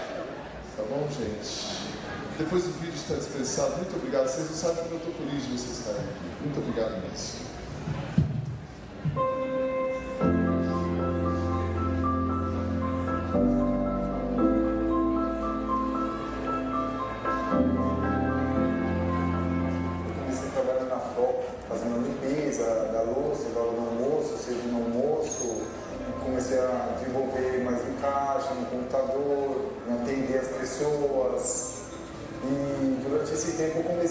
Tá 0.77 0.83
bom, 0.89 1.09
gente? 1.09 2.00
Depois 2.41 2.67
o 2.67 2.71
vídeo 2.71 2.95
está 2.95 3.17
dispensado. 3.17 3.77
Muito 3.77 3.95
obrigado. 3.97 4.27
Vocês 4.27 4.49
não 4.49 4.57
sabem 4.57 4.85
como 4.85 4.95
eu 4.95 4.99
estou 4.99 5.13
feliz 5.13 5.43
de 5.43 5.59
vocês 5.59 5.79
estarem 5.79 6.01
aqui. 6.01 6.25
Muito 6.43 6.59
obrigado 6.59 7.03
mesmo. 7.03 7.51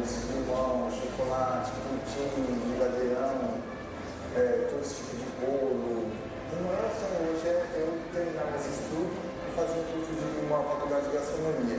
de 0.00 0.32
limão, 0.32 0.90
chocolate, 0.90 1.70
pudim, 1.82 2.46
brigadeirão, 2.68 3.60
é, 4.34 4.66
todo 4.70 4.80
esse 4.80 4.94
tipo 4.94 5.16
de 5.16 5.24
bolo. 5.40 6.10
O 6.52 6.62
maior 6.64 6.90
sonho 6.98 7.32
hoje 7.32 7.48
é 7.48 7.66
eu 7.74 7.98
terminar 8.12 8.54
esse 8.56 8.70
estudo 8.70 9.12
e 9.48 9.54
fazer 9.54 9.80
um 9.80 9.84
curso 9.92 10.12
de 10.12 10.46
uma 10.46 10.62
faculdade 10.62 11.06
de 11.08 11.12
gastronomia. 11.12 11.78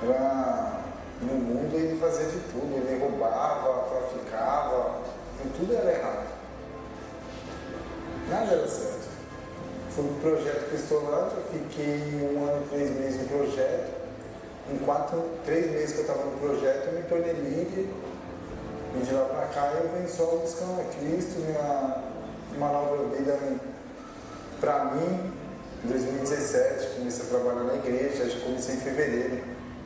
Era, 0.00 0.80
no 1.20 1.34
mundo 1.34 1.74
ele 1.74 1.98
fazia 1.98 2.26
de 2.26 2.38
tudo, 2.52 2.72
ele 2.76 3.00
roubava, 3.00 3.88
traficava, 3.88 5.00
e 5.44 5.48
tudo 5.58 5.74
era 5.74 5.97
projeto 10.20 10.68
Cristolândia, 10.70 11.38
fiquei 11.52 12.30
um 12.34 12.44
ano 12.44 12.66
três 12.70 12.90
meses 12.90 13.22
no 13.22 13.28
projeto. 13.28 13.98
Em 14.70 14.78
quatro, 14.78 15.24
três 15.44 15.70
meses 15.70 15.92
que 15.92 15.98
eu 15.98 16.02
estava 16.02 16.24
no 16.24 16.38
projeto, 16.38 16.88
eu 16.88 16.92
me 16.92 17.02
tornei 17.04 17.32
líder. 17.32 17.88
E 18.94 19.04
de 19.04 19.12
lá 19.12 19.24
para 19.24 19.46
cá 19.46 19.72
eu 19.74 19.90
venho 19.90 20.08
só 20.08 20.24
buscando 20.24 20.80
a 20.80 20.84
Cristo, 20.84 21.40
minha, 21.40 22.02
uma 22.56 22.72
nova 22.72 23.16
vida 23.16 23.38
para 24.60 24.84
mim. 24.86 25.32
Em 25.84 25.88
2017 25.88 26.96
comecei 26.98 27.24
a 27.24 27.28
trabalhar 27.28 27.64
na 27.64 27.74
igreja, 27.74 28.24
acho 28.24 28.36
que 28.36 28.44
comecei 28.44 28.74
em 28.74 28.78
fevereiro. 28.78 29.38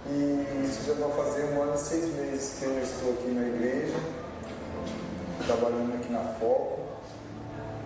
E 0.06 0.64
isso 0.64 0.86
já 0.86 0.94
vai 0.94 1.24
fazer 1.24 1.44
um 1.44 1.62
ano 1.62 1.74
e 1.74 1.78
seis 1.78 2.06
meses 2.14 2.56
que 2.58 2.64
eu 2.64 2.82
estou 2.82 3.12
aqui 3.12 3.30
na 3.30 3.46
igreja, 3.46 3.94
trabalhando 5.46 5.94
aqui 5.94 6.12
na 6.12 6.24
Foco. 6.40 6.80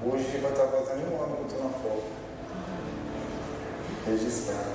Hoje 0.04 0.38
vai 0.38 0.52
estar 0.52 0.66
fazendo 0.68 1.12
um 1.12 1.22
ano 1.22 1.36
que 1.36 1.42
eu 1.42 1.46
estou 1.46 1.64
na 1.64 1.70
Foco. 1.70 2.16
Registrado. 4.06 4.70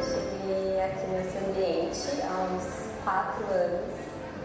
Cheguei 0.00 0.80
aqui 0.80 1.06
nesse 1.08 1.38
ambiente 1.38 2.22
há 2.22 2.54
uns 2.54 3.02
quatro 3.02 3.44
anos. 3.52 3.80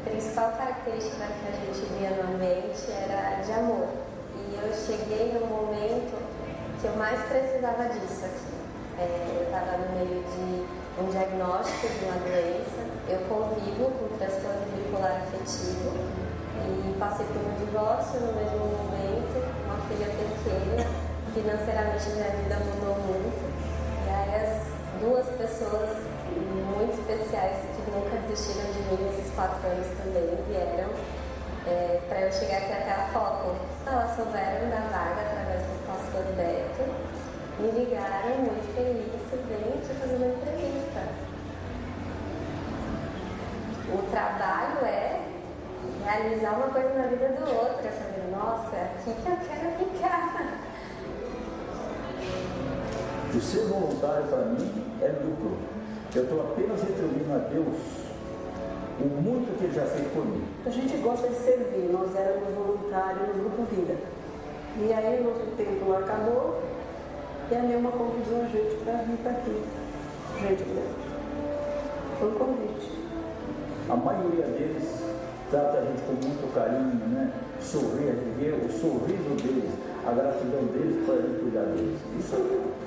A 0.04 0.10
principal 0.10 0.52
característica 0.54 1.28
que 1.28 1.48
a 1.48 1.52
gente 1.52 1.94
via 1.94 2.10
no 2.10 2.34
ambiente 2.34 2.92
era 2.92 3.40
de 3.44 3.52
amor. 3.52 3.90
E 4.36 4.56
eu 4.56 4.74
cheguei 4.74 5.40
no 5.40 5.46
momento 5.46 6.18
que 6.82 6.88
eu 6.88 6.96
mais 6.96 7.22
precisava 7.28 7.84
disso 7.90 8.26
aqui. 8.26 8.54
É, 8.98 9.38
eu 9.38 9.44
estava 9.44 9.78
no 9.78 9.96
meio 9.96 10.24
de 10.24 10.83
um 11.00 11.10
diagnóstico 11.10 11.88
de 11.88 12.06
uma 12.06 12.20
doença. 12.20 12.82
Eu 13.10 13.20
convivo 13.28 13.92
com 13.92 14.18
transtorno 14.18 14.66
bipolar 14.76 15.24
afetivo 15.24 15.92
e 16.64 16.96
passei 17.00 17.26
por 17.28 17.42
um 17.42 17.66
divórcio 17.66 18.20
no 18.20 18.34
mesmo 18.34 18.60
momento, 18.60 19.42
uma 19.66 19.78
filha 19.88 20.08
pequena. 20.08 20.86
Financeiramente 21.34 22.10
minha 22.10 22.30
vida 22.30 22.58
mudou 22.60 22.96
muito. 23.10 23.42
E 24.06 24.10
aí 24.10 24.36
as 24.36 24.74
duas 25.02 25.26
pessoas 25.36 25.98
muito 26.78 26.94
especiais 27.00 27.58
que 27.76 27.92
nunca 27.92 28.16
desistiram 28.28 28.72
de 28.72 28.80
mim 28.80 29.10
nesses 29.10 29.34
quatro 29.34 29.66
anos 29.68 29.88
também 29.98 30.30
vieram 30.48 30.90
é, 31.66 32.00
para 32.08 32.22
eu 32.22 32.32
chegar 32.32 32.58
aqui 32.58 32.74
até 32.74 32.92
a 32.92 33.10
foco. 33.12 33.56
Elas 33.86 34.16
souberam 34.16 34.70
da 34.70 34.80
vaga 34.92 35.22
através 35.22 35.62
do 35.62 35.88
pastor 35.88 36.24
Beto, 36.36 36.84
me 37.60 37.72
ligaram 37.72 38.38
muito 38.38 38.76
feliz, 38.76 39.14
vem 39.48 39.82
te 39.82 39.94
fazer 40.00 40.16
uma 40.16 40.34
entrevista. 40.34 41.02
O 43.94 44.10
trabalho 44.10 44.86
é 44.86 45.22
realizar 46.04 46.54
uma 46.56 46.68
coisa 46.68 46.94
na 46.94 47.08
vida 47.08 47.30
do 47.30 47.50
outro. 47.56 47.86
Eu 47.86 47.92
falei, 47.92 48.32
nossa, 48.32 48.76
é 48.76 48.84
aqui 48.84 49.14
que 49.22 49.30
eu 49.30 49.38
quero 49.48 49.70
ficar. 49.78 50.64
O 53.36 53.42
ser 53.42 53.66
voluntário 53.66 54.28
para 54.28 54.46
mim 54.46 54.84
é 55.02 55.10
duplo. 55.10 55.58
Eu 56.16 56.24
estou 56.24 56.42
apenas 56.42 56.82
retribuindo 56.82 57.34
a 57.34 57.38
Deus 57.38 58.04
o 59.00 59.06
muito 59.06 59.58
que 59.58 59.66
Ele 59.66 59.74
já 59.74 59.86
fez 59.86 60.08
por 60.14 60.26
mim. 60.26 60.44
A 60.66 60.70
gente 60.70 60.98
gosta 60.98 61.28
de 61.28 61.36
servir, 61.36 61.90
nós 61.92 62.16
éramos 62.16 62.54
voluntários 62.54 63.36
no 63.36 63.44
Grupo 63.44 63.64
Vida. 63.76 63.98
E 64.78 64.94
aí 64.94 65.22
o 65.22 65.24
nosso 65.26 65.46
tempo 65.56 65.94
acabou 65.94 66.62
e 67.52 67.56
a 67.56 67.60
Nilma 67.60 67.92
convidou 67.92 68.42
a 68.42 68.46
gente 68.46 68.76
para 68.84 68.94
vir 69.04 69.18
para 69.18 69.32
aqui. 69.32 69.64
Gente, 70.40 70.64
foi 72.20 72.30
um 72.30 72.36
convite. 72.36 72.92
A 73.90 73.96
maioria 73.96 74.46
deles 74.46 75.04
trata 75.50 75.78
a 75.78 75.82
gente 75.82 76.02
com 76.04 76.14
muito 76.14 76.54
carinho, 76.56 77.08
né? 77.10 77.32
Sorrir, 77.60 78.14
gente 78.14 78.40
vê 78.40 78.52
o 78.52 78.72
sorriso 78.72 79.36
deles, 79.42 79.72
a 80.06 80.12
gratidão 80.12 80.64
deles 80.74 81.06
para 81.06 81.16
a 81.16 81.22
gente 81.22 81.40
cuidar 81.42 81.66
deles. 81.66 82.00
Isso 82.20 82.36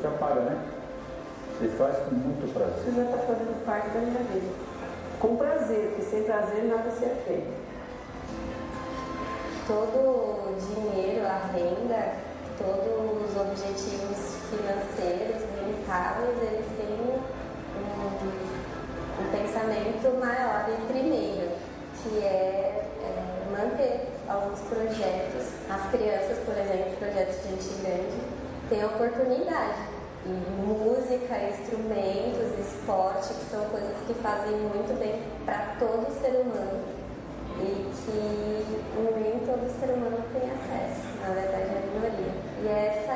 já 0.03 0.11
paga, 0.11 0.41
né? 0.41 0.59
Você 1.59 1.69
faz 1.69 1.97
com 1.99 2.15
muito 2.15 2.53
prazer. 2.53 2.85
Você 2.85 2.93
já 2.93 3.05
está 3.05 3.19
fazendo 3.19 3.65
parte 3.65 3.89
da 3.91 4.01
minha 4.01 4.23
vida. 4.33 4.53
Com 5.21 5.37
prazer, 5.37 5.89
porque 5.89 6.03
sem 6.03 6.23
prazer 6.25 6.65
nada 6.65 6.91
se 6.91 7.05
é 7.05 7.23
feito. 7.27 7.67
todo 9.67 9.99
o 9.99 10.57
dinheiro, 10.61 11.27
a 11.27 11.39
renda, 11.53 12.26
todos 12.59 13.31
os 13.31 13.37
objetivos 13.37 14.37
financeiros, 14.51 15.43
rentáveis, 15.61 16.37
eles 16.43 16.67
têm 16.77 16.93
um, 17.01 17.19
um 19.21 19.31
pensamento 19.31 20.19
maior 20.21 20.67
e 20.69 20.93
primeiro, 20.93 21.51
que 22.03 22.19
é, 22.19 22.89
é, 23.03 23.17
manter 23.51 24.09
alguns 24.29 24.61
projetos. 24.61 25.49
As 25.71 25.91
crianças, 25.91 26.39
por 26.45 26.57
exemplo, 26.57 26.97
projetos 26.99 27.37
de 27.43 27.49
gente 27.51 27.83
grande, 27.83 28.21
têm 28.69 28.85
oportunidade. 28.85 29.97
E 30.27 30.29
música, 30.67 31.39
instrumentos, 31.39 32.59
esporte, 32.59 33.33
que 33.33 33.45
são 33.49 33.65
coisas 33.67 33.95
que 34.09 34.15
fazem 34.15 34.57
muito 34.57 34.99
bem 34.99 35.23
para 35.45 35.77
todo 35.79 36.11
ser 36.21 36.41
humano 36.41 36.83
e 37.61 37.91
que 37.95 38.57
nem 39.15 39.39
todo 39.47 39.71
ser 39.81 39.95
humano 39.95 40.19
tem 40.33 40.51
acesso, 40.51 41.07
na 41.23 41.33
verdade 41.33 41.63
é 41.63 41.79
a 41.79 41.95
minoria. 41.95 42.46
E 42.63 42.69
essa 42.69 43.13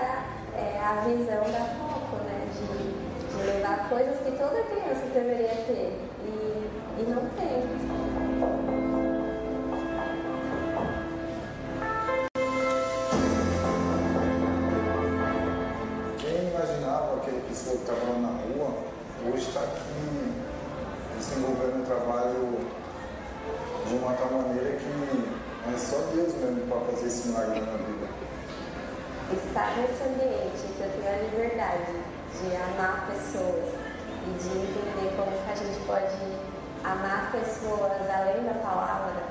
é 0.55 0.78
a 0.84 1.05
visão 1.07 1.43
da 1.51 1.64
Foco, 1.78 2.16
né? 2.24 2.47
De, 2.53 3.01
levar 3.47 3.88
coisas 3.88 4.18
que 4.18 4.32
toda 4.32 4.62
criança 4.64 5.07
deveria 5.14 5.49
ter 5.49 5.99
e, 6.24 7.03
não 7.09 7.26
tem. 7.30 7.62
Quem 16.18 16.51
pessoa 17.49 17.76
que 17.76 17.82
estava 17.82 18.12
lá 18.12 18.18
na 18.18 18.28
rua, 18.28 18.74
hoje 19.26 19.49
está 19.49 19.61
aqui 19.61 20.32
desenvolvendo 21.16 21.80
um 21.80 21.84
trabalho 21.84 22.59
de 23.86 23.95
uma 23.95 24.12
tal 24.14 24.30
maneira 24.30 24.76
que 24.76 25.74
é 25.74 25.78
só 25.78 25.97
Deus 26.14 26.34
mesmo 26.34 26.66
para 26.68 26.80
fazer 26.93 27.07
esse 27.07 27.28
milagre 27.28 27.61
na 27.61 27.72
vida 27.72 27.99
estar 29.34 29.76
nesse 29.76 30.02
ambiente 30.02 30.72
que 30.74 30.80
eu 30.82 30.90
tenho 30.90 31.08
a 31.08 31.22
liberdade 31.22 31.92
de 32.34 32.56
amar 32.56 33.06
pessoas 33.06 33.74
e 34.26 34.30
de 34.38 34.48
entender 34.48 35.16
como 35.16 35.30
que 35.30 35.50
a 35.50 35.54
gente 35.54 35.80
pode 35.86 36.18
amar 36.84 37.30
pessoas 37.32 37.92
além 38.10 38.44
da 38.44 38.54
palavra, 38.62 39.22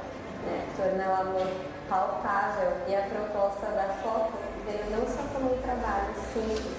né? 0.45 0.67
tornar 0.77 1.09
o 1.09 1.21
amor 1.21 1.47
palpável 1.89 2.71
e 2.87 2.95
a 2.95 3.01
proposta 3.01 3.65
da 3.67 3.89
foto 4.03 4.33
veio 4.65 4.85
não 4.91 5.05
só 5.07 5.23
como 5.33 5.55
um 5.55 5.61
trabalho 5.61 6.13
simples, 6.33 6.77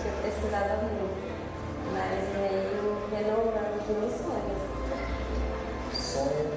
que 0.00 0.08
eu 0.08 0.14
precisava 0.22 0.82
muito, 0.82 1.34
mas 1.92 2.28
veio 2.36 3.02
renovando 3.10 3.80
os 3.80 3.86
meus 3.88 4.14
sonhos. 4.22 4.62
O 5.92 5.96
sonho 5.96 6.50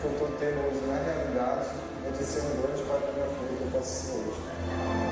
que 0.00 0.04
eu 0.04 0.12
estou 0.12 0.28
tendo 0.38 0.66
hoje 0.66 0.86
na 0.86 1.02
realidade 1.02 1.68
é 2.06 2.10
de 2.10 2.24
ser 2.24 2.40
um 2.40 2.62
grande 2.62 2.82
pai 2.84 3.00
da 3.00 3.12
minha 3.12 3.26
filha 3.26 3.58
que 3.58 3.64
eu 3.64 3.70
posso 3.72 3.90
ser 3.90 4.12
hoje. 4.12 5.11